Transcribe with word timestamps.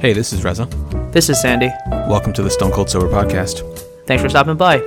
Hey, 0.00 0.14
this 0.14 0.32
is 0.32 0.42
Reza. 0.42 0.64
This 1.12 1.28
is 1.28 1.38
Sandy. 1.42 1.70
Welcome 1.90 2.32
to 2.32 2.42
the 2.42 2.48
Stone 2.48 2.72
Cold 2.72 2.88
Sober 2.88 3.06
Podcast. 3.06 3.60
Thanks 4.06 4.22
for 4.22 4.30
stopping 4.30 4.56
by. 4.56 4.78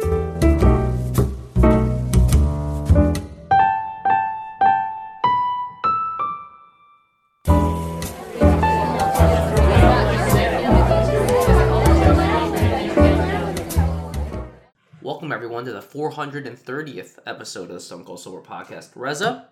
Welcome 15.03 15.31
everyone 15.31 15.65
to 15.65 15.73
the 15.73 15.83
430th 15.83 17.19
episode 17.27 17.69
of 17.69 17.75
the 17.75 17.79
Stone 17.79 18.05
Cold 18.05 18.19
Sober 18.19 18.41
Podcast. 18.41 18.89
Reza, 18.95 19.45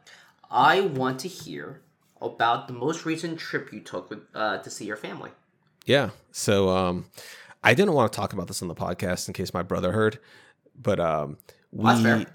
I 0.50 0.82
want 0.82 1.20
to 1.20 1.28
hear 1.28 1.82
about 2.20 2.68
the 2.68 2.74
most 2.74 3.06
recent 3.06 3.38
trip 3.38 3.72
you 3.72 3.80
took 3.80 4.10
with, 4.10 4.22
uh, 4.34 4.58
to 4.58 4.70
see 4.72 4.86
your 4.86 4.98
family. 4.98 5.30
Yeah. 5.86 6.12
So 6.32 6.70
um, 6.70 7.06
I 7.64 7.74
didn't 7.74 7.94
want 7.94 8.12
to 8.12 8.16
talk 8.16 8.34
about 8.34 8.48
this 8.48 8.62
on 8.62 8.68
the 8.68 8.76
podcast 8.76 9.28
in 9.28 9.34
case 9.34 9.54
my 9.54 9.64
brother 9.64 9.92
heard, 9.92 10.20
but 10.80 11.00
um, 11.00 11.38
we 11.72 12.26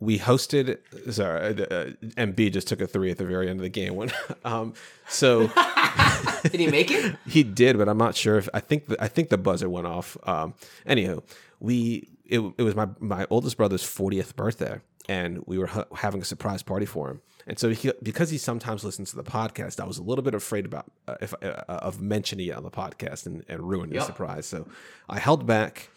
we 0.00 0.18
hosted. 0.18 0.78
Sorry, 1.12 1.40
uh, 1.40 1.48
uh, 1.48 1.90
MB 2.16 2.52
just 2.52 2.68
took 2.68 2.80
a 2.80 2.86
three 2.86 3.10
at 3.10 3.18
the 3.18 3.24
very 3.24 3.48
end 3.48 3.58
of 3.58 3.62
the 3.62 3.70
game. 3.70 3.94
When 3.96 4.12
um, 4.44 4.74
so 5.08 5.50
Did 6.50 6.60
he 6.60 6.66
make 6.66 6.90
it? 6.90 7.16
he 7.26 7.42
did, 7.42 7.78
but 7.78 7.88
I'm 7.88 7.98
not 7.98 8.14
sure 8.14 8.36
if 8.36 8.48
I 8.52 8.60
think 8.60 8.86
the, 8.86 9.02
I 9.02 9.08
think 9.08 9.28
the 9.28 9.38
buzzer 9.38 9.68
went 9.68 9.86
off. 9.86 10.16
Um, 10.24 10.54
anywho, 10.86 11.22
we 11.60 12.08
it, 12.26 12.40
it 12.58 12.62
was 12.62 12.74
my 12.74 12.88
my 13.00 13.26
oldest 13.30 13.56
brother's 13.56 13.82
40th 13.82 14.36
birthday, 14.36 14.80
and 15.08 15.42
we 15.46 15.58
were 15.58 15.66
ha- 15.66 15.86
having 15.96 16.20
a 16.20 16.24
surprise 16.24 16.62
party 16.62 16.86
for 16.86 17.10
him. 17.10 17.22
And 17.46 17.58
so 17.58 17.68
he, 17.70 17.92
because 18.02 18.30
he 18.30 18.38
sometimes 18.38 18.84
listens 18.84 19.10
to 19.10 19.16
the 19.16 19.24
podcast, 19.24 19.78
I 19.80 19.84
was 19.86 19.98
a 19.98 20.02
little 20.02 20.22
bit 20.24 20.34
afraid 20.34 20.64
about 20.64 20.86
uh, 21.06 21.16
if 21.20 21.34
uh, 21.42 21.62
of 21.68 22.00
mentioning 22.00 22.46
it 22.48 22.56
on 22.56 22.62
the 22.62 22.70
podcast 22.70 23.26
and, 23.26 23.44
and 23.48 23.68
ruining 23.68 23.90
the 23.90 23.96
Yep. 23.96 24.06
surprise. 24.06 24.46
So 24.46 24.66
I 25.08 25.18
held 25.18 25.46
back. 25.46 25.90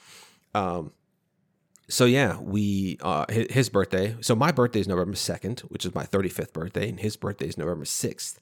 Um, 0.54 0.92
so 1.89 2.04
yeah, 2.06 2.38
we 2.39 2.98
uh 3.02 3.26
his, 3.30 3.48
his 3.50 3.70
birthday. 3.70 4.16
So 4.20 4.36
my 4.36 4.52
birthday 4.52 4.81
is 4.81 4.88
November 4.88 5.16
second, 5.16 5.62
which 5.62 5.86
is 5.86 5.95
my 5.95 6.04
thirty 6.04 6.30
fifth 6.30 6.52
birthday, 6.52 6.89
and 6.89 7.00
his 7.00 7.16
birthday 7.16 7.48
is 7.48 7.58
November 7.58 7.86
sixth. 7.86 8.39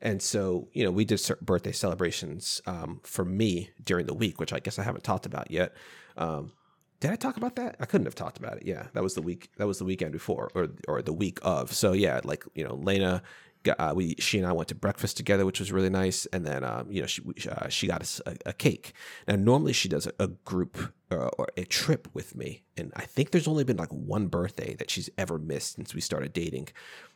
And 0.00 0.22
so 0.22 0.68
you 0.72 0.82
know 0.84 0.90
we 0.90 1.04
did 1.04 1.20
birthday 1.42 1.72
celebrations 1.72 2.62
um, 2.66 3.00
for 3.02 3.24
me 3.24 3.70
during 3.84 4.06
the 4.06 4.14
week, 4.14 4.40
which 4.40 4.52
I 4.52 4.60
guess 4.60 4.78
I 4.78 4.82
haven't 4.82 5.04
talked 5.04 5.26
about 5.26 5.50
yet. 5.50 5.74
Um, 6.16 6.52
did 7.00 7.10
I 7.10 7.16
talk 7.16 7.36
about 7.36 7.56
that? 7.56 7.76
I 7.80 7.86
couldn't 7.86 8.06
have 8.06 8.14
talked 8.14 8.38
about 8.38 8.56
it. 8.58 8.66
Yeah, 8.66 8.86
that 8.94 9.02
was 9.02 9.14
the 9.14 9.22
week. 9.22 9.50
That 9.56 9.66
was 9.66 9.78
the 9.78 9.84
weekend 9.84 10.12
before, 10.12 10.50
or 10.54 10.68
or 10.88 11.02
the 11.02 11.12
week 11.12 11.38
of. 11.42 11.72
So 11.72 11.92
yeah, 11.92 12.20
like 12.24 12.44
you 12.54 12.64
know, 12.64 12.74
Lena, 12.74 13.22
uh, 13.68 13.92
we 13.94 14.16
she 14.18 14.38
and 14.38 14.46
I 14.46 14.52
went 14.52 14.68
to 14.68 14.74
breakfast 14.74 15.16
together, 15.16 15.46
which 15.46 15.60
was 15.60 15.72
really 15.72 15.90
nice. 15.90 16.26
And 16.26 16.44
then 16.44 16.64
um, 16.64 16.90
you 16.90 17.00
know 17.00 17.06
she 17.06 17.22
uh, 17.50 17.68
she 17.68 17.86
got 17.86 18.00
us 18.00 18.20
a, 18.26 18.36
a 18.46 18.52
cake. 18.52 18.92
Now 19.26 19.36
normally 19.36 19.72
she 19.72 19.88
does 19.88 20.06
a, 20.06 20.12
a 20.18 20.28
group 20.28 20.92
uh, 21.10 21.28
or 21.38 21.48
a 21.56 21.64
trip 21.64 22.08
with 22.14 22.34
me, 22.34 22.64
and 22.76 22.92
I 22.96 23.02
think 23.02 23.30
there's 23.30 23.48
only 23.48 23.64
been 23.64 23.76
like 23.76 23.92
one 23.92 24.28
birthday 24.28 24.74
that 24.76 24.90
she's 24.90 25.10
ever 25.18 25.38
missed 25.38 25.76
since 25.76 25.94
we 25.94 26.00
started 26.00 26.32
dating. 26.32 26.68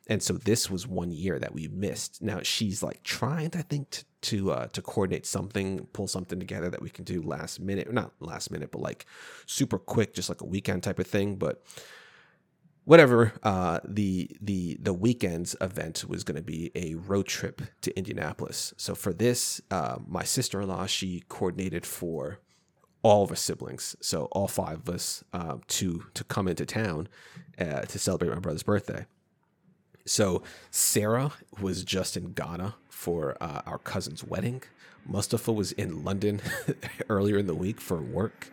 And 0.07 0.23
so 0.23 0.33
this 0.33 0.69
was 0.69 0.89
one 0.89 1.13
year 1.13 1.39
that 1.39 1.55
we 1.55 1.69
missed. 1.69 2.21
Now 2.21 2.41
she's 2.43 2.83
like 2.83 3.03
trying, 3.05 3.53
I 3.55 3.63
think, 3.63 3.91
to 3.91 4.05
to, 4.23 4.53
uh, 4.53 4.67
to 4.69 4.83
coordinate 4.83 5.27
something, 5.27 5.87
pull 5.93 6.07
something 6.07 6.39
together 6.39 6.69
that 6.71 6.83
we 6.83 6.91
can 6.91 7.05
do 7.05 7.23
last 7.23 7.61
minute, 7.61 7.93
not 7.93 8.13
last 8.21 8.51
minute, 8.51 8.71
but 8.71 8.81
like 8.81 9.07
super 9.47 9.79
quick, 9.79 10.15
just 10.15 10.29
like 10.29 10.41
a 10.41 10.47
weekend 10.47 10.83
type 10.83 10.99
of 10.99 11.07
thing. 11.07 11.37
But 11.37 11.63
whatever, 12.91 13.33
uh, 13.45 13.79
the 13.85 14.29
the 14.41 14.77
the 14.83 14.93
weekend's 14.93 15.55
event 15.61 16.05
was 16.09 16.25
going 16.25 16.35
to 16.35 16.43
be 16.43 16.73
a 16.75 16.97
road 16.97 17.25
trip 17.29 17.63
to 17.83 17.97
Indianapolis. 17.97 18.75
So 18.77 18.97
for 18.97 19.13
this, 19.13 19.61
uh, 19.71 19.99
my 20.09 20.25
sister 20.25 20.61
in 20.61 20.67
law 20.67 20.87
she 20.87 21.23
coordinated 21.29 21.87
for 21.87 22.41
all 23.05 23.23
of 23.23 23.31
our 23.31 23.37
siblings, 23.37 23.95
so 24.01 24.25
all 24.33 24.49
five 24.49 24.81
of 24.81 24.89
us, 24.89 25.23
uh, 25.33 25.59
to 25.69 26.03
to 26.15 26.25
come 26.25 26.49
into 26.49 26.67
town 26.67 27.07
uh, 27.61 27.83
to 27.83 27.97
celebrate 27.97 28.31
my 28.31 28.41
brother's 28.41 28.65
birthday. 28.65 29.07
So 30.05 30.43
Sarah 30.73 31.31
was 31.61 31.85
just 31.85 32.17
in 32.17 32.33
Ghana 32.33 32.75
for 32.89 33.37
uh, 33.41 33.63
our 33.67 33.79
cousin's 33.79 34.25
wedding. 34.25 34.65
Mustafa 35.07 35.53
was 35.53 35.71
in 35.71 36.03
London 36.03 36.41
earlier 37.09 37.39
in 37.39 37.47
the 37.47 37.55
week 37.55 37.81
for 37.81 38.03
work. 38.03 38.51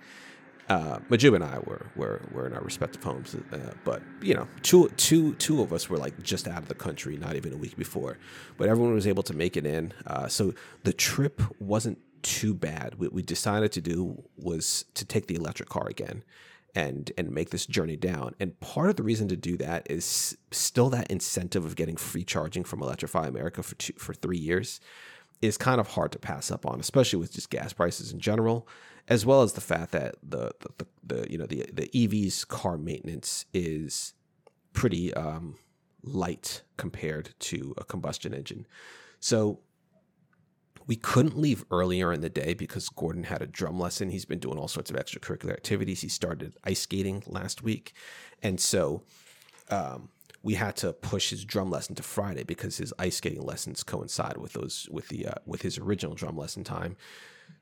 Uh, 0.69 0.99
Majub 1.09 1.33
and 1.33 1.43
I 1.43 1.59
were, 1.59 1.85
were 1.95 2.21
were 2.31 2.45
in 2.45 2.53
our 2.53 2.61
respective 2.61 3.01
homes, 3.01 3.35
uh, 3.35 3.57
but 3.85 4.01
you 4.21 4.33
know, 4.33 4.47
two 4.63 4.89
two 4.97 5.33
two 5.35 5.61
of 5.61 5.71
us 5.71 5.89
were 5.89 5.97
like 5.97 6.21
just 6.21 6.47
out 6.47 6.61
of 6.61 6.67
the 6.67 6.75
country, 6.75 7.15
not 7.17 7.35
even 7.35 7.53
a 7.53 7.57
week 7.57 7.77
before. 7.77 8.17
But 8.57 8.67
everyone 8.67 8.93
was 8.93 9.07
able 9.07 9.23
to 9.23 9.33
make 9.33 9.55
it 9.55 9.65
in, 9.65 9.93
uh, 10.05 10.27
so 10.27 10.53
the 10.83 10.91
trip 10.91 11.41
wasn't 11.59 11.99
too 12.21 12.53
bad. 12.53 12.95
What 12.95 13.13
we 13.13 13.21
decided 13.21 13.71
to 13.73 13.81
do 13.81 14.23
was 14.35 14.83
to 14.95 15.05
take 15.05 15.27
the 15.27 15.35
electric 15.35 15.69
car 15.69 15.87
again, 15.87 16.23
and 16.75 17.11
and 17.17 17.31
make 17.31 17.49
this 17.51 17.65
journey 17.65 17.95
down. 17.95 18.35
And 18.39 18.59
part 18.59 18.89
of 18.89 18.97
the 18.97 19.03
reason 19.03 19.27
to 19.29 19.37
do 19.37 19.55
that 19.57 19.89
is 19.89 20.37
still 20.51 20.89
that 20.89 21.09
incentive 21.09 21.63
of 21.63 21.77
getting 21.77 21.95
free 21.95 22.25
charging 22.25 22.65
from 22.65 22.81
Electrify 22.81 23.25
America 23.25 23.63
for 23.63 23.75
two, 23.75 23.93
for 23.93 24.13
three 24.13 24.37
years 24.37 24.81
is 25.41 25.57
kind 25.57 25.79
of 25.79 25.87
hard 25.89 26.11
to 26.11 26.19
pass 26.19 26.51
up 26.51 26.65
on, 26.65 26.79
especially 26.79 27.19
with 27.19 27.31
just 27.31 27.49
gas 27.49 27.71
prices 27.73 28.11
in 28.11 28.19
general, 28.19 28.67
as 29.07 29.25
well 29.25 29.41
as 29.41 29.53
the 29.53 29.61
fact 29.61 29.91
that 29.91 30.15
the 30.21 30.51
the, 30.59 30.69
the, 30.77 30.87
the 31.03 31.31
you 31.31 31.37
know 31.37 31.45
the 31.45 31.65
the 31.71 31.89
EV's 31.93 32.45
car 32.45 32.77
maintenance 32.77 33.45
is 33.53 34.13
pretty 34.73 35.13
um, 35.13 35.55
light 36.03 36.61
compared 36.77 37.33
to 37.39 37.73
a 37.77 37.83
combustion 37.83 38.33
engine. 38.33 38.67
So 39.19 39.59
we 40.85 40.95
couldn't 40.95 41.37
leave 41.37 41.65
earlier 41.69 42.13
in 42.13 42.21
the 42.21 42.29
day 42.29 42.53
because 42.53 42.87
Gordon 42.87 43.23
had 43.23 43.41
a 43.41 43.47
drum 43.47 43.79
lesson. 43.79 44.09
He's 44.09 44.25
been 44.25 44.39
doing 44.39 44.57
all 44.57 44.69
sorts 44.69 44.89
of 44.89 44.95
extracurricular 44.95 45.51
activities. 45.51 46.01
He 46.01 46.07
started 46.07 46.55
ice 46.63 46.81
skating 46.81 47.23
last 47.27 47.61
week, 47.61 47.93
and 48.41 48.59
so 48.59 49.03
um, 49.69 50.09
we 50.43 50.53
had 50.53 50.75
to 50.77 50.93
push 50.93 51.29
his 51.29 51.43
drum 51.43 51.69
lesson 51.69 51.95
to 51.95 52.03
Friday 52.03 52.43
because 52.43 52.77
his 52.77 52.93
ice 52.97 53.17
skating 53.17 53.41
lessons 53.41 53.83
coincide 53.83 54.37
with 54.37 54.53
those 54.53 54.87
with 54.91 55.09
the 55.09 55.27
uh, 55.27 55.35
with 55.45 55.61
his 55.61 55.77
original 55.77 56.15
drum 56.15 56.37
lesson 56.37 56.63
time. 56.63 56.95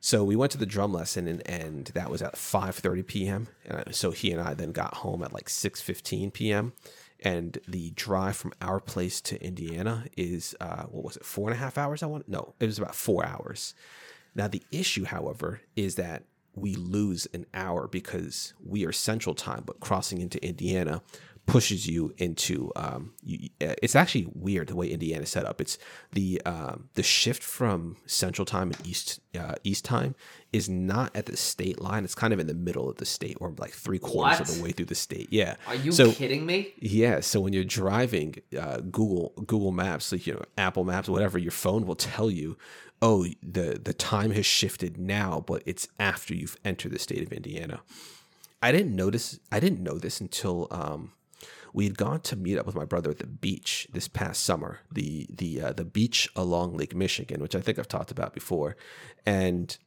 So 0.05 0.23
we 0.23 0.35
went 0.35 0.51
to 0.51 0.59
the 0.59 0.67
drum 0.67 0.93
lesson 0.93 1.27
and, 1.27 1.41
and 1.47 1.87
that 1.95 2.11
was 2.11 2.21
at 2.21 2.35
5:30 2.35 3.07
p.m. 3.07 3.47
And 3.65 3.95
so 3.95 4.11
he 4.11 4.31
and 4.31 4.39
I 4.39 4.53
then 4.53 4.71
got 4.71 4.97
home 4.97 5.23
at 5.23 5.33
like 5.33 5.47
6:15 5.47 6.31
p.m. 6.31 6.73
And 7.21 7.57
the 7.67 7.89
drive 7.89 8.35
from 8.35 8.53
our 8.61 8.79
place 8.79 9.19
to 9.21 9.43
Indiana 9.43 10.05
is 10.15 10.55
uh, 10.61 10.83
what 10.83 11.03
was 11.03 11.17
it 11.17 11.25
four 11.25 11.49
and 11.49 11.55
a 11.55 11.59
half 11.59 11.79
hours? 11.79 12.03
I 12.03 12.05
want 12.05 12.29
no, 12.29 12.53
it 12.59 12.67
was 12.67 12.77
about 12.77 12.93
four 12.93 13.25
hours. 13.25 13.73
Now 14.35 14.47
the 14.47 14.61
issue, 14.71 15.05
however, 15.05 15.61
is 15.75 15.95
that 15.95 16.25
we 16.53 16.75
lose 16.75 17.27
an 17.33 17.47
hour 17.55 17.87
because 17.87 18.53
we 18.63 18.85
are 18.85 18.91
Central 18.91 19.33
Time, 19.33 19.63
but 19.65 19.79
crossing 19.79 20.21
into 20.21 20.37
Indiana 20.45 21.01
pushes 21.45 21.87
you 21.87 22.13
into. 22.17 22.71
Um, 22.75 23.13
you, 23.23 23.49
uh, 23.61 23.75
it's 23.81 23.95
actually 23.95 24.27
weird 24.33 24.67
the 24.67 24.75
way 24.75 24.89
Indiana 24.89 25.23
is 25.23 25.29
set 25.29 25.45
up. 25.45 25.61
It's 25.61 25.77
the 26.11 26.41
um, 26.45 26.89
the 26.93 27.03
shift 27.03 27.43
from 27.43 27.97
Central 28.05 28.45
Time 28.45 28.71
and 28.71 28.87
East 28.87 29.19
uh, 29.37 29.55
East 29.63 29.85
Time 29.85 30.15
is 30.51 30.69
not 30.69 31.15
at 31.15 31.25
the 31.25 31.37
state 31.37 31.81
line. 31.81 32.03
It's 32.03 32.15
kind 32.15 32.33
of 32.33 32.39
in 32.39 32.47
the 32.47 32.53
middle 32.53 32.89
of 32.89 32.97
the 32.97 33.05
state, 33.05 33.37
or 33.39 33.53
like 33.57 33.71
three 33.71 33.99
quarters 33.99 34.39
of 34.39 34.57
the 34.57 34.63
way 34.63 34.71
through 34.71 34.85
the 34.85 34.95
state. 34.95 35.27
Yeah. 35.31 35.55
Are 35.67 35.75
you 35.75 35.91
so, 35.91 36.11
kidding 36.11 36.45
me? 36.45 36.73
yeah, 36.79 37.19
so 37.19 37.39
when 37.39 37.53
you're 37.53 37.63
driving, 37.63 38.35
uh, 38.57 38.77
Google 38.77 39.33
Google 39.45 39.71
Maps, 39.71 40.11
like 40.11 40.25
you 40.25 40.33
know 40.33 40.43
Apple 40.57 40.83
Maps, 40.83 41.09
whatever, 41.09 41.37
your 41.37 41.51
phone 41.51 41.85
will 41.85 41.95
tell 41.95 42.31
you, 42.31 42.57
oh, 43.01 43.25
the 43.43 43.79
the 43.83 43.93
time 43.93 44.31
has 44.31 44.45
shifted 44.45 44.97
now, 44.97 45.43
but 45.45 45.61
it's 45.65 45.87
after 45.99 46.33
you've 46.33 46.57
entered 46.65 46.91
the 46.91 46.99
state 46.99 47.21
of 47.21 47.31
Indiana. 47.31 47.81
I 48.61 48.71
didn't 48.71 48.95
notice. 48.95 49.39
I 49.51 49.59
didn't 49.59 49.83
know 49.83 49.99
this 49.99 50.19
until 50.19 50.67
um, 50.71 51.11
we 51.75 51.83
had 51.83 51.97
gone 51.97 52.21
to 52.21 52.37
meet 52.37 52.57
up 52.57 52.65
with 52.65 52.73
my 52.73 52.85
brother 52.85 53.11
at 53.11 53.19
the 53.19 53.27
beach 53.27 53.85
this 53.91 54.07
past 54.07 54.43
summer. 54.43 54.79
The 54.89 55.27
the 55.29 55.61
uh, 55.61 55.73
the 55.73 55.83
beach 55.83 56.29
along 56.33 56.77
Lake 56.77 56.95
Michigan, 56.95 57.41
which 57.41 57.53
I 57.53 57.59
think 57.59 57.77
I've 57.77 57.89
talked 57.89 58.11
about 58.11 58.33
before, 58.33 58.77
and 59.25 59.77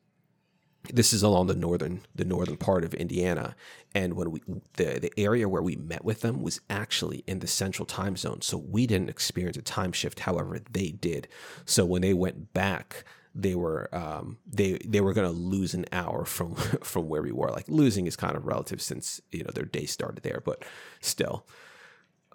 this 0.93 1.15
is 1.15 1.23
along 1.23 1.47
the 1.47 1.55
northern 1.55 2.03
the 2.15 2.27
northern 2.27 2.59
part 2.59 2.85
of 2.85 2.93
Indiana. 2.93 3.57
And 3.95 4.15
when 4.15 4.31
we 4.31 4.43
the 4.75 4.99
the 5.01 5.13
area 5.17 5.49
where 5.49 5.63
we 5.63 5.77
met 5.77 6.05
with 6.05 6.21
them 6.21 6.43
was 6.43 6.61
actually 6.69 7.25
in 7.27 7.39
the 7.39 7.47
central 7.47 7.87
time 7.87 8.17
zone. 8.17 8.43
So 8.43 8.59
we 8.59 8.87
didn't 8.87 9.09
experience 9.09 9.57
a 9.57 9.63
time 9.63 9.93
shift 9.93 10.21
however 10.21 10.61
they 10.71 10.91
did. 10.91 11.27
So 11.65 11.87
when 11.87 12.03
they 12.03 12.13
went 12.13 12.53
back 12.53 13.05
they 13.35 13.55
were 13.55 13.89
um, 13.95 14.37
they 14.47 14.73
they 14.85 15.01
were 15.01 15.15
going 15.15 15.31
to 15.31 15.39
lose 15.39 15.73
an 15.73 15.87
hour 15.93 16.27
from 16.27 16.55
from 16.83 17.09
where 17.09 17.23
we 17.23 17.33
were. 17.33 17.51
Like 17.51 17.69
losing 17.69 18.07
is 18.07 18.15
kind 18.17 18.37
of 18.37 18.45
relative 18.45 18.83
since 18.83 19.23
you 19.31 19.43
know 19.43 19.53
their 19.55 19.65
day 19.65 19.87
started 19.87 20.23
there 20.23 20.43
but 20.45 20.67
still 21.01 21.47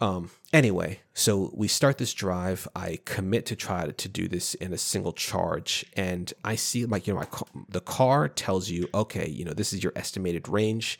um, 0.03 0.29
anyway, 0.51 0.99
so 1.13 1.49
we 1.53 1.69
start 1.69 1.97
this 1.97 2.13
drive. 2.13 2.67
I 2.75 2.99
commit 3.05 3.45
to 3.45 3.55
try 3.55 3.85
to, 3.85 4.09
do 4.09 4.27
this 4.27 4.53
in 4.55 4.73
a 4.73 4.77
single 4.77 5.13
charge, 5.13 5.85
and 5.95 6.33
I 6.43 6.55
see 6.55 6.85
like 6.85 7.07
you 7.07 7.13
know 7.13 7.21
ca- 7.21 7.45
the 7.69 7.79
car 7.79 8.27
tells 8.27 8.69
you 8.69 8.89
okay, 8.93 9.29
you 9.29 9.45
know 9.45 9.53
this 9.53 9.71
is 9.71 9.81
your 9.81 9.93
estimated 9.95 10.49
range, 10.49 10.99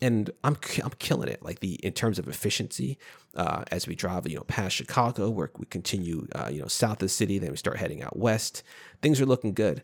and 0.00 0.30
I'm 0.44 0.56
I'm 0.84 0.92
killing 1.00 1.28
it. 1.28 1.42
Like 1.42 1.58
the 1.58 1.74
in 1.84 1.94
terms 1.94 2.16
of 2.20 2.28
efficiency, 2.28 2.96
uh, 3.34 3.64
as 3.72 3.88
we 3.88 3.96
drive 3.96 4.28
you 4.28 4.36
know 4.36 4.44
past 4.44 4.76
Chicago, 4.76 5.30
where 5.30 5.50
we 5.58 5.66
continue 5.66 6.28
uh, 6.36 6.48
you 6.52 6.60
know 6.60 6.68
south 6.68 6.94
of 6.94 6.98
the 7.00 7.08
city, 7.08 7.40
then 7.40 7.50
we 7.50 7.56
start 7.56 7.78
heading 7.78 8.04
out 8.04 8.16
west. 8.16 8.62
Things 9.02 9.20
are 9.20 9.26
looking 9.26 9.52
good. 9.52 9.82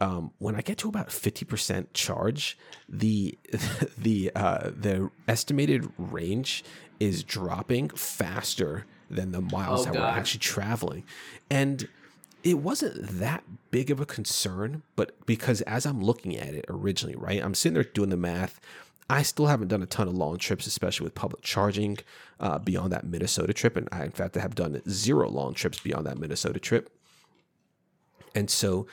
um, 0.00 0.32
when 0.38 0.56
I 0.56 0.60
get 0.60 0.78
to 0.78 0.88
about 0.88 1.10
fifty 1.10 1.44
percent 1.44 1.94
charge, 1.94 2.58
the 2.88 3.38
the 3.98 4.30
uh, 4.34 4.70
the 4.76 5.10
estimated 5.26 5.88
range 5.96 6.64
is 7.00 7.22
dropping 7.22 7.90
faster 7.90 8.86
than 9.10 9.32
the 9.32 9.40
miles 9.40 9.86
Oh, 9.86 9.92
that 9.92 9.94
we're 9.94 10.06
actually 10.06 10.40
traveling, 10.40 11.04
and 11.50 11.88
it 12.42 12.58
wasn't 12.58 13.18
that 13.18 13.42
big 13.70 13.90
of 13.90 14.00
a 14.00 14.06
concern, 14.06 14.82
but 14.96 15.24
because 15.26 15.62
as 15.62 15.86
I'm 15.86 16.02
looking 16.02 16.36
at 16.36 16.54
it 16.54 16.66
originally, 16.68 17.16
right, 17.16 17.42
I'm 17.42 17.54
sitting 17.54 17.74
there 17.74 17.84
doing 17.84 18.10
the 18.10 18.18
math. 18.18 18.60
I 19.08 19.22
still 19.22 19.46
haven't 19.46 19.68
done 19.68 19.82
a 19.82 19.86
ton 19.86 20.08
of 20.08 20.14
long 20.14 20.38
trips, 20.38 20.66
especially 20.66 21.04
with 21.04 21.14
public 21.14 21.42
charging 21.42 21.98
uh, 22.40 22.58
beyond 22.58 22.92
that 22.92 23.04
Minnesota 23.04 23.52
trip. 23.52 23.76
And 23.76 23.88
I, 23.92 24.04
in 24.04 24.10
fact, 24.10 24.34
have 24.34 24.54
done 24.54 24.80
zero 24.88 25.28
long 25.28 25.54
trips 25.54 25.78
beyond 25.80 26.06
that 26.06 26.18
Minnesota 26.18 26.58
trip. 26.58 26.90
And 28.34 28.50
so, 28.50 28.86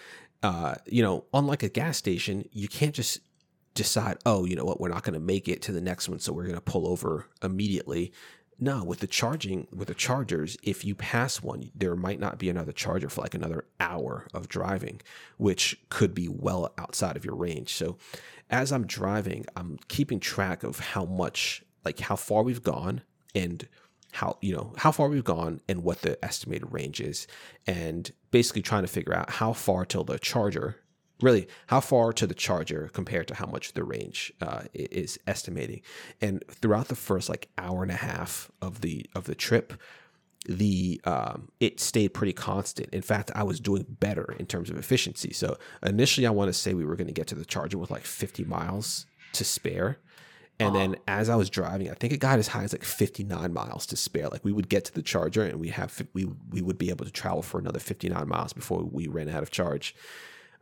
uh, 0.44 0.76
you 0.86 1.02
know, 1.02 1.26
unlike 1.34 1.64
a 1.64 1.70
gas 1.70 1.98
station, 1.98 2.48
you 2.52 2.68
can't 2.68 2.94
just 2.94 3.20
decide, 3.74 4.18
oh, 4.26 4.46
you 4.46 4.56
know 4.56 4.66
what, 4.66 4.80
we're 4.80 4.90
not 4.90 5.04
going 5.04 5.14
to 5.14 5.20
make 5.20 5.48
it 5.48 5.62
to 5.64 5.72
the 5.72 5.82
next 5.82 6.10
one, 6.10 6.20
so 6.20 6.34
we're 6.34 6.44
going 6.44 6.56
to 6.56 6.62
pull 6.62 6.88
over 6.88 7.28
immediately. 7.42 8.12
No, 8.60 8.84
with 8.84 9.00
the 9.00 9.08
charging, 9.08 9.68
with 9.74 9.88
the 9.88 9.96
chargers, 9.96 10.56
if 10.62 10.86
you 10.86 10.94
pass 10.94 11.42
one, 11.42 11.72
there 11.74 11.96
might 11.96 12.20
not 12.20 12.38
be 12.38 12.50
another 12.50 12.72
charger 12.72 13.10
for 13.10 13.22
like 13.22 13.34
another 13.34 13.66
hour 13.80 14.28
of 14.34 14.48
driving, 14.48 15.02
which 15.38 15.80
could 15.90 16.14
be 16.14 16.28
well 16.28 16.72
outside 16.78 17.16
of 17.16 17.26
your 17.26 17.36
range. 17.36 17.74
So, 17.74 17.98
as 18.52 18.72
I'm 18.72 18.86
driving, 18.86 19.46
I'm 19.56 19.80
keeping 19.88 20.20
track 20.20 20.64
of 20.64 20.80
how 20.80 21.06
much, 21.06 21.64
like 21.84 22.00
how 22.02 22.16
far 22.16 22.44
we've 22.44 22.62
gone 22.62 23.02
and 23.34 23.68
how 24.12 24.38
you 24.42 24.54
know 24.54 24.74
how 24.78 24.92
far 24.92 25.08
we've 25.08 25.24
gone 25.24 25.62
and 25.68 25.84
what 25.84 26.02
the 26.02 26.24
estimated 26.24 26.72
range 26.72 27.00
is 27.00 27.28
and 27.66 28.12
basically 28.30 28.62
trying 28.62 28.82
to 28.82 28.88
figure 28.88 29.14
out 29.14 29.30
how 29.30 29.54
far 29.54 29.86
till 29.86 30.04
the 30.04 30.20
charger 30.20 30.76
really 31.22 31.48
how 31.68 31.80
far 31.80 32.14
to 32.14 32.28
the 32.28 32.34
charger 32.34 32.90
compared 32.94 33.28
to 33.28 33.36
how 33.36 33.46
much 33.46 33.74
the 33.74 33.84
range 33.84 34.34
uh, 34.42 34.64
is 34.74 35.20
estimating 35.28 35.82
and 36.22 36.44
throughout 36.50 36.88
the 36.88 36.96
first 36.96 37.30
like 37.30 37.50
hour 37.58 37.84
and 37.84 37.92
a 37.92 37.96
half 37.96 38.52
of 38.62 38.82
the 38.82 39.06
of 39.16 39.26
the 39.26 39.36
trip 39.36 39.74
the 40.48 41.00
um, 41.04 41.50
it 41.60 41.80
stayed 41.80 42.16
pretty 42.16 42.34
constant. 42.34 42.90
In 42.92 43.04
fact, 43.04 43.30
I 43.36 43.44
was 43.44 43.60
doing 43.60 43.86
better 43.88 44.36
in 44.40 44.48
terms 44.48 44.72
of 44.72 44.76
efficiency. 44.76 45.34
So 45.34 45.56
initially, 45.84 46.26
I 46.26 46.32
want 46.32 46.50
to 46.50 46.54
say 46.54 46.74
we 46.74 46.84
were 46.84 46.96
going 46.96 47.06
to 47.06 47.14
get 47.14 47.28
to 47.28 47.36
the 47.36 47.46
charger 47.46 47.78
with 47.78 47.92
like 47.92 48.02
50 48.02 48.46
miles 48.46 49.06
to 49.34 49.44
spare, 49.44 50.00
and 50.62 50.76
then 50.76 50.96
as 51.08 51.30
I 51.30 51.36
was 51.36 51.50
driving, 51.50 51.90
I 51.90 51.94
think 51.94 52.14
it 52.14 52.18
got 52.18 52.40
as 52.40 52.50
high 52.50 52.64
as 52.64 52.74
like 52.74 52.84
59 52.84 53.54
miles 53.54 53.86
to 53.88 53.98
spare. 53.98 54.30
Like 54.30 54.46
we 54.46 54.52
would 54.52 54.70
get 54.70 54.86
to 54.86 54.94
the 54.94 55.02
charger 55.02 55.44
and 55.44 55.60
we 55.60 55.70
have 55.70 56.02
we 56.14 56.28
we 56.50 56.62
would 56.62 56.78
be 56.78 56.90
able 56.90 57.06
to 57.06 57.12
travel 57.12 57.42
for 57.42 57.60
another 57.60 57.80
59 57.80 58.28
miles 58.28 58.54
before 58.54 58.84
we 58.84 59.08
ran 59.08 59.30
out 59.30 59.44
of 59.44 59.52
charge. 59.52 59.96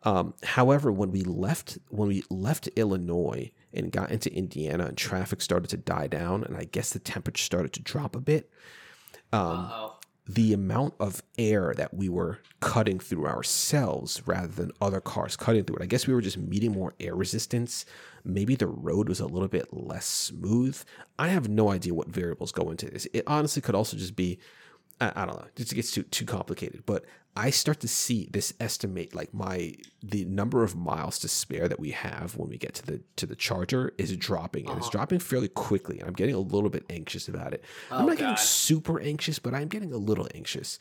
Um, 0.03 0.33
however, 0.43 0.91
when 0.91 1.11
we 1.11 1.21
left 1.23 1.77
when 1.89 2.07
we 2.07 2.23
left 2.29 2.67
Illinois 2.75 3.51
and 3.73 3.91
got 3.91 4.11
into 4.11 4.33
Indiana 4.33 4.85
and 4.85 4.97
traffic 4.97 5.41
started 5.41 5.69
to 5.71 5.77
die 5.77 6.07
down, 6.07 6.43
and 6.43 6.55
I 6.55 6.63
guess 6.63 6.91
the 6.91 6.99
temperature 6.99 7.43
started 7.43 7.73
to 7.73 7.81
drop 7.81 8.15
a 8.15 8.21
bit, 8.21 8.49
Um, 9.31 9.69
the 10.27 10.53
amount 10.53 10.93
of 10.99 11.23
air 11.39 11.73
that 11.75 11.91
we 11.93 12.07
were 12.07 12.39
cutting 12.59 12.99
through 12.99 13.25
ourselves 13.25 14.21
rather 14.27 14.47
than 14.47 14.71
other 14.79 15.01
cars 15.01 15.35
cutting 15.35 15.63
through 15.63 15.77
it. 15.77 15.81
I 15.81 15.87
guess 15.87 16.05
we 16.05 16.13
were 16.13 16.21
just 16.21 16.37
meeting 16.37 16.71
more 16.71 16.93
air 16.99 17.15
resistance. 17.15 17.83
Maybe 18.23 18.55
the 18.55 18.67
road 18.67 19.09
was 19.09 19.19
a 19.19 19.25
little 19.25 19.47
bit 19.47 19.73
less 19.73 20.05
smooth. 20.05 20.79
I 21.17 21.29
have 21.29 21.49
no 21.49 21.71
idea 21.71 21.95
what 21.95 22.09
variables 22.09 22.51
go 22.51 22.69
into 22.69 22.87
this. 22.89 23.07
It 23.11 23.23
honestly 23.25 23.61
could 23.61 23.75
also 23.75 23.97
just 23.97 24.15
be, 24.15 24.37
I, 25.01 25.11
I 25.15 25.25
don't 25.25 25.35
know, 25.37 25.47
just 25.55 25.73
gets 25.73 25.91
too 25.91 26.03
too 26.03 26.25
complicated. 26.25 26.83
But 26.85 27.05
I 27.35 27.51
start 27.51 27.79
to 27.81 27.87
see 27.87 28.27
this 28.31 28.53
estimate 28.59 29.15
like 29.15 29.33
my 29.33 29.75
the 30.03 30.25
number 30.25 30.63
of 30.63 30.75
miles 30.75 31.19
to 31.19 31.27
spare 31.27 31.67
that 31.69 31.79
we 31.79 31.91
have 31.91 32.35
when 32.37 32.49
we 32.49 32.57
get 32.57 32.73
to 32.75 32.85
the 32.85 33.01
to 33.17 33.25
the 33.25 33.35
charger 33.35 33.93
is 33.97 34.15
dropping 34.17 34.67
and 34.67 34.77
it's 34.77 34.89
dropping 34.89 35.19
fairly 35.19 35.47
quickly. 35.47 35.99
And 35.99 36.07
I'm 36.07 36.13
getting 36.15 36.35
a 36.35 36.39
little 36.39 36.69
bit 36.69 36.85
anxious 36.89 37.27
about 37.27 37.53
it. 37.53 37.63
I'm 37.91 38.03
Oh, 38.03 38.07
not 38.07 38.17
getting 38.17 38.37
super 38.37 38.99
anxious, 38.99 39.39
but 39.39 39.53
I'm 39.53 39.67
getting 39.67 39.93
a 39.93 39.97
little 39.97 40.27
anxious. 40.35 40.79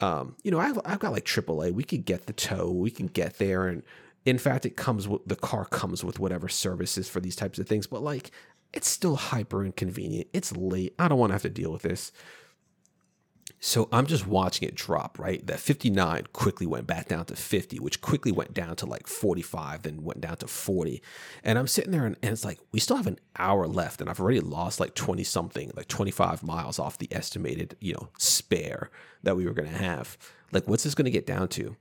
Um, 0.00 0.36
you 0.44 0.50
know, 0.52 0.60
I've, 0.60 0.78
I've 0.84 1.00
got 1.00 1.10
like 1.12 1.24
AAA. 1.24 1.72
We 1.72 1.82
could 1.82 2.04
get 2.04 2.26
the 2.26 2.32
tow. 2.32 2.70
We 2.70 2.90
can 2.92 3.08
get 3.08 3.38
there, 3.38 3.66
and 3.66 3.82
in 4.24 4.38
fact, 4.38 4.64
it 4.64 4.76
comes 4.76 5.08
with 5.08 5.22
the 5.26 5.34
car 5.36 5.64
comes 5.64 6.04
with 6.04 6.20
whatever 6.20 6.48
services 6.48 7.08
for 7.08 7.18
these 7.20 7.34
types 7.34 7.58
of 7.58 7.66
things. 7.66 7.88
But 7.88 8.02
like, 8.02 8.30
it's 8.72 8.88
still 8.88 9.16
hyper 9.16 9.64
inconvenient. 9.64 10.28
It's 10.32 10.54
late. 10.56 10.94
I 11.00 11.08
don't 11.08 11.18
want 11.18 11.30
to 11.30 11.34
have 11.34 11.42
to 11.42 11.48
deal 11.50 11.72
with 11.72 11.82
this. 11.82 12.12
So 13.60 13.88
I'm 13.90 14.06
just 14.06 14.26
watching 14.26 14.68
it 14.68 14.76
drop, 14.76 15.18
right? 15.18 15.44
That 15.44 15.58
59 15.58 16.28
quickly 16.32 16.66
went 16.66 16.86
back 16.86 17.08
down 17.08 17.24
to 17.26 17.34
50, 17.34 17.80
which 17.80 18.00
quickly 18.00 18.30
went 18.30 18.54
down 18.54 18.76
to 18.76 18.86
like 18.86 19.08
45, 19.08 19.82
then 19.82 20.04
went 20.04 20.20
down 20.20 20.36
to 20.36 20.46
40. 20.46 21.02
And 21.42 21.58
I'm 21.58 21.66
sitting 21.66 21.90
there 21.90 22.06
and, 22.06 22.16
and 22.22 22.32
it's 22.32 22.44
like, 22.44 22.60
we 22.70 22.78
still 22.78 22.96
have 22.96 23.08
an 23.08 23.18
hour 23.36 23.66
left, 23.66 24.00
and 24.00 24.08
I've 24.08 24.20
already 24.20 24.40
lost 24.40 24.78
like 24.78 24.94
20 24.94 25.24
something, 25.24 25.72
like 25.74 25.88
25 25.88 26.44
miles 26.44 26.78
off 26.78 26.98
the 26.98 27.08
estimated, 27.10 27.76
you 27.80 27.94
know, 27.94 28.10
spare 28.16 28.90
that 29.24 29.36
we 29.36 29.44
were 29.44 29.54
going 29.54 29.68
to 29.68 29.76
have. 29.76 30.16
Like, 30.52 30.68
what's 30.68 30.84
this 30.84 30.94
going 30.94 31.06
to 31.06 31.10
get 31.10 31.26
down 31.26 31.48
to? 31.48 31.76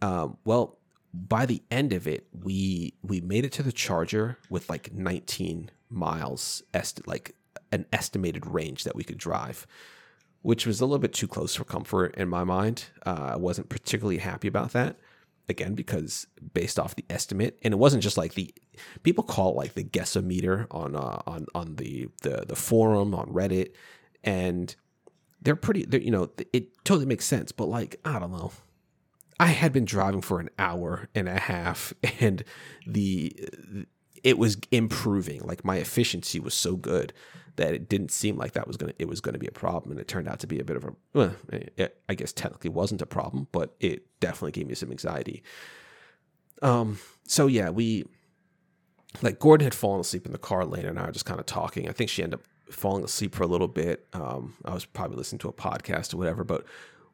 Um, 0.00 0.38
well, 0.46 0.78
by 1.12 1.44
the 1.44 1.62
end 1.70 1.92
of 1.92 2.06
it, 2.06 2.26
we 2.32 2.94
we 3.02 3.20
made 3.20 3.44
it 3.44 3.52
to 3.52 3.62
the 3.62 3.72
charger 3.72 4.38
with 4.48 4.70
like 4.70 4.94
19 4.94 5.70
miles, 5.90 6.62
est- 6.72 7.06
like 7.06 7.34
an 7.72 7.84
estimated 7.92 8.46
range 8.46 8.84
that 8.84 8.94
we 8.94 9.04
could 9.04 9.18
drive 9.18 9.66
which 10.42 10.66
was 10.66 10.80
a 10.80 10.86
little 10.86 10.98
bit 10.98 11.12
too 11.12 11.28
close 11.28 11.54
for 11.54 11.64
comfort 11.64 12.14
in 12.16 12.28
my 12.28 12.44
mind. 12.44 12.86
Uh, 13.04 13.30
I 13.32 13.36
wasn't 13.36 13.68
particularly 13.68 14.18
happy 14.18 14.48
about 14.48 14.72
that. 14.72 14.96
Again, 15.48 15.74
because 15.74 16.28
based 16.54 16.78
off 16.78 16.94
the 16.94 17.04
estimate, 17.10 17.58
and 17.62 17.74
it 17.74 17.76
wasn't 17.76 18.04
just 18.04 18.16
like 18.16 18.34
the 18.34 18.54
people 19.02 19.24
call 19.24 19.50
it 19.50 19.56
like 19.56 19.74
the 19.74 19.82
guessometer 19.82 20.66
on 20.70 20.94
uh, 20.94 21.22
on 21.26 21.46
on 21.56 21.74
the, 21.74 22.08
the 22.22 22.44
the 22.46 22.54
forum 22.54 23.14
on 23.14 23.26
Reddit, 23.26 23.72
and 24.22 24.76
they're 25.42 25.56
pretty. 25.56 25.84
They're, 25.86 26.00
you 26.00 26.12
know, 26.12 26.30
it 26.52 26.84
totally 26.84 27.06
makes 27.06 27.24
sense. 27.24 27.50
But 27.50 27.66
like, 27.66 27.98
I 28.04 28.20
don't 28.20 28.30
know. 28.30 28.52
I 29.40 29.46
had 29.46 29.72
been 29.72 29.86
driving 29.86 30.20
for 30.20 30.38
an 30.38 30.50
hour 30.56 31.08
and 31.16 31.28
a 31.28 31.40
half, 31.40 31.94
and 32.20 32.44
the 32.86 33.34
it 34.22 34.38
was 34.38 34.56
improving. 34.70 35.40
Like 35.40 35.64
my 35.64 35.78
efficiency 35.78 36.38
was 36.38 36.54
so 36.54 36.76
good 36.76 37.12
that 37.56 37.74
it 37.74 37.88
didn't 37.88 38.10
seem 38.10 38.36
like 38.36 38.52
that 38.52 38.66
was 38.66 38.76
gonna 38.76 38.92
it 38.98 39.08
was 39.08 39.20
gonna 39.20 39.38
be 39.38 39.46
a 39.46 39.52
problem, 39.52 39.92
and 39.92 40.00
it 40.00 40.08
turned 40.08 40.28
out 40.28 40.40
to 40.40 40.46
be 40.46 40.58
a 40.58 40.64
bit 40.64 40.76
of 40.76 40.84
a. 40.84 40.92
Well, 41.12 41.34
it, 41.50 41.98
I 42.08 42.14
guess 42.14 42.32
technically 42.32 42.70
wasn't 42.70 43.02
a 43.02 43.06
problem, 43.06 43.48
but 43.52 43.74
it 43.80 44.04
definitely 44.20 44.52
gave 44.52 44.66
me 44.66 44.74
some 44.74 44.90
anxiety. 44.90 45.42
Um. 46.62 46.98
So 47.26 47.46
yeah, 47.46 47.70
we 47.70 48.04
like 49.22 49.38
Gordon 49.38 49.64
had 49.64 49.74
fallen 49.74 50.00
asleep 50.00 50.26
in 50.26 50.32
the 50.32 50.38
car. 50.38 50.64
Lena 50.64 50.88
and 50.88 50.98
I 50.98 51.06
were 51.06 51.12
just 51.12 51.26
kind 51.26 51.40
of 51.40 51.46
talking. 51.46 51.88
I 51.88 51.92
think 51.92 52.10
she 52.10 52.22
ended 52.22 52.40
up 52.40 52.46
falling 52.74 53.04
asleep 53.04 53.34
for 53.34 53.42
a 53.42 53.48
little 53.48 53.68
bit. 53.68 54.06
Um, 54.12 54.54
I 54.64 54.74
was 54.74 54.84
probably 54.84 55.16
listening 55.16 55.40
to 55.40 55.48
a 55.48 55.52
podcast 55.52 56.14
or 56.14 56.18
whatever, 56.18 56.44
but 56.44 56.64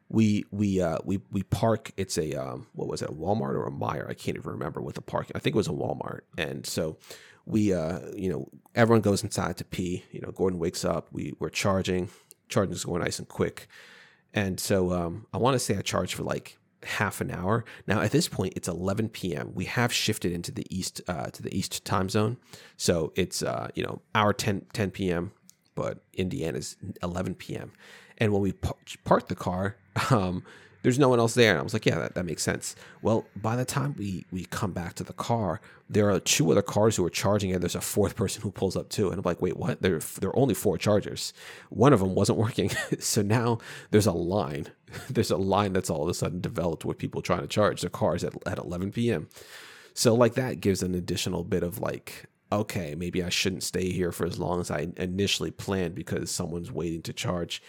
we 0.09 0.45
we 0.51 0.81
uh 0.81 0.97
we 1.03 1.19
we 1.31 1.43
park 1.43 1.91
it's 1.97 2.17
a 2.17 2.33
um 2.33 2.67
what 2.73 2.87
was 2.87 3.01
it 3.01 3.09
a 3.09 3.13
Walmart 3.13 3.55
or 3.55 3.67
a 3.67 3.71
Meijer 3.71 4.09
I 4.09 4.13
can't 4.13 4.37
even 4.37 4.51
remember 4.51 4.81
what 4.81 4.95
the 4.95 5.01
park 5.01 5.29
I 5.35 5.39
think 5.39 5.55
it 5.55 5.57
was 5.57 5.67
a 5.67 5.71
Walmart 5.71 6.21
and 6.37 6.65
so 6.65 6.97
we 7.47 7.73
uh 7.73 7.99
you 8.15 8.29
know 8.29 8.49
everyone 8.75 9.01
goes 9.01 9.23
inside 9.23 9.57
to 9.57 9.65
pee. 9.65 10.03
You 10.11 10.21
know 10.21 10.31
Gordon 10.31 10.59
wakes 10.59 10.85
up 10.85 11.07
we 11.11 11.33
we're 11.39 11.49
charging. 11.49 12.09
Charging's 12.49 12.85
going 12.85 13.01
nice 13.01 13.19
and 13.19 13.27
quick. 13.27 13.67
And 14.33 14.59
so 14.59 14.91
um 14.93 15.25
I 15.33 15.37
want 15.37 15.55
to 15.55 15.59
say 15.59 15.77
I 15.77 15.81
charged 15.81 16.13
for 16.13 16.23
like 16.23 16.57
half 16.83 17.21
an 17.21 17.31
hour. 17.31 17.65
Now 17.87 18.01
at 18.01 18.11
this 18.11 18.27
point 18.27 18.53
it's 18.55 18.67
11 18.67 19.09
p.m 19.09 19.51
we 19.53 19.65
have 19.65 19.91
shifted 19.91 20.31
into 20.31 20.51
the 20.51 20.65
east 20.69 21.01
uh 21.07 21.27
to 21.31 21.41
the 21.41 21.55
east 21.57 21.83
time 21.85 22.09
zone. 22.09 22.37
So 22.75 23.13
it's 23.15 23.41
uh 23.41 23.69
you 23.75 23.83
know 23.83 24.01
hour 24.13 24.33
10 24.33 24.65
10 24.73 24.91
p.m 24.91 25.31
but 25.77 25.99
Indiana's 26.15 26.75
11 27.03 27.35
p.m. 27.35 27.71
And 28.17 28.33
when 28.33 28.41
we 28.41 28.51
par- 28.51 28.75
parked 29.05 29.29
the 29.29 29.35
car, 29.35 29.75
um, 30.09 30.43
there's 30.83 30.99
no 30.99 31.09
one 31.09 31.19
else 31.19 31.33
there. 31.33 31.51
And 31.51 31.59
I 31.59 31.63
was 31.63 31.73
like, 31.73 31.85
yeah, 31.85 31.99
that, 31.99 32.15
that 32.15 32.25
makes 32.25 32.43
sense. 32.43 32.75
Well, 33.01 33.25
by 33.35 33.55
the 33.55 33.65
time 33.65 33.95
we, 33.97 34.25
we 34.31 34.45
come 34.45 34.71
back 34.71 34.93
to 34.95 35.03
the 35.03 35.13
car, 35.13 35.59
there 35.89 36.09
are 36.11 36.19
two 36.19 36.51
other 36.51 36.61
cars 36.61 36.95
who 36.95 37.05
are 37.05 37.09
charging, 37.09 37.51
and 37.51 37.61
there's 37.61 37.75
a 37.75 37.81
fourth 37.81 38.15
person 38.15 38.41
who 38.41 38.51
pulls 38.51 38.75
up 38.75 38.89
too. 38.89 39.09
And 39.09 39.17
I'm 39.17 39.23
like, 39.23 39.41
wait, 39.41 39.57
what? 39.57 39.81
There, 39.81 39.99
there 39.99 40.29
are 40.29 40.39
only 40.39 40.53
four 40.53 40.77
chargers. 40.77 41.33
One 41.69 41.93
of 41.93 41.99
them 41.99 42.15
wasn't 42.15 42.37
working. 42.37 42.69
so 42.99 43.21
now 43.21 43.59
there's 43.91 44.07
a 44.07 44.11
line. 44.11 44.67
There's 45.09 45.31
a 45.31 45.37
line 45.37 45.73
that's 45.73 45.89
all 45.89 46.03
of 46.03 46.07
a 46.07 46.13
sudden 46.13 46.39
developed 46.39 46.85
with 46.85 46.97
people 46.97 47.21
trying 47.21 47.41
to 47.41 47.47
charge 47.47 47.81
their 47.81 47.89
cars 47.89 48.23
at, 48.23 48.33
at 48.47 48.57
11 48.57 48.93
p.m. 48.93 49.27
So 49.93 50.15
like 50.15 50.35
that 50.35 50.61
gives 50.61 50.81
an 50.81 50.95
additional 50.95 51.43
bit 51.43 51.61
of 51.61 51.79
like, 51.79 52.27
okay, 52.51 52.95
maybe 52.95 53.23
I 53.23 53.29
shouldn't 53.29 53.63
stay 53.63 53.91
here 53.91 54.11
for 54.11 54.25
as 54.25 54.39
long 54.39 54.59
as 54.59 54.71
I 54.71 54.87
initially 54.97 55.51
planned 55.51 55.95
because 55.95 56.31
someone's 56.31 56.71
waiting 56.71 57.01
to 57.03 57.13
charge. 57.13 57.61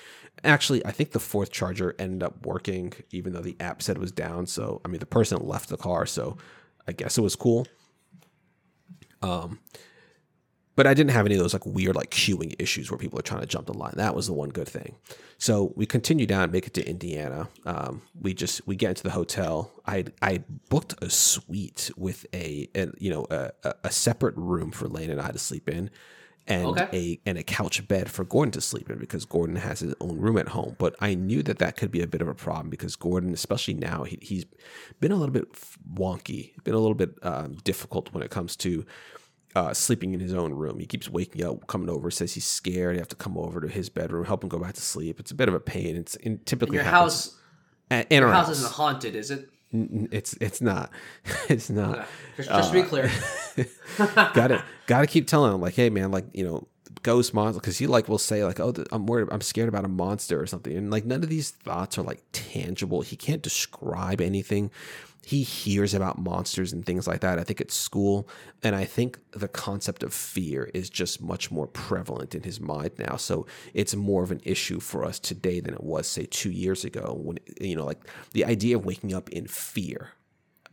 Actually, 0.44 0.84
I 0.86 0.92
think 0.92 1.12
the 1.12 1.20
fourth 1.20 1.50
charger 1.50 1.94
ended 1.98 2.22
up 2.22 2.46
working, 2.46 2.92
even 3.10 3.32
though 3.32 3.40
the 3.40 3.56
app 3.60 3.82
said 3.82 3.96
it 3.96 4.00
was 4.00 4.12
down. 4.12 4.46
So 4.46 4.80
I 4.84 4.88
mean, 4.88 5.00
the 5.00 5.06
person 5.06 5.38
left 5.46 5.68
the 5.68 5.76
car, 5.76 6.06
so 6.06 6.36
I 6.86 6.92
guess 6.92 7.18
it 7.18 7.22
was 7.22 7.36
cool. 7.36 7.66
Um, 9.20 9.58
but 10.78 10.86
I 10.86 10.94
didn't 10.94 11.10
have 11.10 11.26
any 11.26 11.34
of 11.34 11.40
those 11.40 11.54
like 11.54 11.66
weird 11.66 11.96
like 11.96 12.12
queuing 12.12 12.54
issues 12.60 12.88
where 12.88 12.98
people 12.98 13.18
are 13.18 13.22
trying 13.22 13.40
to 13.40 13.48
jump 13.48 13.66
the 13.66 13.74
line. 13.74 13.94
That 13.96 14.14
was 14.14 14.28
the 14.28 14.32
one 14.32 14.50
good 14.50 14.68
thing. 14.68 14.94
So 15.36 15.72
we 15.74 15.86
continue 15.86 16.24
down, 16.24 16.52
make 16.52 16.68
it 16.68 16.74
to 16.74 16.88
Indiana. 16.88 17.48
Um, 17.66 18.02
we 18.20 18.32
just 18.32 18.64
we 18.64 18.76
get 18.76 18.90
into 18.90 19.02
the 19.02 19.10
hotel. 19.10 19.72
I 19.84 20.04
I 20.22 20.44
booked 20.68 20.94
a 21.02 21.10
suite 21.10 21.90
with 21.96 22.26
a, 22.32 22.68
a 22.76 22.92
you 22.96 23.10
know 23.10 23.26
a, 23.28 23.50
a 23.82 23.90
separate 23.90 24.36
room 24.36 24.70
for 24.70 24.86
Lane 24.86 25.10
and 25.10 25.20
I 25.20 25.32
to 25.32 25.38
sleep 25.40 25.68
in, 25.68 25.90
and 26.46 26.66
Okay. 26.68 26.88
a 26.92 27.20
and 27.28 27.36
a 27.38 27.42
couch 27.42 27.88
bed 27.88 28.08
for 28.08 28.22
Gordon 28.24 28.52
to 28.52 28.60
sleep 28.60 28.88
in 28.88 28.98
because 28.98 29.24
Gordon 29.24 29.56
has 29.56 29.80
his 29.80 29.94
own 30.00 30.16
room 30.20 30.38
at 30.38 30.50
home. 30.50 30.76
But 30.78 30.94
I 31.00 31.16
knew 31.16 31.42
that 31.42 31.58
that 31.58 31.76
could 31.76 31.90
be 31.90 32.02
a 32.02 32.06
bit 32.06 32.22
of 32.22 32.28
a 32.28 32.34
problem 32.34 32.70
because 32.70 32.94
Gordon, 32.94 33.32
especially 33.34 33.74
now, 33.74 34.04
he, 34.04 34.16
he's 34.22 34.46
been 35.00 35.10
a 35.10 35.16
little 35.16 35.32
bit 35.32 35.48
wonky, 35.92 36.52
been 36.62 36.74
a 36.74 36.78
little 36.78 36.94
bit 36.94 37.18
um, 37.22 37.54
difficult 37.64 38.12
when 38.14 38.22
it 38.22 38.30
comes 38.30 38.54
to 38.58 38.86
uh, 39.54 39.72
sleeping 39.74 40.14
in 40.14 40.20
his 40.20 40.34
own 40.34 40.52
room. 40.52 40.78
He 40.78 40.86
keeps 40.86 41.08
waking 41.08 41.44
up, 41.44 41.66
coming 41.66 41.88
over, 41.88 42.10
says 42.10 42.34
he's 42.34 42.44
scared. 42.46 42.94
You 42.96 43.00
have 43.00 43.08
to 43.08 43.16
come 43.16 43.36
over 43.38 43.60
to 43.60 43.68
his 43.68 43.88
bedroom, 43.88 44.24
help 44.24 44.42
him 44.42 44.48
go 44.48 44.58
back 44.58 44.74
to 44.74 44.80
sleep. 44.80 45.18
It's 45.20 45.30
a 45.30 45.34
bit 45.34 45.48
of 45.48 45.54
a 45.54 45.60
pain. 45.60 45.96
It's 45.96 46.16
it 46.16 46.46
typically 46.46 46.76
Your 46.76 46.84
happens 46.84 47.12
house, 47.26 47.36
at- 47.90 48.10
in 48.12 48.20
your 48.22 48.30
house 48.30 48.46
house. 48.48 48.56
isn't 48.58 48.72
haunted, 48.72 49.14
is 49.16 49.30
it? 49.30 49.48
It's 49.72 50.34
it's 50.40 50.60
not. 50.60 50.90
It's 51.48 51.68
not. 51.70 52.06
Just, 52.36 52.48
just 52.48 52.72
to 52.72 52.78
Uh, 52.78 52.82
be 52.82 52.88
clear. 52.88 53.10
got 54.34 54.50
it. 54.50 54.60
gotta 54.86 55.06
keep 55.06 55.26
telling 55.26 55.52
him 55.54 55.60
like, 55.60 55.74
hey 55.74 55.90
man, 55.90 56.10
like 56.10 56.24
you 56.32 56.44
know, 56.44 56.66
ghost 57.02 57.34
monster, 57.34 57.60
because 57.60 57.78
he 57.78 57.86
like 57.86 58.08
will 58.08 58.18
say 58.18 58.44
like, 58.44 58.60
oh, 58.60 58.72
I'm 58.92 59.06
worried, 59.06 59.28
I'm 59.30 59.40
scared 59.40 59.68
about 59.68 59.84
a 59.84 59.88
monster 59.88 60.40
or 60.40 60.46
something, 60.46 60.74
and 60.76 60.90
like 60.90 61.04
none 61.04 61.22
of 61.22 61.28
these 61.28 61.50
thoughts 61.50 61.98
are 61.98 62.02
like 62.02 62.22
tangible. 62.32 63.02
He 63.02 63.16
can't 63.16 63.42
describe 63.42 64.20
anything. 64.20 64.70
He 65.28 65.42
hears 65.42 65.92
about 65.92 66.18
monsters 66.18 66.72
and 66.72 66.86
things 66.86 67.06
like 67.06 67.20
that. 67.20 67.38
I 67.38 67.44
think 67.44 67.60
at 67.60 67.70
school, 67.70 68.26
and 68.62 68.74
I 68.74 68.86
think 68.86 69.18
the 69.32 69.46
concept 69.46 70.02
of 70.02 70.14
fear 70.14 70.70
is 70.72 70.88
just 70.88 71.20
much 71.20 71.50
more 71.50 71.66
prevalent 71.66 72.34
in 72.34 72.44
his 72.44 72.62
mind 72.62 72.92
now. 72.98 73.16
So 73.16 73.44
it's 73.74 73.94
more 73.94 74.22
of 74.22 74.30
an 74.30 74.40
issue 74.42 74.80
for 74.80 75.04
us 75.04 75.18
today 75.18 75.60
than 75.60 75.74
it 75.74 75.84
was 75.84 76.06
say 76.06 76.24
two 76.24 76.50
years 76.50 76.82
ago. 76.82 77.20
When 77.22 77.38
you 77.60 77.76
know, 77.76 77.84
like 77.84 78.00
the 78.32 78.46
idea 78.46 78.78
of 78.78 78.86
waking 78.86 79.12
up 79.12 79.28
in 79.28 79.46
fear 79.46 80.12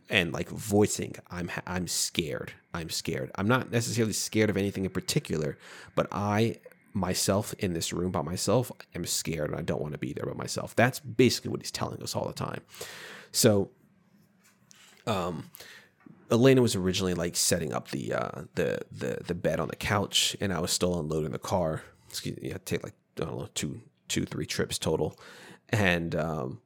and 0.08 0.32
like 0.32 0.48
voicing 0.48 1.12
i'm 1.32 1.50
i'm 1.66 1.88
scared 1.88 2.52
i'm 2.72 2.88
scared 2.88 3.28
i'm 3.34 3.48
not 3.48 3.72
necessarily 3.72 4.12
scared 4.12 4.48
of 4.48 4.56
anything 4.56 4.84
in 4.84 4.90
particular 4.92 5.58
but 5.96 6.06
i 6.12 6.56
myself 6.92 7.52
in 7.58 7.74
this 7.74 7.92
room 7.92 8.12
by 8.12 8.22
myself 8.22 8.70
am 8.94 9.04
scared 9.04 9.50
and 9.50 9.58
i 9.58 9.62
don't 9.62 9.82
want 9.82 9.92
to 9.92 9.98
be 9.98 10.12
there 10.12 10.24
by 10.24 10.32
myself 10.34 10.76
that's 10.76 11.00
basically 11.00 11.50
what 11.50 11.60
he's 11.60 11.72
telling 11.72 12.00
us 12.04 12.14
all 12.14 12.24
the 12.24 12.32
time 12.32 12.60
so 13.32 13.68
um 15.06 15.50
Elena 16.30 16.60
was 16.60 16.74
originally 16.74 17.14
like 17.14 17.36
setting 17.36 17.72
up 17.72 17.90
the 17.90 18.12
uh 18.12 18.42
the 18.54 18.80
the 18.90 19.18
the 19.26 19.34
bed 19.34 19.60
on 19.60 19.68
the 19.68 19.76
couch 19.76 20.36
and 20.40 20.52
I 20.52 20.60
was 20.60 20.70
still 20.70 20.98
unloading 20.98 21.32
the 21.32 21.38
car. 21.38 21.82
Excuse 22.08 22.36
me, 22.40 22.52
I 22.52 22.58
take 22.64 22.82
like 22.82 22.94
I 23.20 23.24
don't 23.24 23.38
know, 23.38 23.48
two 23.54 23.80
two, 24.08 24.24
three 24.24 24.46
trips 24.46 24.78
total. 24.78 25.18
And 25.70 26.14
um 26.14 26.60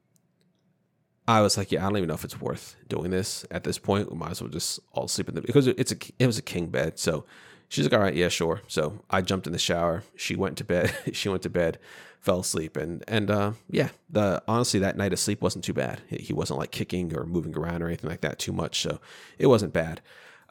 I 1.27 1.41
was 1.41 1.57
like, 1.57 1.71
yeah, 1.71 1.81
I 1.81 1.89
don't 1.89 1.97
even 1.97 2.09
know 2.09 2.15
if 2.15 2.25
it's 2.25 2.41
worth 2.41 2.75
doing 2.89 3.11
this 3.11 3.45
at 3.51 3.63
this 3.63 3.77
point. 3.77 4.11
We 4.11 4.17
might 4.17 4.31
as 4.31 4.41
well 4.41 4.49
just 4.49 4.79
all 4.93 5.07
sleep 5.07 5.29
in 5.29 5.35
the 5.35 5.41
because 5.41 5.67
it's 5.67 5.91
a 5.91 5.97
it 6.19 6.27
was 6.27 6.37
a 6.37 6.41
king 6.41 6.67
bed. 6.67 6.97
So 6.97 7.25
she's 7.69 7.85
like, 7.85 7.93
all 7.93 7.99
right, 7.99 8.15
yeah, 8.15 8.29
sure. 8.29 8.61
So 8.67 9.01
I 9.09 9.21
jumped 9.21 9.47
in 9.47 9.53
the 9.53 9.59
shower. 9.59 10.03
She 10.15 10.35
went 10.35 10.57
to 10.57 10.63
bed. 10.63 10.93
she 11.13 11.29
went 11.29 11.43
to 11.43 11.49
bed, 11.49 11.77
fell 12.21 12.39
asleep, 12.39 12.77
and 12.77 13.03
and 13.07 13.29
uh, 13.29 13.51
yeah, 13.69 13.89
the 14.09 14.41
honestly 14.47 14.79
that 14.79 14.95
night 14.95 15.11
of 15.11 15.19
sleep 15.19 15.41
wasn't 15.41 15.65
too 15.65 15.73
bad. 15.73 16.01
He 16.07 16.33
wasn't 16.33 16.59
like 16.59 16.71
kicking 16.71 17.15
or 17.15 17.25
moving 17.25 17.57
around 17.57 17.81
or 17.81 17.87
anything 17.87 18.09
like 18.09 18.21
that 18.21 18.39
too 18.39 18.53
much. 18.53 18.81
So 18.81 19.01
it 19.37 19.47
wasn't 19.47 19.73
bad. 19.73 20.01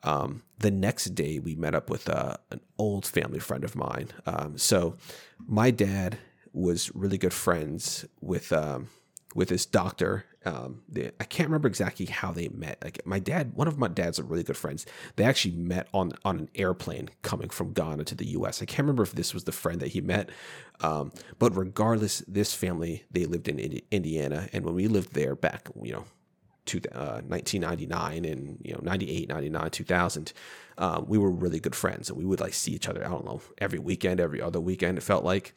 Um, 0.03 0.43
the 0.59 0.71
next 0.71 1.15
day, 1.15 1.39
we 1.39 1.55
met 1.55 1.75
up 1.75 1.89
with 1.89 2.09
uh, 2.09 2.37
an 2.51 2.61
old 2.79 3.07
family 3.07 3.39
friend 3.39 3.65
of 3.65 3.77
mine. 3.77 4.09
Um, 4.27 4.59
so 4.59 4.97
my 5.47 5.71
dad 5.71 6.19
was 6.53 6.91
really 6.95 7.19
good 7.19 7.33
friends 7.33 8.05
with 8.21 8.53
um, 8.53 8.89
with 9.35 9.49
this 9.49 9.67
doctor. 9.67 10.25
Um, 10.45 10.83
they, 10.89 11.11
I 11.21 11.25
can't 11.25 11.49
remember 11.49 11.69
exactly 11.69 12.07
how 12.07 12.33
they 12.33 12.49
met. 12.49 12.79
Like 12.83 13.05
my 13.05 13.19
dad, 13.19 13.53
one 13.55 13.69
of 13.69 13.79
my 13.79 13.89
dad's 13.89 14.19
are 14.19 14.25
really 14.25 14.43
good 14.43 14.57
friends. 14.57 14.87
They 15.17 15.25
actually 15.25 15.55
met 15.55 15.89
on 15.93 16.13
on 16.25 16.39
an 16.39 16.49
airplane 16.55 17.11
coming 17.23 17.51
from 17.51 17.73
Ghana 17.73 18.05
to 18.05 18.15
the 18.15 18.27
U.S. 18.29 18.63
I 18.63 18.65
can't 18.65 18.81
remember 18.81 19.03
if 19.03 19.13
this 19.13 19.35
was 19.35 19.45
the 19.45 19.53
friend 19.53 19.81
that 19.81 19.89
he 19.89 20.01
met, 20.01 20.31
um, 20.81 21.13
but 21.39 21.55
regardless, 21.57 22.21
this 22.27 22.55
family 22.55 23.05
they 23.11 23.27
lived 23.27 23.49
in 23.49 23.59
Indi- 23.59 23.85
Indiana, 23.91 24.49
and 24.53 24.65
when 24.65 24.75
we 24.75 24.89
lived 24.89 25.13
there 25.13 25.35
back, 25.35 25.69
you 25.83 25.93
know, 25.93 26.05
to 26.67 26.81
uh, 26.95 27.21
1999 27.27 28.25
and 28.25 28.59
you 28.63 28.73
know 28.73 28.81
98 28.83 29.29
99 29.29 29.71
2000 29.71 30.33
um, 30.79 31.05
we 31.09 31.19
were 31.19 31.31
really 31.31 31.59
good 31.59 31.75
friends 31.75 32.09
and 32.09 32.19
we 32.19 32.25
would 32.25 32.41
like 32.41 32.55
see 32.55 32.73
each 32.73 32.89
other 32.89 33.05
i 33.05 33.09
don't 33.09 33.25
know 33.25 33.41
every 33.59 33.79
weekend 33.79 34.21
every 34.21 34.41
other 34.41 34.61
weekend 34.61 34.99
it 34.99 35.03
felt 35.03 35.25
like 35.25 35.55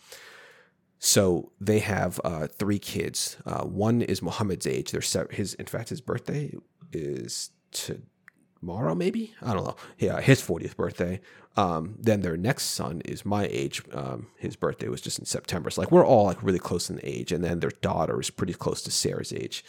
so 1.05 1.51
they 1.59 1.79
have 1.79 2.17
uh, 2.23 2.47
three 2.47 2.79
kids. 2.79 3.35
Uh, 3.45 3.65
one 3.65 4.01
is 4.01 4.21
muhammad's 4.21 4.65
age. 4.65 4.91
They're 4.91 5.01
se- 5.01 5.31
his 5.31 5.53
in 5.55 5.65
fact 5.65 5.89
his 5.89 5.99
birthday 5.99 6.53
is 6.93 7.49
tomorrow 7.71 8.95
maybe? 8.95 9.33
I 9.41 9.53
don't 9.53 9.65
know. 9.65 9.75
Yeah 9.97 10.21
his 10.21 10.41
40th 10.41 10.77
birthday. 10.77 11.19
Um, 11.57 11.95
then 11.99 12.21
their 12.21 12.37
next 12.37 12.67
son 12.67 13.01
is 13.03 13.25
my 13.25 13.47
age. 13.51 13.81
Um, 13.93 14.27
his 14.37 14.55
birthday 14.55 14.87
was 14.87 15.01
just 15.01 15.19
in 15.19 15.25
september. 15.25 15.69
So 15.69 15.81
like 15.81 15.91
we're 15.91 16.05
all 16.05 16.23
like 16.23 16.41
really 16.41 16.57
close 16.57 16.89
in 16.89 17.01
age. 17.03 17.33
And 17.33 17.43
then 17.43 17.59
their 17.59 17.71
daughter 17.81 18.21
is 18.21 18.29
pretty 18.29 18.53
close 18.53 18.81
to 18.83 18.91
sarah's 18.91 19.33
age. 19.33 19.65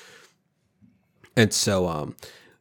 And 1.34 1.52
so 1.52 1.88
um, 1.88 2.14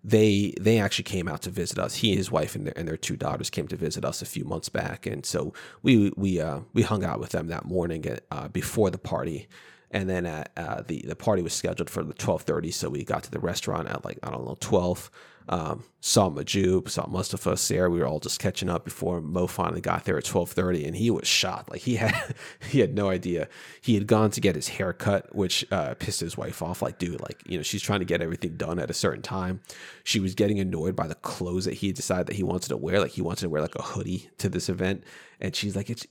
they 0.04 0.54
they 0.60 0.80
actually 0.80 1.04
came 1.04 1.28
out 1.28 1.42
to 1.44 1.50
visit 1.50 1.80
us. 1.80 1.96
He, 1.96 2.10
and 2.10 2.18
his 2.18 2.32
wife, 2.32 2.56
and 2.56 2.68
their, 2.68 2.74
and 2.78 2.88
their 2.88 2.98
two 2.98 3.16
daughters 3.16 3.50
came 3.50 3.68
to 3.70 3.78
visit 3.78 4.04
us 4.04 4.22
a 4.22 4.26
few 4.26 4.44
months 4.44 4.70
back, 4.70 5.06
and 5.06 5.26
so 5.26 5.54
we 5.82 6.12
we 6.18 6.42
uh, 6.42 6.62
we 6.74 6.82
hung 6.82 7.04
out 7.04 7.20
with 7.20 7.30
them 7.30 7.48
that 7.48 7.66
morning 7.66 8.06
uh, 8.32 8.48
before 8.50 8.90
the 8.90 8.98
party. 8.98 9.48
And 9.94 10.10
then 10.10 10.26
at, 10.26 10.52
uh, 10.58 10.82
the 10.82 11.04
the 11.08 11.16
party 11.16 11.42
was 11.44 11.54
scheduled 11.54 11.90
for 11.90 12.04
the 12.04 12.14
twelve 12.14 12.42
thirty, 12.42 12.72
so 12.72 12.90
we 12.90 13.04
got 13.04 13.24
to 13.24 13.32
the 13.32 13.40
restaurant 13.40 13.88
at 13.88 14.04
like 14.04 14.20
I 14.24 14.32
don't 14.32 14.46
know 14.46 14.58
twelve. 14.60 15.10
Um, 15.50 15.84
saw 16.00 16.30
Majub, 16.30 16.90
saw 16.90 17.06
Mustafa, 17.08 17.58
Sarah. 17.58 17.90
We 17.90 18.00
were 18.00 18.08
all 18.08 18.20
just 18.20 18.40
catching 18.40 18.70
up 18.70 18.86
before 18.86 19.20
Mo 19.20 19.48
finally 19.48 19.82
got 19.82 20.06
there 20.06 20.18
at 20.18 20.24
twelve 20.24 20.52
thirty, 20.52 20.86
and 20.86 20.96
he 20.96 21.12
was 21.12 21.28
shocked. 21.28 21.70
Like 21.70 21.82
he 21.82 21.96
had 21.96 22.36
he 22.70 22.80
had 22.80 22.96
no 22.96 23.10
idea. 23.10 23.48
He 23.82 23.94
had 23.96 24.08
gone 24.08 24.32
to 24.32 24.42
get 24.42 24.56
his 24.56 24.70
hair 24.70 24.94
cut, 24.94 25.34
which 25.36 25.66
uh, 25.72 25.96
pissed 25.96 26.22
his 26.22 26.38
wife 26.38 26.62
off. 26.62 26.82
Like, 26.82 26.98
dude, 26.98 27.22
like 27.22 27.44
you 27.46 27.58
know, 27.58 27.64
she's 27.64 27.82
trying 27.82 28.00
to 28.00 28.06
get 28.06 28.22
everything 28.22 28.56
done 28.56 28.80
at 28.80 28.90
a 28.90 28.94
certain 28.94 29.22
time. 29.22 29.62
She 30.04 30.20
was 30.20 30.34
getting 30.34 30.60
annoyed 30.60 30.96
by 30.96 31.08
the 31.08 31.16
clothes 31.16 31.66
that 31.66 31.76
he 31.76 31.92
decided 31.92 32.28
that 32.28 32.36
he 32.36 32.44
wanted 32.44 32.70
to 32.70 32.78
wear. 32.78 33.00
Like 33.00 33.12
he 33.12 33.22
wanted 33.22 33.42
to 33.42 33.50
wear 33.50 33.62
like 33.62 33.76
a 33.76 33.84
hoodie 33.84 34.30
to 34.38 34.50
this 34.50 34.70
event, 34.70 35.04
and 35.40 35.56
she's 35.56 35.76
like, 35.76 35.90
it's. 35.90 36.08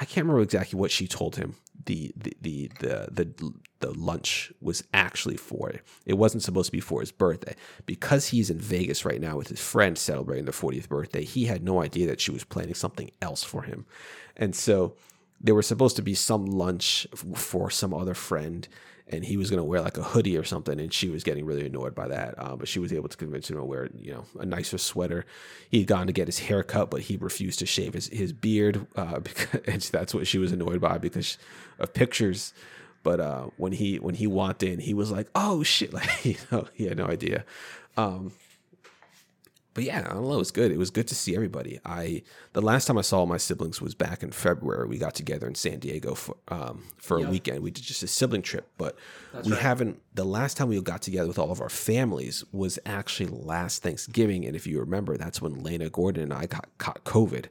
I 0.00 0.04
can't 0.04 0.24
remember 0.24 0.42
exactly 0.42 0.78
what 0.78 0.90
she 0.90 1.08
told 1.08 1.36
him. 1.36 1.56
The 1.84 2.12
the 2.16 2.36
the 2.40 2.70
the 2.78 3.08
the, 3.14 3.52
the 3.80 3.90
lunch 3.98 4.52
was 4.60 4.84
actually 4.94 5.36
for 5.36 5.68
it. 5.70 5.82
It 6.06 6.14
wasn't 6.14 6.42
supposed 6.42 6.66
to 6.66 6.72
be 6.72 6.80
for 6.80 7.00
his 7.00 7.10
birthday 7.12 7.56
because 7.84 8.28
he's 8.28 8.50
in 8.50 8.58
Vegas 8.58 9.04
right 9.04 9.20
now 9.20 9.36
with 9.36 9.48
his 9.48 9.60
friend 9.60 9.98
celebrating 9.98 10.44
their 10.44 10.52
40th 10.52 10.88
birthday. 10.88 11.24
He 11.24 11.46
had 11.46 11.64
no 11.64 11.82
idea 11.82 12.06
that 12.06 12.20
she 12.20 12.30
was 12.30 12.44
planning 12.44 12.74
something 12.74 13.10
else 13.20 13.42
for 13.42 13.62
him, 13.62 13.86
and 14.36 14.54
so 14.54 14.96
there 15.40 15.54
was 15.54 15.66
supposed 15.66 15.96
to 15.96 16.02
be 16.02 16.14
some 16.14 16.46
lunch 16.46 17.06
for 17.34 17.70
some 17.70 17.92
other 17.92 18.14
friend. 18.14 18.68
And 19.10 19.24
he 19.24 19.36
was 19.36 19.48
going 19.48 19.58
to 19.58 19.64
wear 19.64 19.80
like 19.80 19.96
a 19.96 20.02
hoodie 20.02 20.36
or 20.36 20.44
something, 20.44 20.78
and 20.78 20.92
she 20.92 21.08
was 21.08 21.24
getting 21.24 21.46
really 21.46 21.64
annoyed 21.64 21.94
by 21.94 22.08
that. 22.08 22.34
Um, 22.36 22.58
but 22.58 22.68
she 22.68 22.78
was 22.78 22.92
able 22.92 23.08
to 23.08 23.16
convince 23.16 23.48
him 23.48 23.56
to 23.56 23.64
wear, 23.64 23.88
you 23.98 24.12
know, 24.12 24.26
a 24.38 24.44
nicer 24.44 24.76
sweater. 24.76 25.24
He 25.70 25.78
had 25.78 25.86
gone 25.86 26.06
to 26.08 26.12
get 26.12 26.28
his 26.28 26.40
hair 26.40 26.62
cut, 26.62 26.90
but 26.90 27.02
he 27.02 27.16
refused 27.16 27.58
to 27.60 27.66
shave 27.66 27.94
his, 27.94 28.08
his 28.08 28.32
beard. 28.32 28.86
Uh, 28.96 29.18
because 29.20 29.60
and 29.66 29.80
that's 29.82 30.14
what 30.14 30.26
she 30.26 30.38
was 30.38 30.52
annoyed 30.52 30.80
by 30.80 30.98
because 30.98 31.38
of 31.78 31.94
pictures. 31.94 32.52
But 33.02 33.20
uh, 33.20 33.48
when 33.56 33.72
he 33.72 33.96
when 33.96 34.14
he 34.14 34.26
walked 34.26 34.62
in, 34.62 34.80
he 34.80 34.92
was 34.92 35.10
like, 35.10 35.28
"Oh 35.34 35.62
shit!" 35.62 35.92
Like 35.98 36.24
you 36.24 36.36
know, 36.52 36.68
he 36.74 36.84
had 36.84 36.98
no 36.98 37.06
idea. 37.06 37.44
Um, 37.96 38.32
but 39.78 39.84
yeah, 39.84 40.00
I 40.00 40.14
don't 40.14 40.24
know. 40.26 40.32
It 40.34 40.38
was 40.38 40.50
good. 40.50 40.72
It 40.72 40.76
was 40.78 40.90
good 40.90 41.06
to 41.06 41.14
see 41.14 41.36
everybody. 41.36 41.78
I 41.84 42.22
the 42.52 42.60
last 42.60 42.86
time 42.86 42.98
I 42.98 43.02
saw 43.02 43.24
my 43.26 43.36
siblings 43.36 43.80
was 43.80 43.94
back 43.94 44.24
in 44.24 44.32
February. 44.32 44.88
We 44.88 44.98
got 44.98 45.14
together 45.14 45.46
in 45.46 45.54
San 45.54 45.78
Diego 45.78 46.16
for 46.16 46.36
um, 46.48 46.82
for 46.96 47.20
Yeah. 47.20 47.28
a 47.28 47.30
weekend. 47.30 47.62
We 47.62 47.70
did 47.70 47.84
just 47.84 48.02
a 48.02 48.08
sibling 48.08 48.42
trip, 48.42 48.68
but 48.76 48.96
That's 49.32 49.46
we 49.46 49.52
right. 49.52 49.62
haven't. 49.62 50.02
The 50.14 50.24
last 50.24 50.56
time 50.56 50.66
we 50.68 50.80
got 50.80 51.00
together 51.00 51.28
with 51.28 51.38
all 51.38 51.52
of 51.52 51.60
our 51.60 51.68
families 51.68 52.42
was 52.50 52.76
actually 52.84 53.28
last 53.30 53.84
Thanksgiving, 53.84 54.44
and 54.44 54.56
if 54.56 54.66
you 54.66 54.80
remember, 54.80 55.16
that's 55.16 55.40
when 55.40 55.62
Lena 55.62 55.88
Gordon 55.90 56.24
and 56.24 56.32
I 56.32 56.46
got 56.46 56.66
caught 56.78 57.04
COVID, 57.04 57.44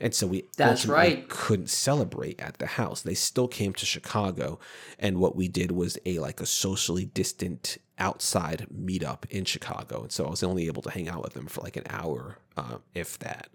and 0.00 0.14
so 0.14 0.26
we 0.26 0.44
That's 0.58 0.84
right. 0.84 1.26
couldn't 1.30 1.70
celebrate 1.70 2.38
at 2.38 2.58
the 2.58 2.66
house. 2.66 3.00
They 3.00 3.14
still 3.14 3.48
came 3.48 3.72
to 3.72 3.86
Chicago, 3.86 4.58
and 4.98 5.16
what 5.18 5.34
we 5.34 5.48
did 5.48 5.70
was 5.72 5.96
a 6.04 6.18
like 6.18 6.42
a 6.42 6.46
socially 6.46 7.06
distant 7.06 7.78
outside 8.00 8.66
meetup 8.74 9.30
in 9.30 9.44
Chicago, 9.44 10.02
and 10.02 10.12
so 10.12 10.26
I 10.26 10.30
was 10.30 10.42
only 10.42 10.66
able 10.66 10.82
to 10.82 10.90
hang 10.90 11.08
out 11.08 11.22
with 11.22 11.34
them 11.34 11.46
for 11.46 11.60
like 11.60 11.76
an 11.76 11.84
hour, 11.88 12.38
uh, 12.56 12.78
if 12.94 13.18
that. 13.20 13.48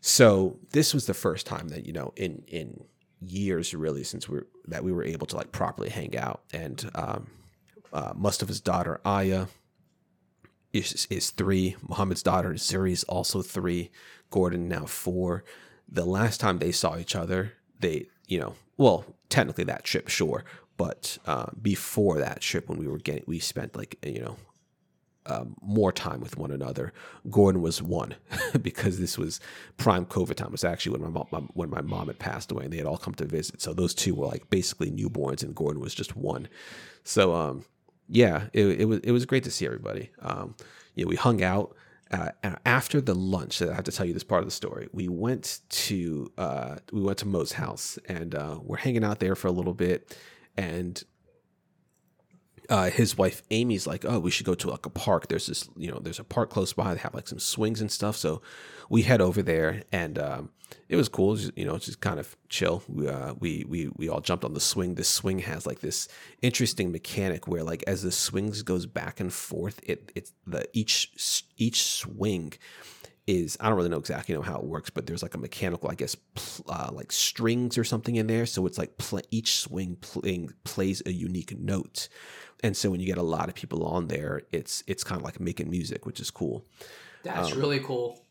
So 0.00 0.58
this 0.70 0.94
was 0.94 1.06
the 1.06 1.14
first 1.14 1.46
time 1.46 1.68
that 1.68 1.86
you 1.86 1.92
know 1.92 2.12
in 2.16 2.44
in 2.46 2.84
years 3.20 3.74
really 3.74 4.02
since 4.04 4.28
we 4.28 4.40
that 4.66 4.82
we 4.82 4.92
were 4.92 5.04
able 5.04 5.26
to 5.28 5.36
like 5.36 5.52
properly 5.52 5.90
hang 5.90 6.16
out, 6.16 6.42
and 6.52 6.90
um, 6.94 7.30
uh, 7.92 8.12
Mustafa's 8.14 8.60
daughter 8.60 9.00
Aya 9.04 9.46
is, 10.72 11.06
is 11.10 11.30
three. 11.30 11.76
Muhammad's 11.86 12.22
daughter 12.22 12.50
Zuri 12.54 12.92
is 12.92 13.04
also 13.04 13.42
three. 13.42 13.90
Gordon 14.30 14.66
now 14.66 14.86
four. 14.86 15.44
The 15.88 16.06
last 16.06 16.40
time 16.40 16.58
they 16.58 16.72
saw 16.72 16.96
each 16.96 17.14
other, 17.14 17.52
they 17.78 18.06
you 18.26 18.40
know 18.40 18.54
well 18.76 19.04
technically 19.28 19.64
that 19.64 19.84
trip 19.84 20.08
sure, 20.08 20.44
but 20.76 21.18
uh, 21.26 21.46
before 21.60 22.18
that 22.18 22.40
trip 22.40 22.68
when 22.68 22.78
we 22.78 22.86
were 22.86 22.98
getting 22.98 23.24
we 23.26 23.38
spent 23.38 23.76
like 23.76 23.98
you 24.04 24.20
know 24.20 24.36
um, 25.26 25.54
more 25.60 25.92
time 25.92 26.20
with 26.20 26.36
one 26.36 26.50
another. 26.50 26.92
Gordon 27.30 27.62
was 27.62 27.80
one 27.80 28.16
because 28.62 28.98
this 28.98 29.16
was 29.16 29.40
prime 29.76 30.04
COVID 30.06 30.34
time. 30.34 30.48
It 30.48 30.52
was 30.52 30.64
actually 30.64 30.98
when 30.98 31.02
my 31.02 31.10
mom 31.10 31.26
my, 31.30 31.38
when 31.54 31.70
my 31.70 31.80
mom 31.80 32.08
had 32.08 32.18
passed 32.18 32.50
away, 32.50 32.64
and 32.64 32.72
they 32.72 32.78
had 32.78 32.86
all 32.86 32.96
come 32.96 33.14
to 33.14 33.24
visit. 33.24 33.60
So 33.60 33.72
those 33.72 33.94
two 33.94 34.14
were 34.14 34.26
like 34.26 34.50
basically 34.50 34.90
newborns, 34.90 35.42
and 35.42 35.54
Gordon 35.54 35.80
was 35.80 35.94
just 35.94 36.16
one. 36.16 36.48
So 37.04 37.34
um, 37.34 37.64
yeah, 38.08 38.48
it, 38.52 38.80
it 38.80 38.84
was 38.86 38.98
it 39.00 39.12
was 39.12 39.26
great 39.26 39.44
to 39.44 39.50
see 39.50 39.66
everybody. 39.66 40.10
Um, 40.20 40.54
know, 40.96 41.08
we 41.08 41.16
hung 41.16 41.42
out. 41.42 41.74
Uh, 42.10 42.28
after 42.66 43.00
the 43.00 43.14
lunch, 43.14 43.62
I 43.62 43.72
have 43.72 43.84
to 43.84 43.92
tell 43.92 44.04
you 44.04 44.12
this 44.12 44.22
part 44.22 44.42
of 44.42 44.46
the 44.46 44.52
story. 44.52 44.86
We 44.92 45.08
went 45.08 45.60
to 45.70 46.30
uh, 46.36 46.76
we 46.92 47.00
went 47.00 47.18
to 47.18 47.26
Mo's 47.26 47.52
house, 47.52 47.98
and 48.06 48.34
uh, 48.34 48.58
we're 48.62 48.76
hanging 48.76 49.02
out 49.02 49.18
there 49.18 49.34
for 49.34 49.48
a 49.48 49.52
little 49.52 49.72
bit. 49.72 50.14
And 50.56 51.02
uh, 52.68 52.90
his 52.90 53.18
wife 53.18 53.42
Amy's 53.50 53.86
like, 53.86 54.04
oh, 54.04 54.18
we 54.18 54.30
should 54.30 54.46
go 54.46 54.54
to 54.54 54.70
like 54.70 54.86
a 54.86 54.90
park. 54.90 55.28
There's 55.28 55.46
this, 55.46 55.68
you 55.76 55.90
know, 55.90 55.98
there's 55.98 56.18
a 56.18 56.24
park 56.24 56.50
close 56.50 56.72
by. 56.72 56.94
They 56.94 57.00
have 57.00 57.14
like 57.14 57.28
some 57.28 57.38
swings 57.38 57.80
and 57.80 57.90
stuff. 57.90 58.16
So 58.16 58.40
we 58.88 59.02
head 59.02 59.20
over 59.20 59.42
there, 59.42 59.82
and 59.90 60.18
um, 60.18 60.50
it 60.88 60.96
was 60.96 61.08
cool. 61.08 61.36
Just, 61.36 61.56
you 61.56 61.64
know, 61.64 61.78
just 61.78 62.00
kind 62.00 62.20
of 62.20 62.36
chill. 62.48 62.82
We, 62.88 63.08
uh, 63.08 63.34
we 63.38 63.64
we 63.68 63.90
we 63.96 64.08
all 64.08 64.20
jumped 64.20 64.44
on 64.44 64.54
the 64.54 64.60
swing. 64.60 64.94
This 64.94 65.08
swing 65.08 65.40
has 65.40 65.66
like 65.66 65.80
this 65.80 66.08
interesting 66.40 66.92
mechanic 66.92 67.48
where, 67.48 67.62
like, 67.62 67.82
as 67.86 68.02
the 68.02 68.12
swings 68.12 68.62
goes 68.62 68.86
back 68.86 69.20
and 69.20 69.32
forth, 69.32 69.80
it 69.82 70.12
it's 70.14 70.32
the 70.46 70.66
each 70.72 71.44
each 71.56 71.84
swing 71.84 72.52
is 73.26 73.56
I 73.60 73.68
don't 73.68 73.76
really 73.76 73.88
know 73.88 73.98
exactly 73.98 74.34
know 74.34 74.42
how 74.42 74.58
it 74.58 74.64
works, 74.64 74.90
but 74.90 75.06
there's 75.06 75.22
like 75.22 75.34
a 75.34 75.38
mechanical, 75.38 75.90
I 75.90 75.94
guess, 75.94 76.16
uh, 76.68 76.90
like 76.92 77.12
strings 77.12 77.78
or 77.78 77.84
something 77.84 78.16
in 78.16 78.26
there. 78.26 78.46
So 78.46 78.66
it's 78.66 78.78
like 78.78 78.98
pl- 78.98 79.20
each 79.30 79.56
swing 79.56 79.96
playing 80.00 80.52
plays 80.64 81.02
a 81.06 81.12
unique 81.12 81.58
note, 81.58 82.08
and 82.62 82.76
so 82.76 82.90
when 82.90 83.00
you 83.00 83.06
get 83.06 83.18
a 83.18 83.22
lot 83.22 83.48
of 83.48 83.54
people 83.54 83.84
on 83.84 84.08
there, 84.08 84.42
it's 84.52 84.82
it's 84.86 85.04
kind 85.04 85.20
of 85.20 85.24
like 85.24 85.40
making 85.40 85.70
music, 85.70 86.06
which 86.06 86.20
is 86.20 86.30
cool. 86.30 86.64
That's 87.22 87.52
um, 87.52 87.58
really 87.58 87.80
cool. 87.80 88.24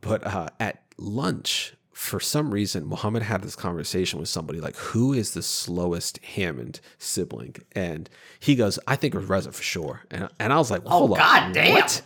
But 0.00 0.24
uh, 0.24 0.48
at 0.60 0.84
lunch, 0.98 1.74
for 1.96 2.20
some 2.20 2.52
reason, 2.52 2.86
Muhammad 2.86 3.22
had 3.22 3.42
this 3.42 3.56
conversation 3.56 4.20
with 4.20 4.28
somebody 4.28 4.60
like, 4.60 4.76
"Who 4.76 5.14
is 5.14 5.30
the 5.30 5.40
slowest 5.40 6.22
Hammond 6.22 6.78
sibling?" 6.98 7.56
And 7.72 8.10
he 8.38 8.54
goes, 8.54 8.78
"I 8.86 8.96
think 8.96 9.14
it 9.14 9.18
was 9.18 9.26
Reza 9.30 9.50
for 9.50 9.62
sure." 9.62 10.02
And, 10.10 10.28
and 10.38 10.52
I 10.52 10.58
was 10.58 10.70
like, 10.70 10.84
well, 10.84 10.98
"Hold 10.98 11.12
oh, 11.12 11.14
on, 11.14 11.18
God 11.18 11.52
damn!" 11.54 11.72
What? 11.72 12.02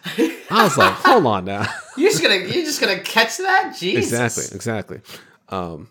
I 0.49 0.63
was 0.63 0.79
like, 0.79 0.95
"Hold 0.95 1.27
on 1.27 1.45
now." 1.45 1.67
you're 1.97 2.09
just 2.09 2.23
gonna 2.23 2.37
you're 2.37 2.65
just 2.65 2.81
gonna 2.81 3.01
catch 3.01 3.39
that? 3.39 3.75
Jesus. 3.77 4.13
Exactly, 4.13 4.57
exactly. 4.57 5.01
Um, 5.49 5.89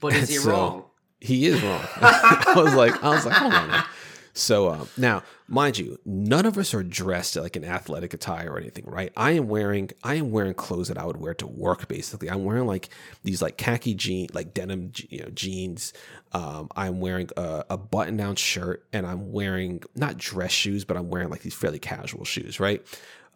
but 0.00 0.12
is 0.12 0.28
he 0.28 0.34
so, 0.34 0.50
wrong? 0.50 0.84
He 1.20 1.46
is 1.46 1.62
wrong. 1.62 1.82
I 1.96 2.54
was 2.56 2.74
like, 2.74 3.04
I 3.04 3.10
was 3.10 3.24
like, 3.24 3.36
hold 3.36 3.52
on. 3.52 3.68
Now. 3.68 3.86
So 4.32 4.68
uh, 4.68 4.84
now, 4.96 5.22
mind 5.48 5.78
you, 5.78 5.98
none 6.04 6.46
of 6.46 6.56
us 6.56 6.72
are 6.72 6.82
dressed 6.82 7.36
like 7.36 7.56
an 7.56 7.64
athletic 7.64 8.14
attire 8.14 8.52
or 8.52 8.58
anything, 8.58 8.84
right? 8.86 9.12
I 9.16 9.32
am 9.32 9.48
wearing 9.48 9.90
I 10.02 10.14
am 10.14 10.30
wearing 10.30 10.54
clothes 10.54 10.88
that 10.88 10.98
I 10.98 11.04
would 11.04 11.16
wear 11.16 11.34
to 11.34 11.46
work. 11.46 11.88
Basically, 11.88 12.30
I'm 12.30 12.44
wearing 12.44 12.66
like 12.66 12.88
these 13.24 13.42
like 13.42 13.56
khaki 13.56 13.94
jean, 13.94 14.28
like 14.32 14.54
denim, 14.54 14.92
you 15.08 15.22
know, 15.22 15.30
jeans. 15.30 15.92
Um, 16.32 16.68
I'm 16.76 17.00
wearing 17.00 17.28
a, 17.36 17.64
a 17.70 17.76
button 17.76 18.16
down 18.16 18.36
shirt, 18.36 18.86
and 18.92 19.06
I'm 19.06 19.32
wearing 19.32 19.82
not 19.96 20.16
dress 20.16 20.52
shoes, 20.52 20.84
but 20.84 20.96
I'm 20.96 21.10
wearing 21.10 21.28
like 21.28 21.42
these 21.42 21.54
fairly 21.54 21.80
casual 21.80 22.24
shoes, 22.24 22.60
right? 22.60 22.86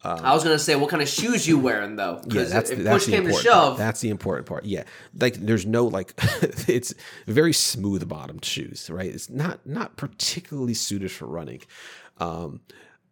Um, 0.05 0.21
I 0.23 0.35
was 0.35 0.45
gonna 0.45 0.59
say, 0.59 0.77
what 0.77 0.91
kind 0.91 1.03
of 1.03 1.09
shoes 1.09 1.49
you 1.49 1.59
wearing 1.59 1.97
though? 1.97 2.21
Yeah, 2.27 2.45
that's 2.45 2.71
if 2.71 2.81
that's 2.81 3.05
push 3.05 3.07
the 3.07 3.17
important 3.17 3.39
to 3.39 3.43
shove, 3.43 3.69
part. 3.69 3.79
that's 3.79 4.01
the 4.01 4.11
important 4.11 4.47
part. 4.47 4.65
Yeah, 4.65 4.85
like 5.19 5.35
there's 5.35 5.65
no 5.65 5.87
like, 5.87 6.13
it's 6.69 6.95
very 7.27 7.55
smooth 7.55 8.07
bottomed 8.07 8.45
shoes, 8.45 8.91
right? 8.91 9.11
It's 9.11 9.31
not 9.31 9.67
not 9.67 9.97
particularly 9.97 10.75
suited 10.75 11.11
for 11.11 11.27
running. 11.27 11.63
Um, 12.19 12.61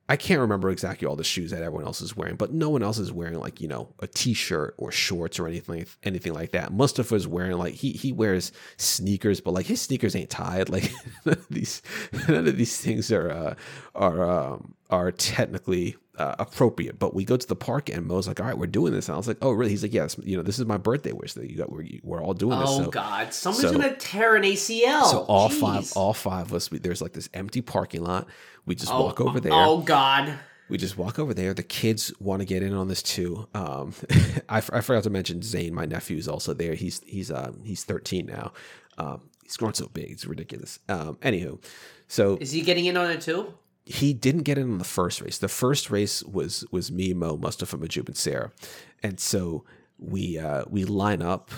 I 0.09 0.17
can't 0.17 0.41
remember 0.41 0.69
exactly 0.69 1.09
all 1.09 1.17
the 1.17 1.25
shoes 1.25 1.53
that 1.53 1.63
everyone 1.63 1.85
else 1.87 2.03
is 2.03 2.15
wearing, 2.15 2.37
but 2.37 2.53
no 2.53 2.69
one 2.69 2.83
else 2.83 2.99
is 2.99 3.11
wearing 3.11 3.39
like 3.39 3.63
you 3.63 3.69
know 3.69 3.95
a 4.01 4.07
t-shirt 4.07 4.75
or 4.77 4.93
shorts 4.93 5.39
or 5.39 5.47
anything 5.47 5.87
anything 6.03 6.35
like 6.35 6.51
that. 6.51 6.73
Mustafa 6.73 7.15
is 7.15 7.27
wearing 7.27 7.57
like 7.57 7.73
he 7.73 7.93
he 7.93 8.13
wears 8.13 8.53
sneakers, 8.77 9.41
but 9.41 9.55
like 9.55 9.65
his 9.65 9.81
sneakers 9.81 10.15
ain't 10.15 10.29
tied. 10.29 10.69
Like 10.69 10.93
none 11.25 11.39
of 11.39 11.49
these 11.49 11.81
none 12.29 12.47
of 12.47 12.57
these 12.59 12.79
things 12.79 13.11
are 13.11 13.31
uh, 13.31 13.55
are 13.95 14.31
um, 14.31 14.75
are 14.93 15.11
technically 15.11 15.97
uh, 16.19 16.37
appropriate. 16.39 16.99
But 16.99 17.15
we 17.15 17.25
go 17.25 17.37
to 17.37 17.49
the 17.49 17.57
park 17.57 17.89
and 17.89 18.07
Mo's 18.07 18.29
like, 18.29 18.39
all 18.39 18.47
right, 18.47 18.57
we're 18.57 18.67
doing 18.67 18.93
this. 18.93 19.09
And 19.09 19.15
I 19.15 19.17
was 19.17 19.27
like, 19.27 19.39
oh, 19.41 19.51
really? 19.51 19.71
He's 19.71 19.83
like, 19.83 19.95
yes, 19.95 20.17
you 20.23 20.37
know, 20.37 20.43
this 20.43 20.59
is 20.59 20.67
my 20.67 20.77
birthday 20.77 21.13
wish 21.13 21.33
that 21.33 21.51
you 21.51 21.57
got. 21.57 21.73
We're, 21.73 21.87
we're 22.03 22.23
all 22.23 22.35
doing 22.35 22.59
this. 22.59 22.69
Oh 22.71 22.85
so, 22.85 22.91
God, 22.91 23.33
someone's 23.33 23.63
so, 23.63 23.73
gonna 23.73 23.97
tear 23.97 24.37
an 24.37 24.43
ACL. 24.43 25.07
So 25.07 25.21
all 25.21 25.49
Jeez. 25.49 25.61
five, 25.61 25.93
all 25.97 26.13
five 26.13 26.47
of 26.47 26.55
us. 26.55 26.71
We, 26.71 26.79
there's 26.79 27.01
like 27.01 27.15
this 27.15 27.31
empty 27.33 27.63
parking 27.63 28.05
lot. 28.05 28.29
We 28.67 28.75
just 28.75 28.93
oh, 28.93 29.03
walk 29.03 29.21
over 29.21 29.41
there. 29.41 29.53
Oh 29.55 29.79
God. 29.79 30.39
We 30.69 30.79
just 30.79 30.97
walk 30.97 31.19
over 31.19 31.35
there. 31.35 31.53
The 31.53 31.63
kids 31.63 32.13
want 32.21 32.41
to 32.41 32.47
get 32.47 32.63
in 32.63 32.73
on 32.73 32.89
this 32.89 33.03
too. 33.03 33.49
Um, 33.55 33.95
I, 34.49 34.59
I 34.59 34.81
forgot 34.81 35.03
to 35.05 35.11
mention 35.11 35.43
Zane, 35.43 35.75
my 35.75 35.87
nephew, 35.87 36.17
is 36.17 36.29
also 36.29 36.55
there. 36.55 36.75
He's 36.75 37.01
he's 37.05 37.31
um, 37.31 37.61
he's 37.65 37.85
13 37.85 38.27
now. 38.27 38.53
Um, 38.99 39.23
he's 39.43 39.57
grown 39.57 39.75
so 39.75 39.89
big, 39.89 40.11
it's 40.11 40.27
ridiculous. 40.27 40.79
Um, 40.89 41.17
anywho, 41.17 41.63
so 42.07 42.37
is 42.41 42.53
he 42.53 42.61
getting 42.61 42.85
in 42.85 42.97
on 42.97 43.11
it 43.11 43.23
too? 43.23 43.55
He 43.85 44.13
didn't 44.13 44.43
get 44.43 44.59
in 44.59 44.71
on 44.71 44.79
the 44.79 44.85
first 44.85 45.21
race. 45.21 45.39
The 45.39 45.49
first 45.49 45.91
race 45.91 46.23
was 46.23 46.65
was 46.71 46.93
me, 46.93 47.13
Mo, 47.15 47.37
Mustafa, 47.37 47.77
Majub, 47.77 48.07
and 48.07 48.17
Sarah, 48.17 48.53
and 49.03 49.19
so 49.19 49.65
we 49.99 50.39
uh, 50.39 50.65
we 50.69 50.85
line 50.85 51.23
up, 51.23 51.51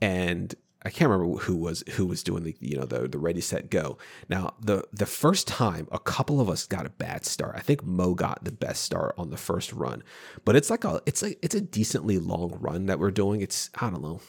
and 0.00 0.54
I 0.84 0.90
can't 0.90 1.10
remember 1.10 1.38
who 1.38 1.56
was 1.56 1.82
who 1.92 2.06
was 2.06 2.22
doing 2.22 2.44
the 2.44 2.54
you 2.60 2.76
know 2.76 2.84
the 2.84 3.08
the 3.08 3.18
ready 3.18 3.40
set 3.40 3.70
go. 3.70 3.98
Now 4.28 4.54
the 4.60 4.84
the 4.92 5.06
first 5.06 5.48
time 5.48 5.88
a 5.90 5.98
couple 5.98 6.40
of 6.40 6.48
us 6.48 6.66
got 6.66 6.86
a 6.86 6.90
bad 6.90 7.24
start. 7.24 7.54
I 7.56 7.60
think 7.60 7.84
Mo 7.84 8.14
got 8.14 8.44
the 8.44 8.52
best 8.52 8.82
start 8.82 9.14
on 9.16 9.30
the 9.30 9.36
first 9.36 9.72
run, 9.72 10.02
but 10.44 10.56
it's 10.56 10.70
like 10.70 10.84
a 10.84 11.00
it's 11.06 11.22
like 11.22 11.38
it's 11.42 11.54
a 11.54 11.60
decently 11.60 12.18
long 12.18 12.56
run 12.60 12.86
that 12.86 12.98
we're 12.98 13.10
doing. 13.10 13.40
It's 13.40 13.70
I 13.74 13.90
don't 13.90 14.02
know 14.02 14.20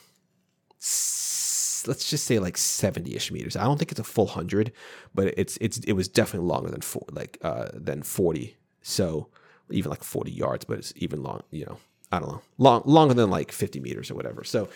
let's 1.88 2.10
just 2.10 2.26
say 2.26 2.40
like 2.40 2.56
70ish 2.56 3.32
meters. 3.32 3.56
I 3.56 3.64
don't 3.64 3.78
think 3.78 3.92
it's 3.92 4.00
a 4.00 4.04
full 4.04 4.26
100, 4.26 4.72
but 5.14 5.34
it's 5.38 5.58
it's 5.62 5.78
it 5.80 5.94
was 5.94 6.08
definitely 6.08 6.48
longer 6.48 6.70
than 6.70 6.82
four 6.82 7.06
like 7.12 7.38
uh 7.42 7.70
than 7.74 8.04
40. 8.04 8.58
So 8.82 9.30
even 9.72 9.90
like 9.90 10.04
40 10.04 10.32
yards, 10.32 10.66
but 10.66 10.78
it's 10.78 10.94
even 10.96 11.24
long, 11.24 11.44
you 11.52 11.66
know. 11.66 11.78
I 12.12 12.20
don't 12.20 12.30
know. 12.30 12.42
Long 12.58 12.84
longer 12.86 13.14
than 13.14 13.30
like 13.30 13.52
50 13.52 13.80
meters 13.80 14.12
or 14.12 14.16
whatever. 14.16 14.44
So 14.44 14.70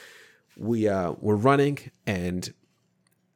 we 0.58 0.88
uh 0.88 1.14
we're 1.20 1.36
running 1.36 1.80
and 2.06 2.54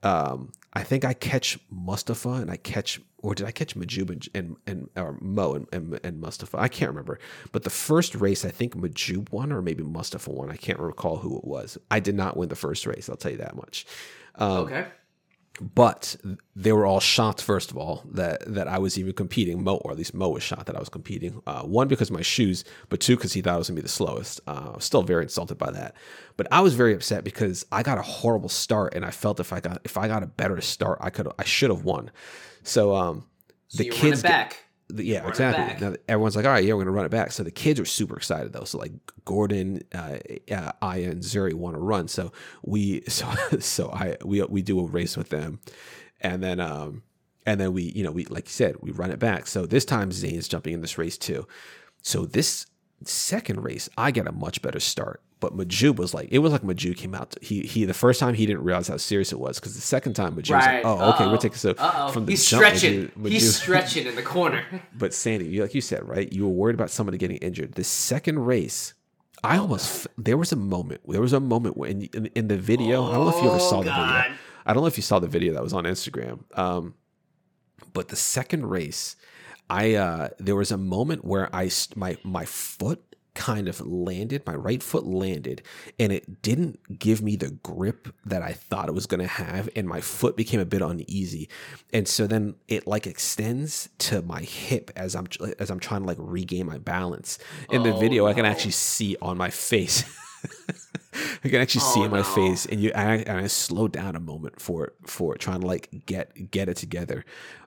um 0.04 0.52
I 0.76 0.84
think 0.84 1.06
I 1.06 1.14
catch 1.14 1.60
Mustafa 1.70 2.30
and 2.30 2.50
I 2.50 2.58
catch 2.58 3.00
or 3.20 3.36
did 3.36 3.48
I 3.48 3.52
catch 3.52 3.76
Majub 3.76 4.30
and 4.34 4.58
and, 4.66 4.90
or 4.96 5.18
Mo 5.22 5.54
and, 5.54 5.68
and, 5.72 6.00
and, 6.04 6.20
Mustafa? 6.20 6.58
I 6.58 6.68
can't 6.68 6.90
remember. 6.90 7.20
But 7.52 7.64
the 7.64 7.70
first 7.70 8.16
race, 8.16 8.44
I 8.44 8.50
think 8.50 8.76
Majub 8.76 9.32
won 9.32 9.54
or 9.54 9.62
maybe 9.62 9.84
Mustafa 9.84 10.32
won. 10.32 10.52
I 10.52 10.58
can't 10.58 10.80
recall 10.80 11.18
who 11.18 11.38
it 11.38 11.46
was. 11.46 11.78
I 11.92 12.00
did 12.00 12.16
not 12.16 12.36
win 12.36 12.50
the 12.50 12.56
first 12.56 12.86
race. 12.86 13.08
I'll 13.08 13.16
tell 13.16 13.32
you 13.32 13.38
that 13.38 13.56
much. 13.56 13.86
Um, 14.36 14.52
okay 14.66 14.88
but 15.62 16.16
they 16.56 16.72
were 16.72 16.86
all 16.86 17.00
shocked 17.00 17.42
first 17.42 17.70
of 17.70 17.78
all 17.78 18.04
that 18.06 18.42
that 18.52 18.68
I 18.68 18.80
was 18.80 18.98
even 18.98 19.14
competing. 19.14 19.64
Mo 19.64 19.76
or 19.78 19.92
at 19.92 19.98
least 19.98 20.14
Mo 20.14 20.30
was 20.30 20.42
shocked 20.42 20.66
that 20.66 20.76
I 20.76 20.80
was 20.80 20.90
competing. 20.90 21.42
Uh, 21.46 21.62
one 21.62 21.88
because 21.88 22.10
of 22.10 22.16
my 22.16 22.22
shoes 22.22 22.64
but 22.90 23.00
two 23.00 23.16
because 23.16 23.34
he 23.34 23.42
thought 23.42 23.56
I 23.56 23.58
was 23.58 23.68
gonna 23.70 23.76
be 23.76 23.84
the 23.84 23.88
slowest. 23.88 24.42
Uh, 24.48 24.80
still 24.80 25.04
very 25.04 25.24
insulted 25.24 25.58
by 25.58 25.72
that. 25.72 25.96
But 26.38 26.48
I 26.52 26.62
was 26.62 26.74
very 26.74 26.94
upset 26.94 27.24
because 27.24 27.66
I 27.72 27.84
got 27.84 27.98
a 28.00 28.02
horrible 28.02 28.50
start 28.50 28.96
and 28.96 29.06
I 29.06 29.12
felt 29.12 29.40
if 29.40 29.54
I 29.54 29.60
got 29.60 29.82
if 29.84 29.96
I 29.96 30.08
got 30.08 30.24
a 30.24 30.28
better 30.28 30.60
start 30.62 30.98
I 31.02 31.12
could 31.12 31.32
I 31.38 31.44
should 31.44 31.70
have 31.70 31.84
won. 31.84 32.10
So 32.64 32.96
um 32.96 33.28
so 33.68 33.84
the 33.84 33.90
kids 33.90 34.24
back 34.24 34.66
yeah, 34.96 35.22
run 35.22 35.30
exactly. 35.30 35.88
Now 35.88 35.96
everyone's 36.08 36.36
like, 36.36 36.46
all 36.46 36.52
right, 36.52 36.64
yeah, 36.64 36.74
we're 36.74 36.82
gonna 36.82 36.92
run 36.92 37.06
it 37.06 37.12
back. 37.12 37.32
So 37.32 37.44
the 37.44 37.52
kids 37.52 37.80
are 37.80 37.86
super 37.86 38.16
excited 38.16 38.54
though. 38.54 38.64
So 38.64 38.78
like 38.78 38.92
Gordon, 39.26 39.82
uh, 39.94 40.18
uh, 40.52 40.72
Aya, 40.82 41.10
and 41.10 41.22
Zuri 41.22 41.54
want 41.54 41.76
to 41.76 41.82
run. 41.82 42.08
So 42.08 42.32
we, 42.64 43.02
so 43.08 43.30
so 43.60 43.90
I 43.92 44.18
we 44.24 44.42
we 44.44 44.62
do 44.62 44.80
a 44.80 44.86
race 44.86 45.18
with 45.18 45.30
them, 45.30 45.60
and 46.22 46.44
then 46.44 46.60
um 46.60 47.04
and 47.46 47.60
then 47.60 47.74
we 47.74 47.84
you 47.84 48.04
know 48.04 48.12
we 48.12 48.26
like 48.26 48.46
you 48.46 48.52
said 48.52 48.76
we 48.82 48.92
run 48.92 49.12
it 49.12 49.20
back. 49.20 49.48
So 49.48 49.66
this 49.66 49.86
time 49.86 50.12
Zane's 50.12 50.48
jumping 50.48 50.74
in 50.74 50.82
this 50.82 50.98
race 50.98 51.18
too. 51.18 51.48
So 52.02 52.26
this 52.26 52.66
second 53.06 53.64
race, 53.64 53.90
I 53.98 54.12
get 54.12 54.28
a 54.28 54.32
much 54.32 54.62
better 54.62 54.80
start. 54.80 55.22
But 55.44 55.58
Majub 55.58 55.98
was 55.98 56.14
like, 56.14 56.30
it 56.32 56.40
was 56.40 56.54
like 56.54 56.62
Majub 56.62 56.96
came 56.96 57.14
out. 57.14 57.32
To, 57.32 57.40
he 57.46 57.64
he 57.64 57.84
the 57.84 57.94
first 57.94 58.18
time 58.18 58.34
he 58.34 58.46
didn't 58.46 58.64
realize 58.64 58.88
how 58.88 58.96
serious 58.96 59.34
it 59.34 59.40
was 59.42 59.60
because 59.60 59.76
the 59.76 59.82
second 59.82 60.14
time 60.14 60.38
Majub 60.38 60.52
right. 60.52 60.86
was 60.86 60.86
like, 60.86 60.86
oh 60.86 61.10
okay, 61.10 61.26
Uh-oh. 61.26 61.32
we're 61.32 61.38
taking 61.38 61.58
so 61.58 61.72
Uh-oh. 61.72 62.14
from 62.14 62.26
the 62.26 62.32
he's 62.32 62.46
jump, 62.46 62.64
stretching. 62.64 63.08
Majub, 63.08 63.12
Majub, 63.18 63.30
he's 63.30 63.56
stretching 63.58 64.08
in 64.08 64.16
the 64.16 64.22
corner. 64.22 64.64
but 64.98 65.14
Sandy, 65.14 65.48
you 65.48 65.62
like 65.62 65.76
you 65.76 65.82
said 65.82 66.08
right, 66.08 66.32
you 66.32 66.46
were 66.46 66.54
worried 66.54 66.76
about 66.76 66.92
somebody 66.92 67.18
getting 67.18 67.36
injured. 67.40 67.74
The 67.74 67.84
second 67.84 68.40
race, 68.40 68.94
I 69.44 69.58
almost 69.58 70.08
there 70.18 70.38
was 70.38 70.54
a 70.54 70.56
moment. 70.56 71.02
There 71.06 71.20
was 71.20 71.34
a 71.34 71.42
moment 71.42 71.76
when 71.76 72.04
in, 72.14 72.28
in 72.28 72.48
the 72.48 72.58
video. 72.58 73.02
Oh, 73.02 73.12
I 73.12 73.16
don't 73.16 73.26
know 73.26 73.38
if 73.38 73.44
you 73.44 73.50
ever 73.50 73.60
saw 73.60 73.82
the 73.82 73.92
oh, 73.92 74.06
video. 74.06 74.38
I 74.66 74.74
don't 74.74 74.84
know 74.84 74.88
if 74.88 74.96
you 74.96 75.04
saw 75.04 75.20
the 75.20 75.28
video 75.28 75.54
that 75.56 75.62
was 75.62 75.74
on 75.74 75.84
Instagram. 75.84 76.40
Um, 76.58 76.94
but 77.92 78.08
the 78.08 78.16
second 78.16 78.68
race, 78.68 79.18
I 79.70 79.96
uh, 79.96 80.30
there 80.40 80.56
was 80.56 80.72
a 80.72 80.78
moment 80.78 81.26
where 81.26 81.54
I 81.54 81.70
my 81.98 82.16
my 82.24 82.46
foot 82.46 83.13
kind 83.36 83.68
of 83.68 83.82
landed, 83.82 84.46
my 84.46 84.54
right 84.56 84.82
foot 84.84 85.06
landed, 85.06 85.62
and 86.00 86.12
it 86.12 86.42
didn't 86.42 87.00
give 87.00 87.22
me 87.22 87.36
the 87.36 87.52
grip 87.52 88.08
that 88.26 88.42
I 88.42 88.54
thought 88.54 88.90
it 88.90 88.94
was 88.94 89.06
going 89.06 89.22
to 89.22 89.28
have, 89.28 89.70
and 89.76 89.88
my 89.88 90.02
foot 90.02 90.36
became 90.38 90.60
a 90.60 90.66
bit 90.66 90.82
uneasy, 90.82 91.50
and 91.92 92.08
so 92.08 92.28
then 92.28 92.56
it 92.68 92.88
like 92.88 93.08
extends 93.08 93.90
to 94.00 94.22
my 94.22 94.42
hip 94.42 94.92
as 94.96 95.16
I'm 95.16 95.28
as 95.60 95.70
I'm 95.70 95.80
trying 95.80 96.02
to 96.02 96.08
like 96.08 96.18
regain 96.20 96.66
my 96.68 96.78
balance. 96.78 97.40
In 97.70 97.84
the 97.84 97.92
Oh, 97.92 97.98
video, 98.00 98.28
I 98.28 98.34
can 98.34 98.46
actually 98.46 98.72
see 98.72 99.16
on 99.22 99.38
my 99.38 99.50
face. 99.50 100.04
I 101.44 101.50
can 101.50 101.62
actually 101.62 101.82
see 101.82 102.04
Oh, 102.04 102.06
in 102.06 102.12
my 102.12 102.22
no. 102.22 102.24
face, 102.24 102.66
and 102.66 102.80
you 102.82 102.92
and 102.96 103.10
I, 103.10 103.16
and 103.18 103.40
I 103.40 103.48
slowed 103.48 103.92
down 103.94 104.16
a 104.16 104.20
moment 104.20 104.60
for 104.60 104.94
for 105.06 105.36
trying 105.38 105.62
to 105.62 105.68
like 105.68 105.90
get 106.06 106.52
get 106.52 106.70
it 106.70 106.78
together. 106.78 107.24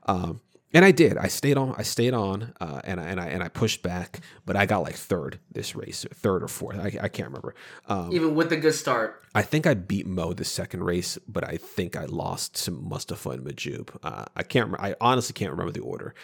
Um, 0.07 0.41
and 0.77 0.85
I 0.85 0.91
did. 0.91 1.17
I 1.17 1.29
stayed 1.29 1.57
on. 1.57 1.75
I 1.79 1.83
stayed 1.83 2.13
on, 2.13 2.53
uh, 2.61 2.83
and 2.85 3.01
I 3.01 3.05
and 3.05 3.19
I 3.19 3.29
and 3.29 3.43
I 3.43 3.49
pushed 3.49 3.83
back, 3.83 4.21
but 4.45 4.57
I 4.57 4.67
got 4.67 4.83
like 4.83 4.95
third 4.95 5.41
this 5.51 5.75
race, 5.75 6.05
third 6.13 6.43
or 6.43 6.49
fourth. 6.49 6.79
I, 6.79 6.93
I 7.01 7.09
can't 7.09 7.29
remember. 7.29 7.55
Um, 7.89 8.13
Even 8.13 8.35
with 8.35 8.53
a 8.53 8.59
good 8.59 8.75
start. 8.75 9.25
I 9.35 9.41
think 9.41 9.67
I 9.67 9.73
beat 9.73 10.07
Mo 10.07 10.35
the 10.35 10.45
second 10.45 10.85
race, 10.85 11.19
but 11.27 11.45
I 11.45 11.57
think 11.57 11.97
I 11.97 12.05
lost 12.05 12.63
to 12.67 12.73
Mustafa 12.73 13.31
and 13.31 13.47
Majub. 13.47 13.89
Uh, 14.03 14.27
I 14.37 14.43
can't. 14.43 14.67
Remember, 14.67 14.85
I 14.85 14.95
honestly 15.01 15.33
can't 15.33 15.51
remember 15.51 15.73
the 15.73 15.81
order. 15.81 16.15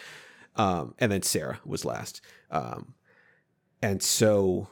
Um, 0.55 0.93
and 0.99 1.11
then 1.11 1.23
Sarah 1.23 1.59
was 1.65 1.83
last. 1.83 2.21
Um, 2.51 2.93
and 3.81 4.03
so, 4.03 4.67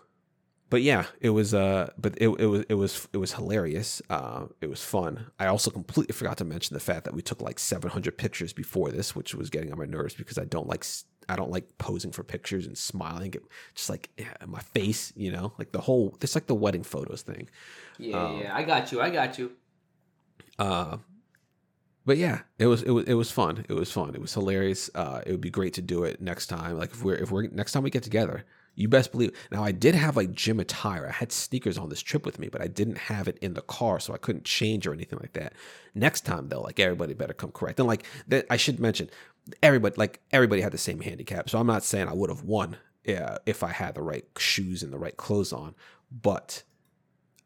but 0.72 0.82
yeah, 0.82 1.06
it 1.20 1.32
was. 1.32 1.54
Uh, 1.54 1.92
but 1.98 2.14
it, 2.18 2.30
it 2.30 2.46
was 2.48 2.66
it 2.70 2.76
was 2.76 3.08
it 3.12 3.18
was 3.18 3.34
hilarious. 3.34 4.02
Uh, 4.10 4.46
it 4.62 4.70
was 4.70 4.82
fun. 4.82 5.28
I 5.38 5.48
also 5.48 5.70
completely 5.70 6.14
forgot 6.14 6.38
to 6.38 6.46
mention 6.46 6.74
the 6.74 6.80
fact 6.80 7.04
that 7.04 7.14
we 7.14 7.22
took 7.22 7.42
like 7.42 7.60
700 7.60 8.18
pictures 8.18 8.54
before 8.54 8.90
this, 8.90 9.14
which 9.14 9.36
was 9.36 9.50
getting 9.50 9.74
on 9.74 9.78
my 9.78 9.86
nerves 9.86 10.16
because 10.16 10.38
I 10.40 10.46
don't 10.46 10.68
like. 10.68 10.86
I 11.28 11.36
don't 11.36 11.52
like 11.52 11.78
posing 11.78 12.12
for 12.12 12.24
pictures 12.24 12.66
and 12.66 12.78
smiling, 12.78 13.34
it, 13.34 13.44
just 13.76 13.90
like 13.90 14.10
yeah, 14.18 14.34
my 14.48 14.62
face, 14.62 15.12
you 15.16 15.32
know, 15.32 15.54
like 15.60 15.74
the 15.74 15.82
whole. 15.82 16.18
It's 16.22 16.36
like 16.36 16.48
the 16.48 16.56
wedding 16.56 16.84
photos 16.84 17.22
thing. 17.22 17.50
Yeah, 17.98 18.18
Um, 18.18 18.40
yeah, 18.40 18.56
I 18.56 18.64
got 18.64 18.92
you. 18.94 19.02
I 19.02 19.10
got 19.10 19.38
you. 19.38 19.52
Uh, 20.58 20.98
but 22.06 22.18
yeah, 22.18 22.40
it 22.58 22.68
was 22.68 22.82
it 22.82 22.92
was 22.92 23.06
it 23.06 23.14
was 23.14 23.30
fun. 23.30 23.66
It 23.68 23.74
was 23.74 23.92
fun. 23.92 24.16
It 24.16 24.22
was 24.22 24.34
hilarious. 24.34 24.90
Uh, 24.96 25.22
it 25.26 25.32
would 25.32 25.42
be 25.42 25.50
great 25.50 25.74
to 25.74 25.82
do 25.82 26.06
it 26.06 26.22
next 26.22 26.48
time. 26.48 26.78
Like 26.78 26.92
if 26.92 27.04
we're 27.04 27.16
if 27.16 27.30
we're 27.30 27.48
next 27.48 27.74
time 27.74 27.84
we 27.84 27.90
get 27.90 28.04
together, 28.04 28.46
you 28.82 28.88
best 28.88 29.12
believe. 29.12 29.32
Now 29.52 29.64
I 29.64 29.72
did 29.72 29.96
have 29.96 30.18
like 30.18 30.32
gym 30.34 30.60
attire. 30.60 31.08
I 31.08 31.12
had 31.12 31.32
sneakers 31.32 31.78
on 31.78 31.90
this 31.90 32.02
trip 32.02 32.26
with 32.26 32.40
me, 32.40 32.50
but 32.50 32.62
I 32.62 32.68
didn't 32.68 32.98
have 32.98 33.28
it 33.28 33.38
in 33.40 33.54
the 33.54 33.62
car, 33.62 34.00
so 34.00 34.14
I 34.14 34.18
couldn't 34.18 34.46
change 34.46 34.88
or 34.88 34.94
anything 34.94 35.20
like 35.20 35.34
that. 35.34 35.54
Next 35.96 36.26
time 36.26 36.50
though, 36.50 36.62
like 36.62 36.80
everybody 36.80 37.14
better 37.14 37.34
come 37.34 37.52
correct. 37.52 37.80
And 37.80 37.88
like 37.88 38.06
I 38.50 38.58
should 38.58 38.80
mention, 38.80 39.10
everybody 39.62 39.96
like 39.98 40.22
everybody 40.32 40.62
had 40.62 40.72
the 40.72 40.78
same 40.78 41.00
handicap. 41.00 41.50
So 41.50 41.60
I'm 41.60 41.68
not 41.68 41.84
saying 41.84 42.08
I 42.08 42.14
would 42.14 42.30
have 42.30 42.44
won 42.44 42.78
uh, 43.08 43.38
if 43.46 43.64
I 43.64 43.72
had 43.72 43.96
the 43.96 44.02
right 44.02 44.26
shoes 44.38 44.84
and 44.84 44.94
the 44.94 45.00
right 45.00 45.16
clothes 45.18 45.54
on, 45.54 45.76
but 46.12 46.64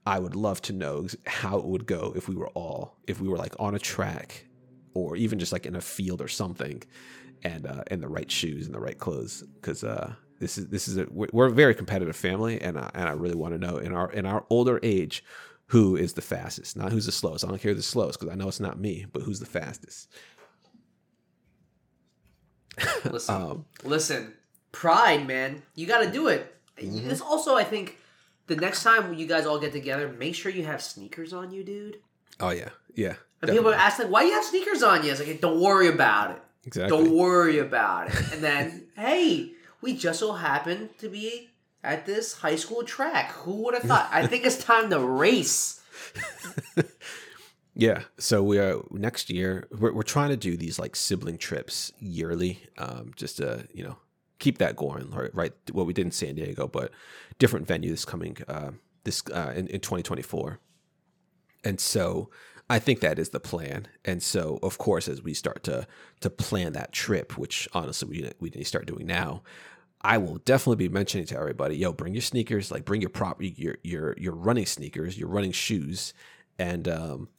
I 0.05 0.19
would 0.19 0.35
love 0.35 0.61
to 0.63 0.73
know 0.73 1.07
how 1.25 1.57
it 1.57 1.65
would 1.65 1.85
go 1.87 2.13
if 2.15 2.29
we 2.29 2.35
were 2.35 2.49
all, 2.49 2.97
if 3.07 3.19
we 3.19 3.27
were 3.27 3.37
like 3.37 3.55
on 3.59 3.73
a 3.73 3.79
track 3.79 4.45
or 4.93 5.15
even 5.15 5.39
just 5.39 5.51
like 5.51 5.65
in 5.65 5.75
a 5.75 5.81
field 5.81 6.21
or 6.21 6.27
something 6.27 6.83
and, 7.43 7.65
uh, 7.65 7.83
in 7.89 8.01
the 8.01 8.07
right 8.07 8.29
shoes 8.29 8.65
and 8.67 8.75
the 8.75 8.79
right 8.79 8.99
clothes. 8.99 9.43
Cause, 9.61 9.83
uh, 9.83 10.13
this 10.39 10.57
is, 10.57 10.67
this 10.67 10.87
is 10.87 10.97
a, 10.97 11.07
we're 11.09 11.47
a 11.47 11.51
very 11.51 11.73
competitive 11.75 12.15
family. 12.15 12.59
And, 12.61 12.77
I 12.77 12.89
and 12.93 13.07
I 13.07 13.11
really 13.11 13.35
want 13.35 13.53
to 13.53 13.57
know 13.57 13.77
in 13.77 13.93
our, 13.93 14.11
in 14.11 14.25
our 14.25 14.45
older 14.49 14.79
age, 14.83 15.23
who 15.67 15.95
is 15.95 16.13
the 16.13 16.21
fastest, 16.21 16.77
not 16.77 16.91
who's 16.91 17.05
the 17.07 17.11
slowest. 17.11 17.43
I 17.43 17.47
don't 17.47 17.59
care 17.59 17.73
who's 17.73 17.83
the 17.83 17.89
slowest 17.89 18.19
because 18.19 18.31
I 18.31 18.35
know 18.37 18.47
it's 18.47 18.59
not 18.59 18.79
me, 18.79 19.05
but 19.11 19.23
who's 19.23 19.39
the 19.39 19.45
fastest. 19.47 20.09
Listen, 23.09 23.35
Um, 23.35 23.65
listen. 23.83 24.33
Pride, 24.71 25.25
man. 25.25 25.61
You 25.75 25.87
got 25.87 26.03
to 26.03 26.11
do 26.11 26.27
it. 26.27 26.53
Mm-hmm. 26.77 27.09
It's 27.09 27.21
also, 27.21 27.55
I 27.55 27.63
think, 27.63 27.97
the 28.47 28.57
next 28.57 28.83
time 28.83 29.13
you 29.13 29.25
guys 29.25 29.45
all 29.45 29.57
get 29.59 29.71
together, 29.71 30.09
make 30.09 30.35
sure 30.35 30.51
you 30.51 30.65
have 30.65 30.81
sneakers 30.81 31.31
on 31.31 31.51
you, 31.51 31.63
dude. 31.63 31.97
Oh 32.41 32.49
yeah. 32.49 32.69
Yeah. 32.93 33.13
And 33.41 33.51
people 33.51 33.71
definitely. 33.71 33.75
ask 33.75 33.99
like, 33.99 34.09
"Why 34.09 34.23
you 34.23 34.33
have 34.33 34.43
sneakers 34.43 34.83
on 34.83 35.05
you?" 35.05 35.11
It's 35.11 35.25
like, 35.25 35.39
"Don't 35.39 35.61
worry 35.61 35.87
about 35.87 36.31
it. 36.31 36.41
Exactly. 36.65 36.97
Don't 36.97 37.15
worry 37.15 37.59
about 37.59 38.07
it." 38.09 38.33
And 38.33 38.43
then, 38.43 38.87
hey, 38.97 39.53
we 39.85 39.95
just 39.95 40.19
so 40.19 40.33
happen 40.33 40.89
to 40.97 41.07
be 41.07 41.49
at 41.83 42.05
this 42.05 42.33
high 42.33 42.57
school 42.57 42.83
track. 42.83 43.31
Who 43.31 43.63
would 43.63 43.73
have 43.75 43.83
thought? 43.91 44.09
I 44.11 44.27
think 44.27 44.45
it's 44.45 44.61
time 44.61 44.89
to 44.89 44.99
race. 44.99 45.81
Yeah. 47.75 48.03
So 48.17 48.41
we 48.41 48.57
are 48.57 48.81
next 48.91 49.29
year. 49.29 49.67
We're, 49.77 49.93
we're 49.93 50.03
trying 50.03 50.29
to 50.29 50.37
do 50.37 50.55
these 50.55 50.79
like 50.79 50.95
sibling 50.95 51.37
trips 51.37 51.91
yearly, 51.99 52.61
um, 52.77 53.11
just 53.15 53.37
to 53.37 53.67
you 53.73 53.83
know 53.83 53.97
keep 54.39 54.57
that 54.59 54.77
going. 54.77 55.11
Right, 55.11 55.35
right. 55.35 55.53
What 55.71 55.85
we 55.85 55.93
did 55.93 56.05
in 56.05 56.11
San 56.11 56.35
Diego, 56.35 56.67
but 56.67 56.91
different 57.37 57.67
venue 57.67 57.91
this 57.91 58.05
coming 58.05 58.37
uh, 58.47 58.71
this 59.03 59.21
uh, 59.29 59.51
in, 59.55 59.67
in 59.67 59.81
2024. 59.81 60.59
And 61.65 61.79
so 61.79 62.29
I 62.69 62.79
think 62.79 63.01
that 63.01 63.19
is 63.19 63.29
the 63.29 63.41
plan. 63.41 63.89
And 64.05 64.23
so 64.23 64.57
of 64.63 64.77
course, 64.77 65.09
as 65.09 65.21
we 65.21 65.33
start 65.33 65.63
to 65.65 65.85
to 66.21 66.29
plan 66.29 66.73
that 66.73 66.93
trip, 66.93 67.37
which 67.37 67.67
honestly 67.73 68.07
we 68.07 68.31
we 68.39 68.49
need 68.51 68.59
to 68.59 68.65
start 68.65 68.85
doing 68.87 69.05
now. 69.05 69.43
I 70.05 70.19
will 70.19 70.37
definitely 70.37 70.87
be 70.87 70.93
mentioning 70.93 71.25
to 71.27 71.35
everybody, 71.37 71.77
yo, 71.77 71.91
bring 71.91 72.13
your 72.13 72.21
sneakers, 72.21 72.69
like 72.71 72.85
bring 72.85 73.01
your 73.01 73.09
prop, 73.09 73.41
your 73.41 73.77
your 73.83 74.15
your 74.17 74.33
running 74.33 74.67
sneakers, 74.67 75.17
your 75.17 75.27
running 75.29 75.51
shoes, 75.51 76.13
and 76.59 76.87
um, 76.87 77.29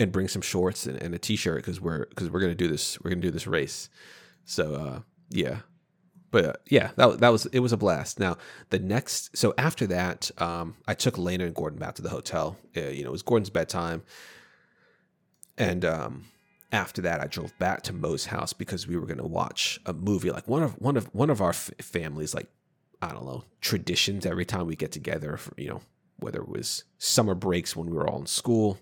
and 0.00 0.10
bring 0.10 0.26
some 0.26 0.42
shorts 0.42 0.86
and, 0.86 1.00
and 1.00 1.14
a 1.14 1.18
t-shirt 1.18 1.58
because 1.58 1.80
we're 1.80 2.06
because 2.06 2.30
we're 2.30 2.40
gonna 2.40 2.54
do 2.56 2.66
this 2.66 3.00
we're 3.00 3.10
gonna 3.10 3.22
do 3.22 3.30
this 3.30 3.46
race. 3.46 3.88
So 4.44 4.74
uh 4.74 5.00
yeah. 5.30 5.58
But 6.32 6.44
uh, 6.44 6.52
yeah 6.68 6.90
that, 6.96 7.20
that 7.20 7.28
was 7.28 7.46
it 7.46 7.60
was 7.60 7.72
a 7.72 7.76
blast. 7.76 8.18
Now 8.18 8.38
the 8.70 8.80
next 8.80 9.36
so 9.36 9.54
after 9.56 9.86
that 9.86 10.32
um 10.38 10.76
i 10.88 10.94
took 10.94 11.16
lena 11.16 11.44
and 11.44 11.54
gordon 11.54 11.78
back 11.78 11.94
to 11.94 12.02
the 12.02 12.10
hotel. 12.10 12.56
Uh, 12.76 12.88
you 12.88 13.04
know 13.04 13.10
it 13.10 13.12
was 13.12 13.22
gordon's 13.22 13.50
bedtime. 13.50 14.02
And 15.56 15.84
um 15.84 16.24
after 16.74 17.00
that 17.00 17.20
i 17.20 17.26
drove 17.26 17.56
back 17.58 17.82
to 17.82 17.92
mo's 17.92 18.26
house 18.26 18.52
because 18.52 18.86
we 18.86 18.96
were 18.96 19.06
gonna 19.06 19.26
watch 19.26 19.80
a 19.86 19.92
movie 19.92 20.30
like 20.30 20.48
one 20.48 20.62
of 20.62 20.72
one 20.80 20.96
of 20.96 21.06
one 21.14 21.30
of 21.30 21.40
our 21.40 21.50
f- 21.50 21.70
families 21.80 22.34
like 22.34 22.48
i 23.00 23.12
don't 23.12 23.24
know 23.24 23.44
traditions 23.60 24.26
every 24.26 24.44
time 24.44 24.66
we 24.66 24.76
get 24.76 24.92
together 24.92 25.36
for 25.36 25.54
you 25.56 25.68
know 25.68 25.80
whether 26.18 26.40
it 26.40 26.48
was 26.48 26.84
summer 26.98 27.34
breaks 27.34 27.74
when 27.74 27.88
we 27.88 27.96
were 27.96 28.08
all 28.08 28.20
in 28.20 28.26
school 28.26 28.78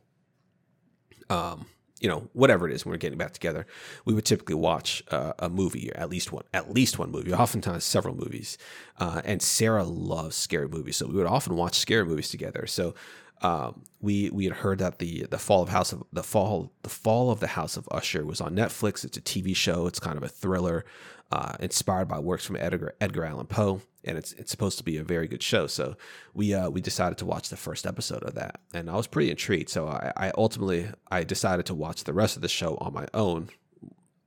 um, 1.30 1.66
you 2.02 2.08
know, 2.08 2.28
whatever 2.32 2.68
it 2.68 2.74
is, 2.74 2.84
when 2.84 2.90
we're 2.90 2.98
getting 2.98 3.16
back 3.16 3.32
together, 3.32 3.64
we 4.04 4.12
would 4.12 4.24
typically 4.24 4.56
watch 4.56 5.04
uh, 5.12 5.34
a 5.38 5.48
movie, 5.48 5.90
or 5.90 5.96
at 5.96 6.10
least 6.10 6.32
one, 6.32 6.42
at 6.52 6.72
least 6.72 6.98
one 6.98 7.12
movie, 7.12 7.32
oftentimes 7.32 7.84
several 7.84 8.16
movies. 8.16 8.58
Uh, 8.98 9.22
and 9.24 9.40
Sarah 9.40 9.84
loves 9.84 10.34
scary 10.34 10.68
movies, 10.68 10.96
so 10.96 11.06
we 11.06 11.14
would 11.14 11.26
often 11.26 11.54
watch 11.54 11.78
scary 11.78 12.04
movies 12.04 12.28
together. 12.28 12.66
So 12.66 12.94
um, 13.42 13.82
we 14.00 14.30
we 14.30 14.44
had 14.44 14.54
heard 14.54 14.78
that 14.78 14.98
the 14.98 15.26
the 15.30 15.38
fall 15.38 15.62
of 15.62 15.68
House 15.68 15.92
of 15.92 16.04
the 16.12 16.22
fall 16.22 16.72
the 16.82 16.88
fall 16.88 17.30
of 17.30 17.40
the 17.40 17.48
House 17.48 17.76
of 17.76 17.88
Usher 17.90 18.24
was 18.24 18.40
on 18.40 18.54
Netflix. 18.54 19.04
It's 19.04 19.16
a 19.16 19.20
TV 19.20 19.54
show. 19.54 19.86
It's 19.86 20.00
kind 20.00 20.16
of 20.16 20.22
a 20.22 20.28
thriller, 20.28 20.84
uh, 21.32 21.54
inspired 21.60 22.06
by 22.06 22.20
works 22.20 22.46
from 22.46 22.56
Edgar 22.56 22.94
Edgar 23.00 23.24
Allan 23.24 23.46
Poe, 23.46 23.82
and 24.04 24.16
it's 24.16 24.32
it's 24.34 24.50
supposed 24.50 24.78
to 24.78 24.84
be 24.84 24.96
a 24.96 25.04
very 25.04 25.26
good 25.26 25.42
show. 25.42 25.66
So 25.66 25.96
we 26.34 26.54
uh, 26.54 26.70
we 26.70 26.80
decided 26.80 27.18
to 27.18 27.26
watch 27.26 27.48
the 27.48 27.56
first 27.56 27.84
episode 27.84 28.22
of 28.22 28.34
that, 28.34 28.60
and 28.72 28.88
I 28.88 28.96
was 28.96 29.08
pretty 29.08 29.30
intrigued. 29.30 29.70
So 29.70 29.88
I, 29.88 30.12
I 30.16 30.32
ultimately 30.38 30.88
I 31.10 31.24
decided 31.24 31.66
to 31.66 31.74
watch 31.74 32.04
the 32.04 32.12
rest 32.12 32.36
of 32.36 32.42
the 32.42 32.48
show 32.48 32.76
on 32.76 32.92
my 32.92 33.06
own. 33.12 33.48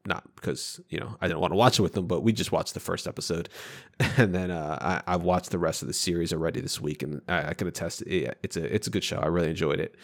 Not 0.08 0.24
because 0.36 0.80
you 0.90 1.00
know 1.00 1.18
I 1.20 1.28
didn't 1.28 1.40
want 1.40 1.52
to 1.52 1.58
watch 1.58 1.80
it 1.80 1.82
with 1.82 1.94
them, 1.94 2.06
but 2.06 2.22
we 2.22 2.32
just 2.32 2.52
watched 2.52 2.76
the 2.76 2.80
first 2.80 3.08
episode, 3.08 3.50
and 4.18 4.36
then 4.36 4.52
uh, 4.52 5.02
I, 5.08 5.14
I've 5.14 5.24
watched 5.24 5.50
the 5.50 5.58
rest 5.58 5.82
of 5.82 5.88
the 5.88 5.94
series 5.94 6.32
already 6.32 6.62
this 6.62 6.80
week, 6.80 7.02
and 7.02 7.22
I, 7.28 7.50
I 7.50 7.54
can 7.54 7.68
attest 7.68 8.02
it, 8.04 8.38
it's 8.44 8.56
a 8.56 8.74
it's 8.74 8.88
a 8.88 8.92
good 8.92 9.04
show. 9.04 9.18
I 9.18 9.28
really 9.28 9.50
enjoyed 9.50 9.80
it. 9.80 9.96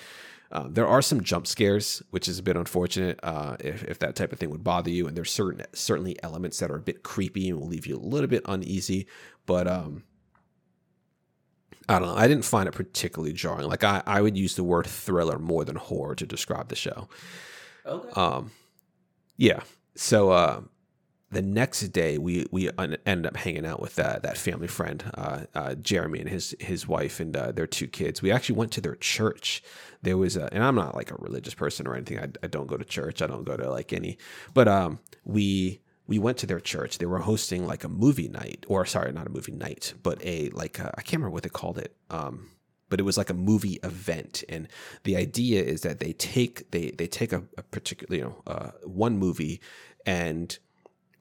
Uh, 0.51 0.67
there 0.69 0.87
are 0.87 1.01
some 1.01 1.23
jump 1.23 1.47
scares, 1.47 2.03
which 2.09 2.27
is 2.27 2.37
a 2.39 2.43
bit 2.43 2.57
unfortunate 2.57 3.17
uh, 3.23 3.55
if, 3.61 3.83
if 3.85 3.99
that 3.99 4.15
type 4.15 4.33
of 4.33 4.39
thing 4.39 4.49
would 4.49 4.63
bother 4.63 4.89
you. 4.89 5.07
And 5.07 5.15
there's 5.15 5.31
certain 5.31 5.65
certainly 5.71 6.21
elements 6.23 6.59
that 6.59 6.69
are 6.69 6.75
a 6.75 6.81
bit 6.81 7.03
creepy 7.03 7.49
and 7.49 7.59
will 7.59 7.67
leave 7.67 7.87
you 7.87 7.95
a 7.95 7.97
little 7.97 8.27
bit 8.27 8.41
uneasy. 8.45 9.07
But 9.45 9.67
um, 9.67 10.03
I 11.87 11.99
don't 11.99 12.09
know. 12.09 12.15
I 12.15 12.27
didn't 12.27 12.43
find 12.43 12.67
it 12.67 12.73
particularly 12.73 13.31
jarring. 13.31 13.67
Like 13.67 13.85
I, 13.85 14.03
I 14.05 14.21
would 14.21 14.37
use 14.37 14.55
the 14.55 14.63
word 14.63 14.87
thriller 14.87 15.39
more 15.39 15.63
than 15.63 15.77
horror 15.77 16.15
to 16.15 16.25
describe 16.25 16.67
the 16.67 16.75
show. 16.75 17.07
Okay. 17.85 18.09
Um, 18.19 18.51
yeah. 19.37 19.61
So 19.95 20.31
uh, 20.31 20.61
the 21.31 21.41
next 21.41 21.81
day, 21.89 22.17
we 22.17 22.45
we 22.51 22.69
un- 22.71 22.97
up 23.07 23.37
hanging 23.37 23.65
out 23.65 23.81
with 23.81 23.99
uh, 23.99 24.19
that 24.23 24.37
family 24.37 24.67
friend, 24.67 25.03
uh, 25.15 25.41
uh, 25.55 25.75
Jeremy, 25.75 26.19
and 26.21 26.29
his 26.29 26.55
his 26.59 26.87
wife 26.87 27.19
and 27.19 27.35
uh, 27.35 27.51
their 27.51 27.67
two 27.67 27.87
kids. 27.87 28.21
We 28.21 28.31
actually 28.31 28.55
went 28.55 28.71
to 28.73 28.81
their 28.81 28.95
church. 28.95 29.63
There 30.01 30.17
was, 30.17 30.35
a, 30.35 30.53
and 30.53 30.63
I'm 30.63 30.75
not 30.75 30.95
like 30.95 31.11
a 31.11 31.15
religious 31.15 31.53
person 31.53 31.87
or 31.87 31.95
anything. 31.95 32.19
I, 32.19 32.29
I 32.43 32.47
don't 32.47 32.67
go 32.67 32.77
to 32.77 32.85
church. 32.85 33.21
I 33.21 33.27
don't 33.27 33.43
go 33.43 33.57
to 33.57 33.69
like 33.69 33.93
any, 33.93 34.17
but 34.53 34.67
um, 34.67 34.99
we 35.25 35.81
we 36.07 36.19
went 36.19 36.37
to 36.39 36.47
their 36.47 36.59
church. 36.59 36.97
They 36.97 37.05
were 37.05 37.19
hosting 37.19 37.65
like 37.67 37.83
a 37.83 37.89
movie 37.89 38.27
night, 38.29 38.65
or 38.67 38.85
sorry, 38.85 39.11
not 39.11 39.27
a 39.27 39.31
movie 39.31 39.53
night, 39.53 39.93
but 40.03 40.23
a 40.25 40.49
like 40.51 40.79
I 40.79 40.91
I 40.97 41.01
can't 41.01 41.19
remember 41.21 41.31
what 41.31 41.43
they 41.43 41.49
called 41.49 41.77
it. 41.77 41.95
Um, 42.09 42.49
but 42.91 42.99
it 42.99 43.03
was 43.03 43.17
like 43.17 43.31
a 43.31 43.33
movie 43.33 43.79
event, 43.81 44.43
and 44.47 44.67
the 45.05 45.15
idea 45.15 45.63
is 45.63 45.81
that 45.81 45.99
they 45.99 46.13
take 46.13 46.69
they 46.69 46.91
they 46.91 47.07
take 47.07 47.33
a, 47.33 47.41
a 47.57 47.63
particular 47.63 48.15
you 48.15 48.21
know 48.21 48.43
uh, 48.45 48.71
one 48.83 49.17
movie 49.17 49.59
and 50.05 50.59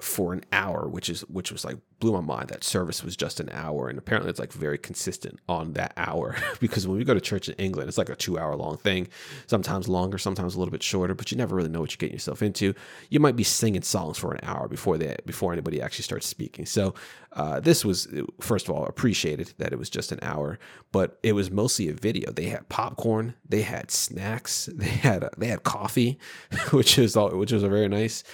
for 0.02 0.32
an 0.32 0.44
hour, 0.52 0.88
which 0.88 1.08
is 1.08 1.22
which 1.22 1.52
was 1.52 1.64
like 1.64 1.76
blew 2.00 2.12
my 2.12 2.20
mind. 2.20 2.48
That 2.48 2.64
service 2.64 3.04
was 3.04 3.16
just 3.16 3.40
an 3.40 3.50
hour, 3.52 3.88
and 3.88 3.98
apparently 3.98 4.30
it's 4.30 4.40
like 4.40 4.52
very 4.52 4.78
consistent 4.78 5.38
on 5.48 5.74
that 5.74 5.92
hour. 5.96 6.36
because 6.60 6.88
when 6.88 6.98
we 6.98 7.04
go 7.04 7.14
to 7.14 7.20
church 7.20 7.48
in 7.48 7.54
England, 7.56 7.88
it's 7.88 7.98
like 7.98 8.08
a 8.08 8.16
two 8.16 8.38
hour 8.38 8.56
long 8.56 8.76
thing, 8.78 9.08
sometimes 9.46 9.88
longer, 9.88 10.18
sometimes 10.18 10.54
a 10.54 10.58
little 10.58 10.72
bit 10.72 10.82
shorter. 10.82 11.14
But 11.14 11.30
you 11.30 11.38
never 11.38 11.54
really 11.54 11.68
know 11.68 11.80
what 11.80 11.92
you're 11.92 11.98
getting 11.98 12.14
yourself 12.14 12.42
into. 12.42 12.74
You 13.10 13.20
might 13.20 13.36
be 13.36 13.44
singing 13.44 13.82
songs 13.82 14.18
for 14.18 14.32
an 14.32 14.40
hour 14.42 14.68
before 14.68 14.98
they 14.98 15.16
before 15.26 15.52
anybody 15.52 15.80
actually 15.80 16.04
starts 16.04 16.26
speaking. 16.26 16.66
So 16.66 16.94
uh, 17.32 17.60
this 17.60 17.84
was 17.84 18.08
first 18.40 18.68
of 18.68 18.74
all 18.74 18.86
appreciated 18.86 19.52
that 19.58 19.72
it 19.72 19.78
was 19.78 19.90
just 19.90 20.12
an 20.12 20.18
hour, 20.22 20.58
but 20.92 21.18
it 21.22 21.32
was 21.32 21.50
mostly 21.50 21.88
a 21.88 21.92
video. 21.92 22.32
They 22.32 22.46
had 22.46 22.68
popcorn, 22.68 23.34
they 23.48 23.62
had 23.62 23.90
snacks, 23.90 24.68
they 24.74 24.86
had 24.86 25.28
they 25.36 25.48
had 25.48 25.62
coffee, 25.62 26.18
which 26.70 26.98
is 26.98 27.16
all 27.16 27.30
which 27.36 27.52
was 27.52 27.62
a 27.62 27.68
very 27.68 27.88
nice. 27.88 28.24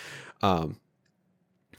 Um, 0.42 0.76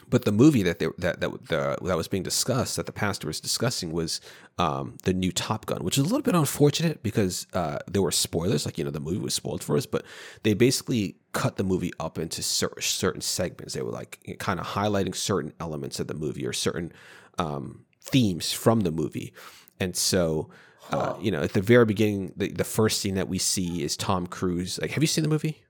but 0.10 0.26
the 0.26 0.32
movie 0.32 0.64
that 0.64 0.80
they, 0.80 0.88
that 0.98 1.20
that 1.20 1.48
the, 1.48 1.78
that 1.82 1.98
was 1.98 2.08
being 2.08 2.24
discussed 2.24 2.76
that 2.78 2.86
the 2.86 2.92
pastor 2.92 3.28
was 3.28 3.40
discussing 3.40 3.92
was 3.92 4.22
um, 4.58 4.98
the 5.04 5.14
new 5.14 5.32
Top 5.32 5.66
Gun, 5.66 5.84
which 5.84 5.98
is 5.98 6.02
a 6.02 6.08
little 6.08 6.22
bit 6.22 6.36
unfortunate 6.36 7.04
because 7.04 7.48
uh, 7.54 7.80
there 7.88 8.02
were 8.02 8.12
spoilers. 8.12 8.66
Like 8.66 8.78
you 8.78 8.84
know, 8.84 8.92
the 8.92 9.00
movie 9.00 9.18
was 9.18 9.34
spoiled 9.34 9.64
for 9.64 9.76
us, 9.76 9.86
but 9.86 10.06
they 10.44 10.54
basically 10.54 11.18
cut 11.34 11.58
the 11.58 11.64
movie 11.64 11.92
up 12.00 12.18
into 12.18 12.42
cer- 12.42 12.80
certain 12.80 13.22
segments. 13.22 13.74
They 13.74 13.82
were 13.82 13.92
like 13.92 14.38
kind 14.40 14.60
of 14.60 14.68
highlighting 14.68 15.16
certain 15.16 15.54
elements 15.60 16.00
of 16.00 16.08
the 16.08 16.14
movie 16.14 16.46
or 16.46 16.54
certain 16.54 16.92
um, 17.38 17.86
themes 18.02 18.54
from 18.54 18.82
the 18.82 18.92
movie, 18.92 19.34
and 19.80 19.96
so. 19.96 20.50
Uh, 20.90 21.18
you 21.20 21.32
know, 21.32 21.44
at 21.44 21.52
the 21.52 21.60
very 21.60 21.84
beginning, 21.84 22.32
the, 22.38 22.48
the 22.48 22.64
first 22.64 23.02
scene 23.02 23.16
that 23.16 23.28
we 23.28 23.38
see 23.38 23.84
is 23.84 23.98
Tom 23.98 24.26
Cruise. 24.26 24.80
Like, 24.80 24.92
have 24.92 25.04
you 25.04 25.08
seen 25.08 25.22
the 25.22 25.30
movie? 25.30 25.62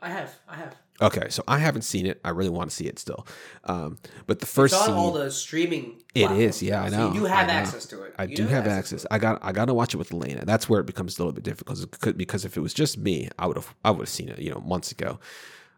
I 0.00 0.08
have. 0.08 0.38
I 0.48 0.56
have. 0.56 0.74
Okay, 1.04 1.28
so 1.28 1.42
I 1.46 1.58
haven't 1.58 1.82
seen 1.82 2.06
it. 2.06 2.20
I 2.24 2.30
really 2.30 2.50
want 2.50 2.70
to 2.70 2.74
see 2.76 2.86
it 2.86 2.98
still. 2.98 3.26
Um, 3.64 3.98
but 4.26 4.40
the 4.40 4.46
first 4.46 4.74
it's 4.74 4.80
on 4.82 4.88
scene, 4.88 4.96
all 4.96 5.12
the 5.12 5.30
streaming. 5.30 6.02
It 6.14 6.30
is, 6.30 6.62
yeah, 6.62 6.82
I 6.82 6.90
So 6.90 6.96
know. 6.96 7.12
you 7.12 7.20
do 7.20 7.24
have 7.26 7.48
access 7.48 7.86
to 7.86 8.02
it. 8.04 8.14
I 8.18 8.24
You 8.24 8.36
do 8.36 8.46
have 8.46 8.66
access. 8.66 9.04
I 9.10 9.18
got 9.18 9.38
I 9.42 9.52
got 9.52 9.66
to 9.66 9.74
watch 9.74 9.94
it 9.94 9.98
with 9.98 10.12
Elena. 10.12 10.44
That's 10.44 10.68
where 10.68 10.80
it 10.80 10.86
becomes 10.86 11.18
a 11.18 11.22
little 11.22 11.32
bit 11.32 11.44
difficult 11.44 11.78
because 11.90 12.12
because 12.14 12.44
if 12.44 12.56
it 12.56 12.60
was 12.60 12.72
just 12.74 12.96
me, 12.98 13.28
I 13.38 13.46
would 13.46 13.56
have 13.56 13.74
I 13.84 13.90
would 13.90 14.00
have 14.00 14.08
seen 14.08 14.28
it, 14.28 14.38
you 14.38 14.50
know, 14.50 14.60
months 14.60 14.92
ago. 14.92 15.18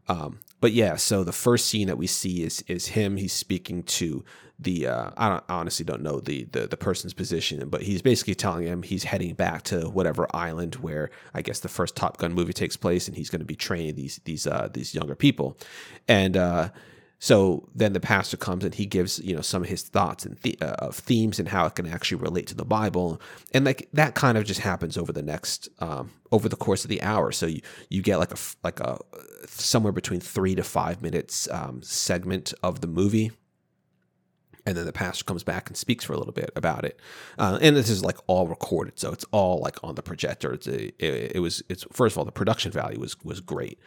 Um, 0.09 0.40
but 0.61 0.73
yeah, 0.73 0.97
so 0.97 1.25
the 1.25 1.33
first 1.33 1.66
scene 1.66 1.88
that 1.88 1.99
we 1.99 2.07
see 2.07 2.42
is 2.42 2.62
is 2.66 2.88
him. 2.88 3.16
He's 3.16 3.33
speaking 3.33 3.83
to 3.85 4.25
the 4.59 4.87
uh, 4.87 5.11
I, 5.16 5.29
don't, 5.29 5.45
I 5.49 5.55
honestly 5.55 5.85
don't 5.85 6.03
know 6.03 6.21
the, 6.21 6.45
the 6.45 6.66
the 6.66 6.77
person's 6.77 7.12
position, 7.12 7.69
but 7.69 7.83
he's 7.83 8.03
basically 8.03 8.35
telling 8.35 8.66
him 8.66 8.83
he's 8.83 9.05
heading 9.05 9.35
back 9.35 9.62
to 9.64 9.88
whatever 9.90 10.27
island 10.35 10.77
where 10.77 11.11
I 11.35 11.42
guess 11.42 11.61
the 11.61 11.69
first 11.69 11.95
Top 11.97 12.16
Gun 12.16 12.33
movie 12.33 12.53
takes 12.53 12.77
place, 12.77 13.07
and 13.07 13.16
he's 13.16 13.31
going 13.31 13.40
to 13.40 13.47
be 13.47 13.57
training 13.57 13.97
these 13.97 14.21
these 14.25 14.47
uh, 14.47 14.69
these 14.73 14.95
younger 14.95 15.14
people, 15.14 15.59
and. 16.09 16.37
Uh, 16.37 16.69
so 17.27 17.69
then 17.75 17.93
the 17.93 17.99
pastor 17.99 18.37
comes 18.37 18.62
and 18.62 18.73
he 18.73 18.87
gives 18.87 19.19
you 19.19 19.35
know 19.35 19.43
some 19.43 19.65
of 19.65 19.69
his 19.69 19.83
thoughts 19.83 20.25
and 20.25 20.39
the, 20.45 20.57
uh, 20.61 20.87
of 20.87 20.95
themes 20.95 21.41
and 21.41 21.49
how 21.49 21.67
it 21.67 21.75
can 21.75 21.89
actually 21.89 22.23
relate 22.23 22.47
to 22.47 22.55
the 22.55 22.65
Bible, 22.65 23.21
and 23.53 23.65
like 23.65 23.89
that 23.93 24.15
kind 24.15 24.39
of 24.39 24.45
just 24.45 24.61
happens 24.61 24.97
over 24.97 25.12
the 25.12 25.25
next 25.25 25.69
um, 25.81 26.12
over 26.31 26.49
the 26.49 26.55
course 26.55 26.85
of 26.85 26.89
the 26.89 27.03
hour. 27.03 27.33
So 27.33 27.47
you 27.47 27.62
you 27.91 28.01
get 28.01 28.19
like 28.19 28.33
a 28.33 28.37
like 28.62 28.79
a 28.79 29.01
somewhere 29.49 29.93
between 29.93 30.21
three 30.21 30.55
to 30.55 30.62
five 30.62 31.03
minutes 31.03 31.49
um, 31.51 31.83
segment 31.83 32.55
of 32.62 32.81
the 32.81 32.87
movie. 32.87 33.33
And 34.65 34.77
then 34.77 34.85
the 34.85 34.93
pastor 34.93 35.25
comes 35.25 35.43
back 35.43 35.69
and 35.69 35.77
speaks 35.77 36.05
for 36.05 36.12
a 36.12 36.19
little 36.19 36.33
bit 36.33 36.51
about 36.55 36.85
it, 36.85 37.01
uh, 37.39 37.59
and 37.61 37.77
this 37.77 37.89
is 37.89 38.05
like 38.05 38.19
all 38.29 38.47
recorded, 38.47 39.01
so 39.01 39.12
it's 39.12 39.25
all 39.33 39.61
like 39.61 39.83
on 39.83 39.97
the 39.97 40.03
projector. 40.03 40.53
It's 40.53 40.67
a, 40.69 40.87
it, 41.05 41.37
it 41.37 41.41
was 41.41 41.62
it's 41.69 41.85
first 41.93 42.15
of 42.15 42.19
all 42.19 42.25
the 42.25 42.33
production 42.33 42.71
value 42.73 43.01
was 43.01 43.17
was 43.25 43.41
great, 43.41 43.79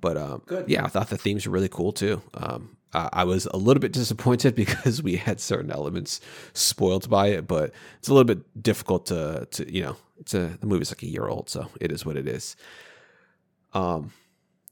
but 0.00 0.16
um, 0.18 0.42
Good. 0.46 0.68
yeah, 0.68 0.84
I 0.84 0.88
thought 0.88 1.08
the 1.08 1.18
themes 1.18 1.46
were 1.46 1.52
really 1.52 1.68
cool 1.68 1.92
too. 1.92 2.22
Um, 2.32 2.76
I 2.92 3.08
I 3.12 3.24
was 3.24 3.46
a 3.46 3.56
little 3.56 3.80
bit 3.80 3.92
disappointed 3.92 4.54
because 4.64 5.02
we 5.02 5.16
had 5.16 5.40
certain 5.40 5.70
elements 5.70 6.20
spoiled 6.52 7.08
by 7.08 7.28
it, 7.28 7.46
but 7.46 7.72
it's 7.98 8.08
a 8.08 8.14
little 8.14 8.24
bit 8.24 8.62
difficult 8.62 9.06
to 9.06 9.46
to 9.52 9.72
you 9.72 9.82
know 9.82 9.96
it's 10.18 10.34
a 10.34 10.56
the 10.60 10.66
movie's 10.66 10.90
like 10.90 11.02
a 11.02 11.08
year 11.08 11.26
old, 11.28 11.48
so 11.48 11.68
it 11.80 11.92
is 11.92 12.06
what 12.06 12.16
it 12.16 12.26
is. 12.26 12.56
Um, 13.74 14.12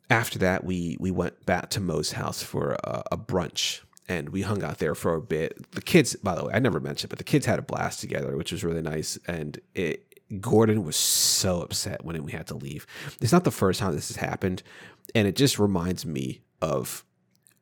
after 0.08 0.38
that, 0.40 0.64
we 0.64 0.96
we 1.00 1.10
went 1.10 1.46
back 1.46 1.70
to 1.70 1.80
Mo's 1.80 2.12
house 2.12 2.42
for 2.42 2.76
a, 2.84 3.02
a 3.12 3.16
brunch, 3.16 3.80
and 4.08 4.30
we 4.30 4.42
hung 4.42 4.62
out 4.62 4.78
there 4.78 4.94
for 4.94 5.14
a 5.14 5.20
bit. 5.20 5.72
The 5.72 5.82
kids, 5.82 6.16
by 6.16 6.34
the 6.34 6.44
way, 6.44 6.52
I 6.52 6.58
never 6.58 6.80
mentioned, 6.80 7.10
but 7.10 7.18
the 7.18 7.24
kids 7.24 7.46
had 7.46 7.58
a 7.58 7.62
blast 7.62 8.00
together, 8.00 8.36
which 8.36 8.52
was 8.52 8.64
really 8.64 8.82
nice. 8.82 9.18
And 9.28 9.60
it, 9.74 10.06
Gordon 10.40 10.84
was 10.84 10.96
so 10.96 11.62
upset 11.62 12.04
when 12.04 12.22
we 12.24 12.32
had 12.32 12.48
to 12.48 12.54
leave. 12.54 12.86
It's 13.20 13.32
not 13.32 13.44
the 13.44 13.50
first 13.50 13.80
time 13.80 13.94
this 13.94 14.08
has 14.08 14.16
happened, 14.16 14.62
and 15.14 15.28
it 15.28 15.36
just 15.36 15.58
reminds 15.58 16.04
me 16.04 16.42
of 16.60 17.04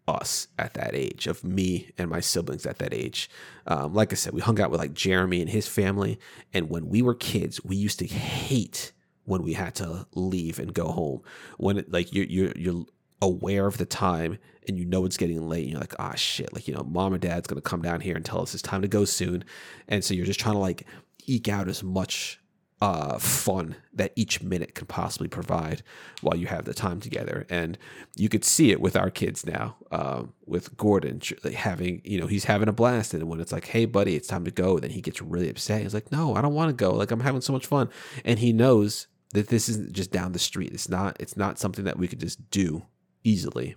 us 0.09 0.49
at 0.59 0.75
that 0.75 0.95
age, 0.95 1.27
of 1.27 1.45
me 1.45 1.91
and 1.99 2.11
my 2.11 2.21
siblings 2.21 2.67
at 2.67 2.79
that 2.79 2.95
age. 2.95 3.31
Um, 3.67 3.95
like 3.95 4.13
I 4.13 4.17
said, 4.17 4.33
we 4.33 4.41
hung 4.41 4.61
out 4.61 4.71
with 4.71 4.81
like 4.81 4.95
Jeremy 4.95 5.41
and 5.41 5.51
his 5.51 5.69
family, 5.69 6.19
and 6.53 6.71
when 6.71 6.89
we 6.89 7.03
were 7.03 7.15
kids, 7.15 7.63
we 7.65 7.77
used 7.77 7.99
to 7.99 8.07
hate 8.07 8.93
when 9.25 9.43
we 9.43 9.53
had 9.53 9.75
to 9.77 10.07
leave 10.15 10.59
and 10.59 10.73
go 10.73 10.89
home. 10.89 11.23
When 11.59 11.79
it, 11.79 11.93
like 11.93 12.13
you're 12.13 12.25
you're 12.25 12.53
you're 12.57 12.87
aware 13.21 13.67
of 13.67 13.79
the 13.79 13.87
time 13.87 14.39
and 14.67 14.79
you 14.79 14.85
know 14.85 15.05
it's 15.05 15.17
getting 15.17 15.49
late, 15.49 15.65
and 15.65 15.73
you're 15.73 15.81
like, 15.81 15.95
ah 15.99 16.15
shit, 16.15 16.53
like 16.53 16.67
you 16.67 16.75
know, 16.75 16.83
mom 16.83 17.15
or 17.15 17.19
dad's 17.19 17.47
gonna 17.47 17.61
come 17.61 17.83
down 17.83 18.01
here 18.01 18.17
and 18.17 18.25
tell 18.25 18.41
us 18.41 18.55
it's 18.55 18.63
time 18.63 18.83
to 18.83 18.89
go 18.89 19.05
soon, 19.05 19.45
and 19.89 20.05
so 20.05 20.15
you're 20.15 20.27
just 20.27 20.41
trying 20.41 20.55
to 20.55 20.61
like 20.61 20.87
eke 21.27 21.49
out 21.49 21.69
as 21.69 21.85
much 21.85 22.41
uh, 22.81 23.19
fun 23.19 23.75
that 23.93 24.13
each 24.15 24.41
minute 24.41 24.75
can 24.75 24.87
possibly 24.87 25.27
provide 25.29 25.83
while 26.21 26.37
you 26.37 26.47
have 26.47 26.65
the 26.65 26.75
time 26.75 27.01
together. 27.01 27.45
And 27.51 27.77
you 28.15 28.29
could 28.29 28.45
see 28.45 28.71
it 28.71 28.81
with 28.81 28.97
our 28.97 29.11
kids 29.11 29.45
now, 29.45 29.77
um, 29.91 30.33
with 30.47 30.77
Gordon 30.77 31.21
having, 31.55 32.01
you 32.05 32.21
know, 32.21 32.29
he's 32.29 32.45
having 32.45 32.69
a 32.69 32.73
blast. 32.73 33.15
And 33.15 33.29
when 33.29 33.41
it's 33.41 33.53
like, 33.53 33.67
hey, 33.67 33.85
buddy, 33.85 34.15
it's 34.15 34.29
time 34.29 34.45
to 34.45 34.51
go, 34.51 34.79
then 34.79 34.91
he 34.91 35.01
gets 35.01 35.21
really 35.21 35.51
upset. 35.51 35.83
He's 35.83 35.95
like, 35.95 36.13
no, 36.13 36.35
I 36.35 36.41
don't 36.41 36.55
want 36.55 36.69
to 36.71 36.85
go. 36.85 36.93
Like, 36.93 37.11
I'm 37.11 37.21
having 37.21 37.41
so 37.41 37.53
much 37.53 37.67
fun. 37.67 37.91
And 38.25 38.39
he 38.39 38.53
knows 38.53 39.09
that 39.35 39.49
this 39.49 39.69
isn't 39.69 39.93
just 39.93 40.13
down 40.13 40.33
the 40.33 40.39
street. 40.39 40.73
It's 40.73 40.89
not, 40.89 41.17
it's 41.21 41.37
not 41.37 41.59
something 41.59 41.85
that 41.85 41.99
we 41.99 42.07
could 42.07 42.21
just 42.21 42.49
do 42.51 42.85
easily. 43.25 43.75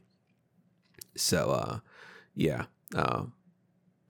So, 1.16 1.50
uh, 1.50 1.80
yeah. 2.36 2.66
Um, 2.96 3.34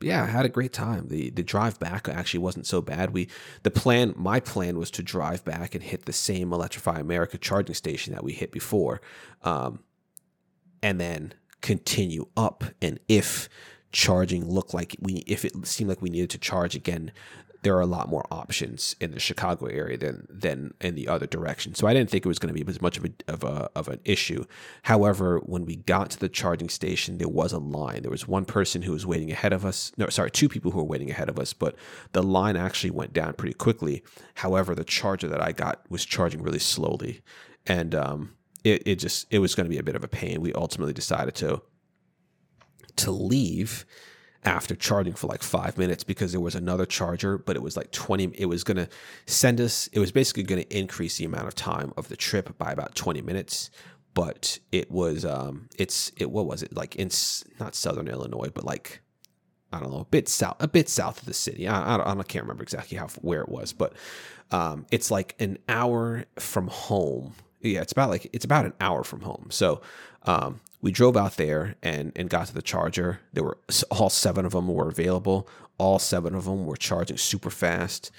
yeah, 0.04 0.24
I 0.24 0.28
had 0.28 0.46
a 0.46 0.50
great 0.50 0.74
time. 0.74 1.08
The 1.08 1.30
the 1.30 1.44
drive 1.44 1.80
back 1.80 2.08
actually 2.08 2.40
wasn't 2.40 2.68
so 2.68 2.82
bad. 2.82 3.12
We 3.12 3.28
the 3.64 3.72
plan 3.72 4.14
my 4.16 4.40
plan 4.40 4.78
was 4.78 4.92
to 4.92 5.04
drive 5.04 5.44
back 5.46 5.76
and 5.76 5.84
hit 5.84 6.06
the 6.06 6.14
same 6.14 6.54
Electrify 6.54 7.00
America 7.00 7.38
charging 7.38 7.76
station 7.76 8.14
that 8.14 8.24
we 8.24 8.34
hit 8.34 8.52
before. 8.52 9.02
Um, 9.44 9.80
and 10.84 11.00
then 11.00 11.34
continue 11.62 12.28
up 12.36 12.64
and 12.82 13.00
if 13.08 13.48
charging 13.92 14.50
looked 14.50 14.74
like 14.74 14.96
we 15.00 15.24
if 15.28 15.46
it 15.46 15.54
seemed 15.68 15.90
like 15.90 16.02
we 16.02 16.10
needed 16.10 16.30
to 16.32 16.38
charge 16.38 16.76
again 16.76 17.12
there 17.64 17.76
are 17.76 17.82
a 17.82 17.86
lot 17.86 18.10
more 18.10 18.26
options 18.32 18.96
in 19.00 19.12
the 19.12 19.20
Chicago 19.20 19.68
area 19.68 19.98
than 19.98 20.28
than 20.30 20.74
in 20.82 20.96
the 20.96 21.08
other 21.08 21.28
direction. 21.28 21.76
So 21.76 21.88
I 21.88 21.94
didn't 21.94 22.10
think 22.10 22.26
it 22.26 22.28
was 22.28 22.40
going 22.40 22.54
to 22.54 22.64
be 22.64 22.70
as 22.70 22.82
much 22.82 22.98
of 22.98 23.06
a 23.06 23.12
of 23.28 23.44
a 23.44 23.70
of 23.76 23.88
an 23.88 24.00
issue. 24.04 24.46
However, 24.84 25.40
when 25.40 25.66
we 25.66 25.76
got 25.76 26.10
to 26.12 26.20
the 26.20 26.30
charging 26.30 26.70
station, 26.70 27.18
there 27.18 27.28
was 27.28 27.54
a 27.54 27.60
line. 27.60 28.02
There 28.02 28.12
was 28.12 28.28
one 28.28 28.46
person 28.46 28.82
who 28.82 28.94
was 28.94 29.06
waiting 29.06 29.32
ahead 29.32 29.54
of 29.54 29.66
us. 29.66 29.92
No, 29.98 30.10
sorry, 30.10 30.32
two 30.32 30.50
people 30.50 30.72
who 30.72 30.80
were 30.80 30.84
waiting 30.84 31.12
ahead 31.12 31.30
of 31.30 31.38
us, 31.38 31.54
but 31.54 31.76
the 32.14 32.24
line 32.24 32.56
actually 32.56 32.92
went 32.92 33.14
down 33.14 33.34
pretty 33.34 33.54
quickly. 33.54 34.04
However, 34.36 34.74
the 34.74 34.84
charger 34.84 35.28
that 35.28 35.42
I 35.42 35.52
got 35.52 35.84
was 35.90 36.06
charging 36.06 36.42
really 36.42 36.60
slowly, 36.60 37.22
and 37.68 37.94
um, 37.94 38.34
it 38.64 38.84
it 38.88 38.96
just 38.96 39.28
it 39.30 39.40
was 39.40 39.54
going 39.54 39.66
to 39.66 39.72
be 39.72 39.80
a 39.80 39.84
bit 39.84 39.96
of 39.96 40.04
a 40.04 40.08
pain. 40.08 40.42
We 40.42 40.54
ultimately 40.54 40.94
decided 40.94 41.36
to 41.36 41.62
to 42.98 43.12
leave 43.12 43.86
after 44.44 44.76
charging 44.76 45.14
for 45.14 45.28
like 45.28 45.44
five 45.44 45.78
minutes 45.78 46.04
because 46.04 46.32
there 46.32 46.42
was 46.42 46.56
another 46.56 46.86
charger, 46.86 47.38
but 47.38 47.56
it 47.56 47.62
was 47.62 47.78
like 47.78 47.92
20. 47.92 48.32
It 48.36 48.46
was 48.46 48.64
going 48.64 48.78
to 48.78 48.90
send 49.26 49.62
us, 49.62 49.88
it 49.88 50.00
was 50.00 50.12
basically 50.12 50.44
going 50.44 50.64
to 50.64 50.78
increase 50.78 51.18
the 51.18 51.26
amount 51.26 51.48
of 51.48 51.56
time 51.56 51.94
of 51.96 52.08
the 52.08 52.16
trip 52.16 52.58
by 52.58 52.72
about 52.72 52.96
20 52.96 53.22
minutes. 53.22 53.70
But 54.14 54.60
it 54.72 54.92
was, 54.92 55.26
um, 55.26 55.70
it's, 55.78 56.12
it, 56.18 56.32
what 56.32 56.46
was 56.46 56.64
it? 56.64 56.76
Like 56.76 56.96
in, 56.96 57.10
not 57.60 57.76
Southern 57.76 58.08
Illinois, 58.08 58.50
but 58.54 58.66
like, 58.66 59.02
I 59.72 59.80
don't 59.80 59.92
know, 59.92 60.00
a 60.00 60.06
bit 60.06 60.28
south, 60.28 60.58
a 60.60 60.68
bit 60.68 60.90
south 60.90 61.20
of 61.20 61.26
the 61.26 61.34
city. 61.34 61.68
I, 61.68 61.96
I, 61.96 62.12
I 62.12 62.24
can't 62.24 62.44
remember 62.44 62.64
exactly 62.64 62.98
how, 62.98 63.08
where 63.22 63.42
it 63.42 63.50
was, 63.50 63.72
but, 63.72 63.94
um, 64.52 64.86
it's 64.92 65.12
like 65.12 65.36
an 65.40 65.60
hour 65.70 66.26
from 66.38 66.68
home. 66.68 67.36
Yeah, 67.62 67.82
it's 67.82 67.94
about 67.94 68.10
like, 68.10 68.30
it's 68.34 68.44
about 68.44 68.66
an 68.66 68.74
hour 68.82 69.06
from 69.06 69.22
home. 69.22 69.48
So, 69.50 69.82
um, 70.24 70.60
we 70.82 70.92
drove 70.92 71.16
out 71.16 71.38
there 71.38 71.76
and 71.82 72.12
and 72.16 72.30
got 72.30 72.48
to 72.48 72.54
the 72.54 72.62
charger. 72.62 73.20
There 73.34 73.44
were 73.44 73.58
all 73.90 74.10
seven 74.10 74.46
of 74.46 74.54
them 74.54 74.68
were 74.68 74.90
available. 74.90 75.48
All 75.78 76.00
seven 76.00 76.36
of 76.36 76.46
them 76.46 76.66
were 76.66 76.78
charging 76.78 77.18
super 77.18 77.50
fast. 77.50 78.12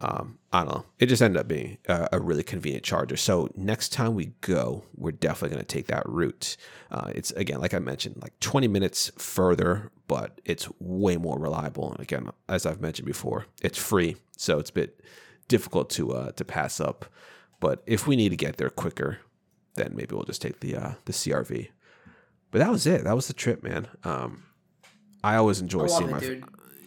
Um, 0.00 0.38
I 0.52 0.60
don't 0.60 0.68
know. 0.68 0.84
It 1.00 1.06
just 1.06 1.22
ended 1.22 1.40
up 1.40 1.48
being 1.48 1.78
a, 1.88 2.08
a 2.12 2.20
really 2.20 2.44
convenient 2.44 2.84
charger. 2.84 3.16
So 3.16 3.50
next 3.56 3.92
time 3.92 4.14
we 4.14 4.26
go, 4.42 4.84
we're 4.96 5.10
definitely 5.10 5.56
going 5.56 5.66
to 5.66 5.74
take 5.74 5.88
that 5.88 6.08
route. 6.08 6.56
Uh, 6.90 7.10
it's 7.14 7.32
again, 7.32 7.60
like 7.60 7.74
I 7.74 7.80
mentioned, 7.80 8.16
like 8.22 8.38
20 8.38 8.68
minutes 8.68 9.10
further, 9.18 9.90
but 10.06 10.40
it's 10.44 10.68
way 10.78 11.16
more 11.16 11.38
reliable. 11.38 11.90
And 11.90 12.00
again, 12.00 12.30
as 12.48 12.64
I've 12.64 12.80
mentioned 12.80 13.06
before, 13.06 13.46
it's 13.60 13.78
free, 13.78 14.16
so 14.36 14.60
it's 14.60 14.70
a 14.70 14.74
bit 14.74 15.00
difficult 15.48 15.90
to 15.90 16.12
uh, 16.12 16.32
to 16.32 16.44
pass 16.44 16.80
up. 16.80 17.06
But 17.60 17.82
if 17.86 18.06
we 18.06 18.14
need 18.14 18.28
to 18.28 18.36
get 18.36 18.56
there 18.56 18.70
quicker, 18.70 19.18
then 19.74 19.92
maybe 19.94 20.14
we'll 20.14 20.24
just 20.24 20.42
take 20.42 20.60
the 20.60 20.76
uh, 20.76 20.92
the 21.06 21.12
CR-V. 21.12 21.70
But 22.50 22.58
that 22.60 22.70
was 22.70 22.86
it. 22.86 23.04
That 23.04 23.14
was 23.14 23.26
the 23.28 23.34
trip, 23.34 23.62
man. 23.62 23.88
Um, 24.04 24.42
I 25.22 25.36
always 25.36 25.60
enjoy 25.60 25.84
I 25.84 25.86
seeing 25.88 26.08
it, 26.08 26.12
my 26.12 26.20
dude. 26.20 26.44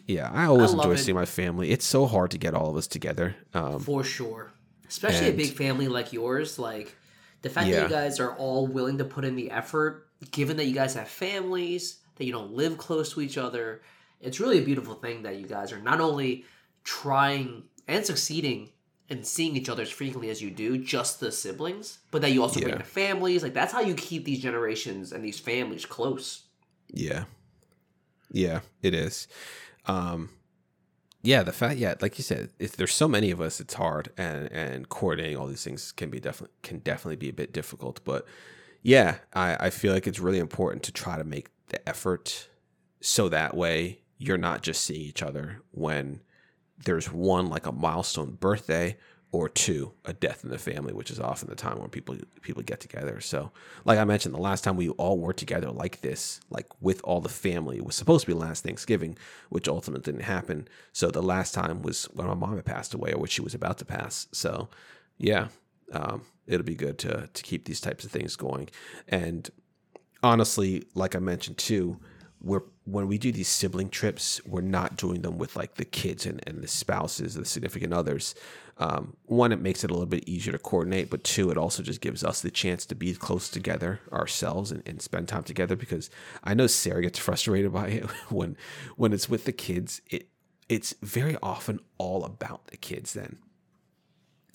yeah. 0.08 0.30
I 0.32 0.45
always 0.45 0.71
I 0.71 0.78
enjoy 0.78 0.91
it. 0.93 0.97
seeing 0.97 1.15
my 1.15 1.26
family. 1.26 1.71
It's 1.71 1.86
so 1.86 2.06
hard 2.08 2.32
to 2.32 2.38
get 2.38 2.54
all 2.54 2.69
of 2.69 2.78
us 2.78 2.88
together. 2.88 3.36
Um, 3.54 3.80
For 3.80 4.04
sure. 4.04 4.52
Especially 4.88 5.30
a 5.30 5.34
big 5.34 5.54
family 5.54 5.88
like 5.88 6.12
yours. 6.13 6.58
Like 6.60 6.95
the 7.43 7.50
fact 7.50 7.69
that 7.69 7.84
you 7.84 7.89
guys 7.89 8.19
are 8.19 8.36
all 8.36 8.67
willing 8.67 8.97
to 8.97 9.06
put 9.06 9.24
in 9.24 9.36
the 9.36 9.52
effort, 9.52 10.08
given 10.32 10.58
that 10.58 10.65
you 10.65 10.74
guys 10.74 10.93
have 10.95 11.08
families, 11.08 12.00
that 12.15 12.26
you 12.26 12.32
don't 12.32 12.52
live 12.54 12.78
close 12.78 13.13
to 13.13 13.21
each 13.21 13.38
other, 13.38 13.82
it's 14.19 14.39
really 14.39 14.60
a 14.60 14.63
beautiful 14.63 14.95
thing 14.95 15.24
that 15.24 15.38
you 15.38 15.47
guys 15.47 15.71
are 15.71 15.80
not 15.80 16.02
only 16.02 16.45
trying 16.84 17.63
and 17.88 18.06
succeeding 18.06 18.69
and 19.12 19.26
seeing 19.26 19.58
each 19.58 19.69
other 19.69 19.84
as 19.84 19.89
frequently 19.89 20.30
as 20.30 20.41
you 20.41 20.50
do, 20.50 20.78
just 20.78 21.19
the 21.19 21.32
siblings, 21.32 22.00
but 22.12 22.21
that 22.21 22.32
you 22.32 22.41
also 22.41 22.62
bring 22.62 22.78
the 22.78 22.84
families. 22.84 23.43
Like 23.43 23.54
that's 23.54 23.74
how 23.74 23.82
you 23.82 23.93
keep 23.93 24.24
these 24.24 24.39
generations 24.39 25.12
and 25.12 25.24
these 25.24 25.39
families 25.39 25.86
close. 25.86 26.43
Yeah. 26.88 27.26
Yeah, 28.32 28.62
it 28.82 28.93
is. 28.93 29.28
Um 29.86 30.30
yeah, 31.24 31.43
the 31.43 31.52
fact 31.52 31.78
yeah, 31.78 31.95
like 32.02 32.17
you 32.17 32.24
said, 32.24 32.50
if 32.58 32.76
there's 32.78 32.93
so 32.93 33.08
many 33.08 33.30
of 33.30 33.41
us, 33.41 33.60
it's 33.60 33.74
hard 33.74 34.12
and 34.17 34.50
and 34.52 34.88
coordinating 34.88 35.38
all 35.38 35.47
these 35.47 35.63
things 35.63 35.91
can 35.91 36.10
be 36.10 36.19
definitely 36.19 36.56
can 36.63 36.80
definitely 36.80 37.17
be 37.17 37.30
a 37.30 37.34
bit 37.34 37.52
difficult. 37.52 38.00
But 38.06 38.26
yeah, 38.82 39.17
I, 39.34 39.67
I 39.67 39.69
feel 39.69 39.93
like 39.93 40.08
it's 40.08 40.19
really 40.19 40.39
important 40.39 40.84
to 40.84 40.91
try 40.93 41.17
to 41.17 41.24
make 41.24 41.50
the 41.67 41.88
effort 41.88 42.47
so 43.02 43.28
that 43.30 43.56
way 43.56 44.00
you're 44.17 44.38
not 44.38 44.62
just 44.62 44.84
seeing 44.86 45.02
each 45.02 45.21
other 45.21 45.62
when 45.71 46.21
there's 46.85 47.11
one 47.11 47.47
like 47.47 47.65
a 47.65 47.71
milestone 47.71 48.31
birthday 48.31 48.97
or 49.33 49.47
two 49.47 49.93
a 50.03 50.11
death 50.11 50.43
in 50.43 50.49
the 50.49 50.57
family 50.57 50.93
which 50.93 51.09
is 51.09 51.19
often 51.19 51.49
the 51.49 51.55
time 51.55 51.79
when 51.79 51.89
people 51.89 52.15
people 52.41 52.61
get 52.61 52.79
together. 52.79 53.21
So 53.21 53.51
like 53.85 53.97
i 53.97 54.03
mentioned 54.03 54.35
the 54.35 54.39
last 54.39 54.63
time 54.63 54.75
we 54.75 54.89
all 54.89 55.17
were 55.17 55.33
together 55.33 55.71
like 55.71 56.01
this 56.01 56.41
like 56.49 56.67
with 56.81 57.01
all 57.03 57.21
the 57.21 57.29
family 57.29 57.77
it 57.77 57.85
was 57.85 57.95
supposed 57.95 58.25
to 58.25 58.31
be 58.31 58.37
last 58.37 58.63
thanksgiving 58.63 59.17
which 59.49 59.67
ultimately 59.67 60.11
didn't 60.11 60.25
happen. 60.25 60.67
So 60.91 61.11
the 61.11 61.23
last 61.23 61.53
time 61.53 61.81
was 61.81 62.05
when 62.05 62.27
my 62.27 62.33
mom 62.33 62.55
had 62.55 62.65
passed 62.65 62.93
away 62.93 63.13
or 63.13 63.19
when 63.19 63.29
she 63.29 63.41
was 63.41 63.53
about 63.53 63.77
to 63.79 63.85
pass. 63.85 64.27
So 64.31 64.69
yeah 65.17 65.47
um, 65.93 66.23
it'll 66.47 66.65
be 66.65 66.75
good 66.75 66.97
to 66.99 67.29
to 67.31 67.43
keep 67.43 67.65
these 67.65 67.81
types 67.81 68.03
of 68.03 68.11
things 68.11 68.35
going. 68.35 68.69
And 69.07 69.49
honestly, 70.23 70.83
like 70.93 71.15
I 71.15 71.19
mentioned 71.19 71.57
too, 71.57 71.99
we're 72.41 72.63
when 72.85 73.07
we 73.07 73.17
do 73.17 73.31
these 73.31 73.47
sibling 73.47 73.89
trips, 73.89 74.41
we're 74.45 74.61
not 74.61 74.97
doing 74.97 75.21
them 75.21 75.37
with 75.37 75.55
like 75.55 75.75
the 75.75 75.85
kids 75.85 76.25
and, 76.25 76.41
and 76.47 76.61
the 76.63 76.67
spouses, 76.67 77.35
the 77.35 77.45
significant 77.45 77.93
others. 77.93 78.33
Um, 78.77 79.15
one, 79.25 79.51
it 79.51 79.61
makes 79.61 79.83
it 79.83 79.91
a 79.91 79.93
little 79.93 80.07
bit 80.07 80.27
easier 80.27 80.51
to 80.51 80.57
coordinate, 80.57 81.11
but 81.11 81.23
two, 81.23 81.51
it 81.51 81.57
also 81.57 81.83
just 81.83 82.01
gives 82.01 82.23
us 82.23 82.41
the 82.41 82.49
chance 82.49 82.85
to 82.87 82.95
be 82.95 83.13
close 83.13 83.49
together 83.49 83.99
ourselves 84.11 84.71
and, 84.71 84.81
and 84.87 85.01
spend 85.01 85.27
time 85.27 85.43
together. 85.43 85.75
Because 85.75 86.09
I 86.43 86.55
know 86.55 86.65
Sarah 86.65 87.03
gets 87.03 87.19
frustrated 87.19 87.71
by 87.81 87.87
it 87.87 88.09
when 88.31 88.57
when 88.95 89.13
it's 89.13 89.29
with 89.29 89.45
the 89.45 89.51
kids. 89.51 90.01
It 90.09 90.29
it's 90.67 90.95
very 91.03 91.37
often 91.43 91.79
all 91.99 92.23
about 92.23 92.67
the 92.67 92.77
kids 92.77 93.13
then, 93.13 93.37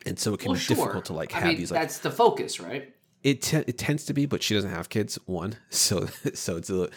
and 0.05 0.19
so 0.19 0.35
it 0.35 0.41
can 0.41 0.49
Well, 0.49 0.55
be 0.55 0.61
sure. 0.61 0.77
difficult 0.77 1.05
to 1.07 1.13
like 1.13 1.33
I 1.35 1.39
have 1.41 1.49
mean, 1.49 1.59
these 1.59 1.71
like 1.71 1.81
that's 1.81 1.99
the 1.99 2.11
focus, 2.11 2.59
right? 2.59 2.93
it 3.23 3.43
te- 3.43 3.65
it 3.67 3.77
tends 3.79 4.05
to 4.07 4.15
be, 4.15 4.27
but 4.27 4.43
she 4.43 4.55
doesn't 4.55 4.71
have 4.71 4.89
kids. 4.89 5.19
One, 5.27 5.57
so 5.71 6.07
so 6.35 6.57
it's 6.57 6.71
a, 6.71 6.89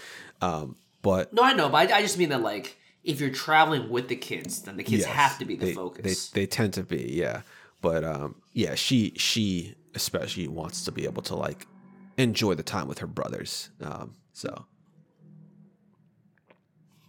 um, 0.41 0.77
but 1.01 1.33
No, 1.33 1.43
I 1.43 1.53
know, 1.53 1.69
but 1.69 1.91
I, 1.91 1.97
I 1.97 2.01
just 2.01 2.17
mean 2.17 2.29
that 2.29 2.41
like 2.41 2.77
if 3.03 3.19
you're 3.19 3.29
traveling 3.29 3.89
with 3.89 4.07
the 4.07 4.15
kids, 4.15 4.61
then 4.61 4.77
the 4.77 4.83
kids 4.83 5.05
yes, 5.05 5.15
have 5.15 5.39
to 5.39 5.45
be 5.45 5.55
the 5.55 5.67
they, 5.67 5.73
focus. 5.73 6.29
They 6.29 6.41
they 6.41 6.47
tend 6.47 6.73
to 6.73 6.83
be, 6.83 7.11
yeah. 7.13 7.41
But 7.81 8.03
um, 8.03 8.35
yeah, 8.53 8.75
she 8.75 9.13
she 9.15 9.75
especially 9.95 10.47
wants 10.47 10.83
to 10.85 10.91
be 10.91 11.05
able 11.05 11.21
to 11.23 11.35
like 11.35 11.65
enjoy 12.17 12.53
the 12.55 12.63
time 12.63 12.87
with 12.87 12.99
her 12.99 13.07
brothers. 13.07 13.69
Um, 13.81 14.15
so 14.33 14.65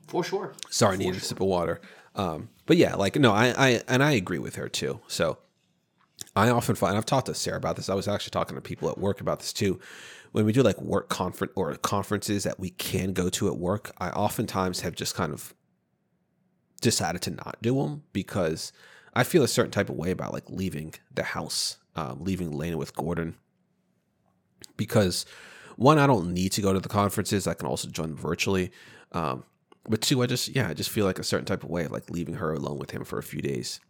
For 0.07 0.25
sure. 0.25 0.55
sorry, 0.71 0.95
I 0.95 0.97
For 0.97 0.99
needed 1.03 1.15
sure. 1.15 1.23
a 1.23 1.25
sip 1.25 1.41
of 1.41 1.47
water. 1.47 1.81
Um, 2.15 2.51
but 2.67 2.77
yeah, 2.77 2.95
like 2.95 3.17
no, 3.17 3.33
I, 3.33 3.55
I 3.57 3.83
and 3.89 4.03
I 4.03 4.13
agree 4.13 4.39
with 4.39 4.57
her 4.57 4.69
too. 4.69 5.01
So 5.09 5.39
I 6.37 6.51
often 6.51 6.75
find 6.77 6.97
I've 6.97 7.07
talked 7.07 7.27
to 7.27 7.35
Sarah 7.35 7.57
about 7.57 7.77
this. 7.77 7.89
I 7.89 7.95
was 7.95 8.09
actually 8.09 8.31
talking 8.31 8.55
to 8.57 8.61
people 8.61 8.89
at 8.89 8.99
work 8.99 9.21
about 9.21 9.41
this 9.41 9.53
too. 9.53 9.81
When 10.33 10.45
we 10.45 10.53
do 10.53 10.63
like 10.63 10.81
work 10.81 11.09
conference 11.09 11.53
or 11.57 11.75
conferences 11.77 12.45
that 12.45 12.61
we 12.61 12.71
can 12.71 13.13
go 13.13 13.29
to 13.31 13.49
at 13.49 13.57
work, 13.57 13.93
I 13.99 14.11
oftentimes 14.11 14.81
have 14.81 14.95
just 14.95 15.15
kind 15.15 15.33
of 15.33 15.55
decided 16.81 17.23
to 17.23 17.31
not 17.31 17.59
do 17.61 17.75
them 17.75 18.05
because 18.13 18.73
I 19.15 19.25
feel 19.25 19.43
a 19.43 19.49
certain 19.49 19.73
type 19.73 19.89
of 19.89 19.97
way 19.97 20.11
about 20.11 20.33
like 20.33 20.49
leaving 20.49 20.95
the 21.13 21.23
house, 21.23 21.79
um, 21.97 22.23
leaving 22.23 22.57
Lena 22.57 22.77
with 22.77 22.95
Gordon. 22.95 23.37
Because 24.77 25.27
one, 25.77 25.99
I 25.99 26.07
don't 26.07 26.33
need 26.33 26.53
to 26.53 26.63
go 26.63 26.73
to 26.73 26.81
the 26.81 26.89
conferences. 26.89 27.47
I 27.47 27.55
can 27.55 27.67
also 27.67 27.89
join 27.89 28.15
virtually. 28.15 28.71
Um, 29.13 29.45
but 29.89 30.01
two, 30.01 30.23
I 30.23 30.27
just 30.27 30.55
yeah, 30.55 30.69
I 30.69 30.75
just 30.75 30.91
feel 30.91 31.07
like 31.07 31.19
a 31.19 31.25
certain 31.25 31.47
type 31.47 31.65
of 31.65 31.71
way 31.71 31.85
of 31.85 31.91
like 31.91 32.11
leaving 32.11 32.35
her 32.35 32.53
alone 32.53 32.79
with 32.79 32.93
him 32.93 33.05
for 33.05 33.19
a 33.19 33.23
few 33.23 33.41
days. 33.41 33.81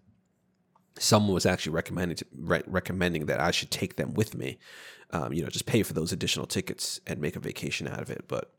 Someone 1.00 1.32
was 1.32 1.46
actually 1.46 1.72
recommending 1.72 2.16
to, 2.18 2.26
re- 2.36 2.62
recommending 2.66 3.24
that 3.26 3.40
I 3.40 3.50
should 3.50 3.70
take 3.70 3.96
them 3.96 4.12
with 4.12 4.34
me. 4.34 4.58
Um, 5.12 5.32
you 5.32 5.42
know, 5.42 5.48
just 5.48 5.64
pay 5.66 5.82
for 5.82 5.94
those 5.94 6.12
additional 6.12 6.46
tickets 6.46 7.00
and 7.06 7.20
make 7.20 7.36
a 7.36 7.40
vacation 7.40 7.88
out 7.88 8.00
of 8.00 8.10
it. 8.10 8.26
But 8.28 8.52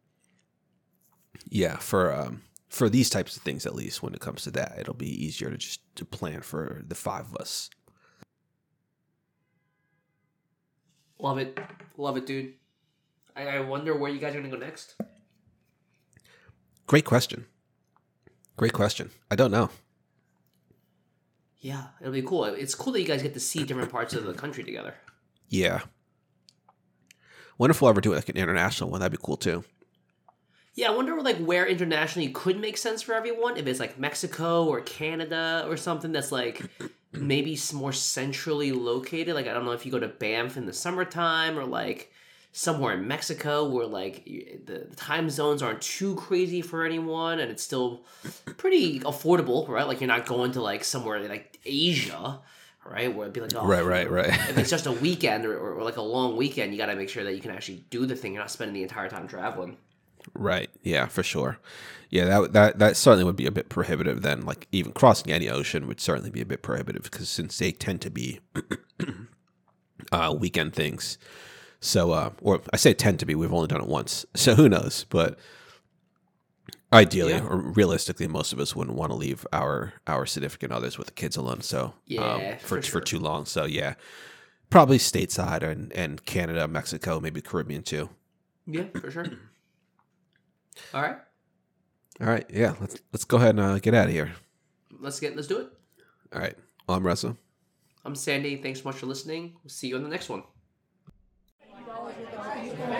yeah, 1.47 1.77
for 1.77 2.13
um, 2.13 2.41
for 2.67 2.89
these 2.89 3.09
types 3.09 3.37
of 3.37 3.43
things, 3.43 3.65
at 3.65 3.75
least 3.75 4.01
when 4.01 4.13
it 4.13 4.21
comes 4.21 4.41
to 4.43 4.51
that, 4.51 4.75
it'll 4.79 4.95
be 4.95 5.25
easier 5.25 5.51
to 5.51 5.57
just 5.57 5.81
to 5.95 6.03
plan 6.03 6.41
for 6.41 6.83
the 6.87 6.95
five 6.95 7.27
of 7.27 7.35
us. 7.37 7.69
Love 11.19 11.37
it. 11.37 11.59
Love 11.95 12.17
it, 12.17 12.25
dude. 12.25 12.53
I, 13.35 13.47
I 13.47 13.59
wonder 13.59 13.95
where 13.95 14.11
you 14.11 14.19
guys 14.19 14.35
are 14.35 14.39
going 14.39 14.49
to 14.49 14.57
go 14.57 14.65
next. 14.65 14.95
Great 16.87 17.05
question. 17.05 17.45
Great 18.57 18.73
question. 18.73 19.11
I 19.29 19.35
don't 19.35 19.51
know. 19.51 19.69
Yeah, 21.61 21.85
it'll 21.99 22.11
be 22.11 22.23
cool. 22.23 22.45
It's 22.45 22.75
cool 22.75 22.91
that 22.93 23.01
you 23.01 23.07
guys 23.07 23.21
get 23.21 23.35
to 23.35 23.39
see 23.39 23.63
different 23.63 23.91
parts 23.91 24.13
of 24.13 24.25
the 24.25 24.33
country 24.33 24.63
together. 24.63 24.95
Yeah. 25.47 25.81
Wonder 27.57 27.71
if 27.71 27.81
we'll 27.81 27.89
ever 27.89 28.01
do 28.01 28.15
like 28.15 28.29
an 28.29 28.37
international 28.37 28.89
one. 28.89 28.99
That'd 28.99 29.17
be 29.17 29.23
cool 29.23 29.37
too. 29.37 29.63
Yeah, 30.73 30.87
I 30.87 30.95
wonder 30.95 31.21
like 31.21 31.37
where 31.37 31.67
internationally 31.67 32.29
could 32.29 32.59
make 32.59 32.77
sense 32.77 33.03
for 33.03 33.13
everyone. 33.13 33.57
If 33.57 33.67
it's 33.67 33.79
like 33.79 33.99
Mexico 33.99 34.65
or 34.65 34.81
Canada 34.81 35.65
or 35.67 35.77
something 35.77 36.11
that's 36.11 36.31
like 36.31 36.65
maybe 37.11 37.59
more 37.73 37.93
centrally 37.93 38.71
located. 38.71 39.35
Like 39.35 39.47
I 39.47 39.53
don't 39.53 39.65
know 39.65 39.71
if 39.71 39.85
you 39.85 39.91
go 39.91 39.99
to 39.99 40.07
Banff 40.07 40.57
in 40.57 40.65
the 40.65 40.73
summertime 40.73 41.59
or 41.59 41.65
like 41.65 42.10
somewhere 42.51 42.93
in 42.93 43.07
Mexico 43.07 43.67
where 43.69 43.87
like 43.87 44.25
the, 44.25 44.85
the 44.89 44.95
time 44.95 45.29
zones 45.29 45.61
aren't 45.61 45.81
too 45.81 46.15
crazy 46.15 46.61
for 46.61 46.83
anyone 46.83 47.39
and 47.39 47.49
it's 47.49 47.63
still 47.63 48.05
pretty 48.57 48.99
affordable, 49.01 49.67
right? 49.67 49.87
Like 49.87 50.01
you're 50.01 50.07
not 50.07 50.25
going 50.25 50.51
to 50.53 50.61
like 50.61 50.83
somewhere 50.83 51.19
like 51.27 51.59
Asia, 51.65 52.41
right? 52.85 53.13
Where 53.13 53.25
it'd 53.25 53.33
be 53.33 53.41
like 53.41 53.55
oh, 53.55 53.65
Right, 53.65 53.85
right, 53.85 54.09
right. 54.09 54.29
if 54.49 54.57
it's 54.57 54.69
just 54.69 54.85
a 54.85 54.91
weekend 55.03 55.45
or, 55.45 55.57
or 55.57 55.83
like 55.83 55.97
a 55.97 56.01
long 56.01 56.35
weekend, 56.35 56.73
you 56.73 56.77
got 56.77 56.87
to 56.87 56.95
make 56.95 57.09
sure 57.09 57.23
that 57.23 57.35
you 57.35 57.41
can 57.41 57.51
actually 57.51 57.85
do 57.89 58.05
the 58.05 58.15
thing. 58.15 58.33
You're 58.33 58.41
not 58.43 58.51
spending 58.51 58.73
the 58.73 58.83
entire 58.83 59.09
time 59.09 59.27
traveling. 59.27 59.77
Right. 60.33 60.69
Yeah, 60.83 61.07
for 61.07 61.23
sure. 61.23 61.57
Yeah, 62.09 62.25
that 62.25 62.53
that 62.53 62.79
that 62.79 62.97
certainly 62.97 63.23
would 63.23 63.37
be 63.37 63.47
a 63.47 63.51
bit 63.51 63.69
prohibitive. 63.69 64.21
Then, 64.21 64.41
like 64.41 64.67
even 64.71 64.91
crossing 64.91 65.31
any 65.31 65.49
ocean 65.49 65.87
would 65.87 66.01
certainly 66.01 66.29
be 66.29 66.41
a 66.41 66.45
bit 66.45 66.61
prohibitive 66.61 67.03
because 67.03 67.29
since 67.29 67.57
they 67.57 67.71
tend 67.71 68.01
to 68.01 68.09
be 68.11 68.41
uh, 70.11 70.35
weekend 70.37 70.73
things. 70.73 71.17
So, 71.81 72.11
uh, 72.11 72.29
or 72.41 72.61
I 72.71 72.77
say 72.77 72.93
tend 72.93 73.19
to 73.19 73.25
be. 73.25 73.33
We've 73.35 73.51
only 73.51 73.67
done 73.67 73.81
it 73.81 73.87
once, 73.87 74.25
so 74.35 74.53
who 74.55 74.69
knows? 74.69 75.05
But 75.09 75.37
ideally, 76.93 77.33
Yeah. 77.33 77.43
or 77.47 77.57
realistically, 77.57 78.27
most 78.27 78.53
of 78.53 78.59
us 78.59 78.75
wouldn't 78.75 78.95
want 78.95 79.11
to 79.11 79.15
leave 79.15 79.45
our 79.51 79.93
our 80.05 80.25
significant 80.27 80.71
others 80.71 80.97
with 80.97 81.07
the 81.07 81.13
kids 81.13 81.35
alone. 81.37 81.61
So, 81.61 81.95
Yeah, 82.05 82.21
um, 82.33 82.41
for 82.59 82.77
for 82.77 82.81
sure. 82.83 83.01
for 83.01 83.01
too 83.05 83.19
long. 83.19 83.45
So, 83.45 83.65
yeah, 83.65 83.95
probably 84.69 84.99
stateside 84.99 85.63
and 85.63 85.91
and 85.93 86.23
Canada, 86.25 86.67
Mexico, 86.67 87.19
maybe 87.19 87.41
Caribbean 87.41 87.81
too. 87.83 88.09
Yeah, 88.67 88.85
for 88.99 89.09
sure. 89.09 89.25
All 90.93 91.01
right, 91.01 91.17
All 92.21 92.27
right, 92.27 92.45
yeah, 92.53 92.75
let's 92.79 92.97
let's 93.11 93.25
go 93.25 93.37
ahead 93.37 93.51
and 93.51 93.59
uh, 93.59 93.79
get 93.79 93.93
out 93.93 94.05
of 94.07 94.13
here. 94.13 94.31
let's 94.99 95.19
get 95.19 95.35
let's 95.35 95.47
do 95.47 95.57
it. 95.61 95.67
All 96.33 96.39
right, 96.39 96.55
well, 96.87 96.97
I'm 96.97 97.05
Reza. 97.05 97.35
I'm 98.05 98.15
Sandy. 98.15 98.55
Thanks 98.57 98.81
so 98.81 98.85
much 98.89 98.97
for 98.97 99.05
listening. 99.07 99.55
We'll 99.63 99.69
see 99.69 99.87
you 99.87 99.95
on 99.95 100.03
the 100.03 100.09
next 100.09 100.29
one. 100.29 100.43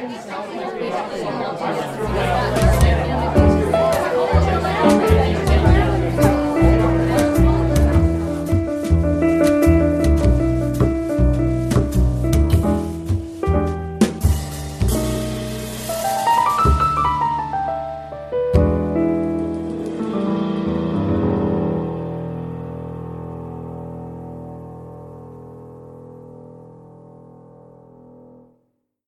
Obrigada. 0.04 1.62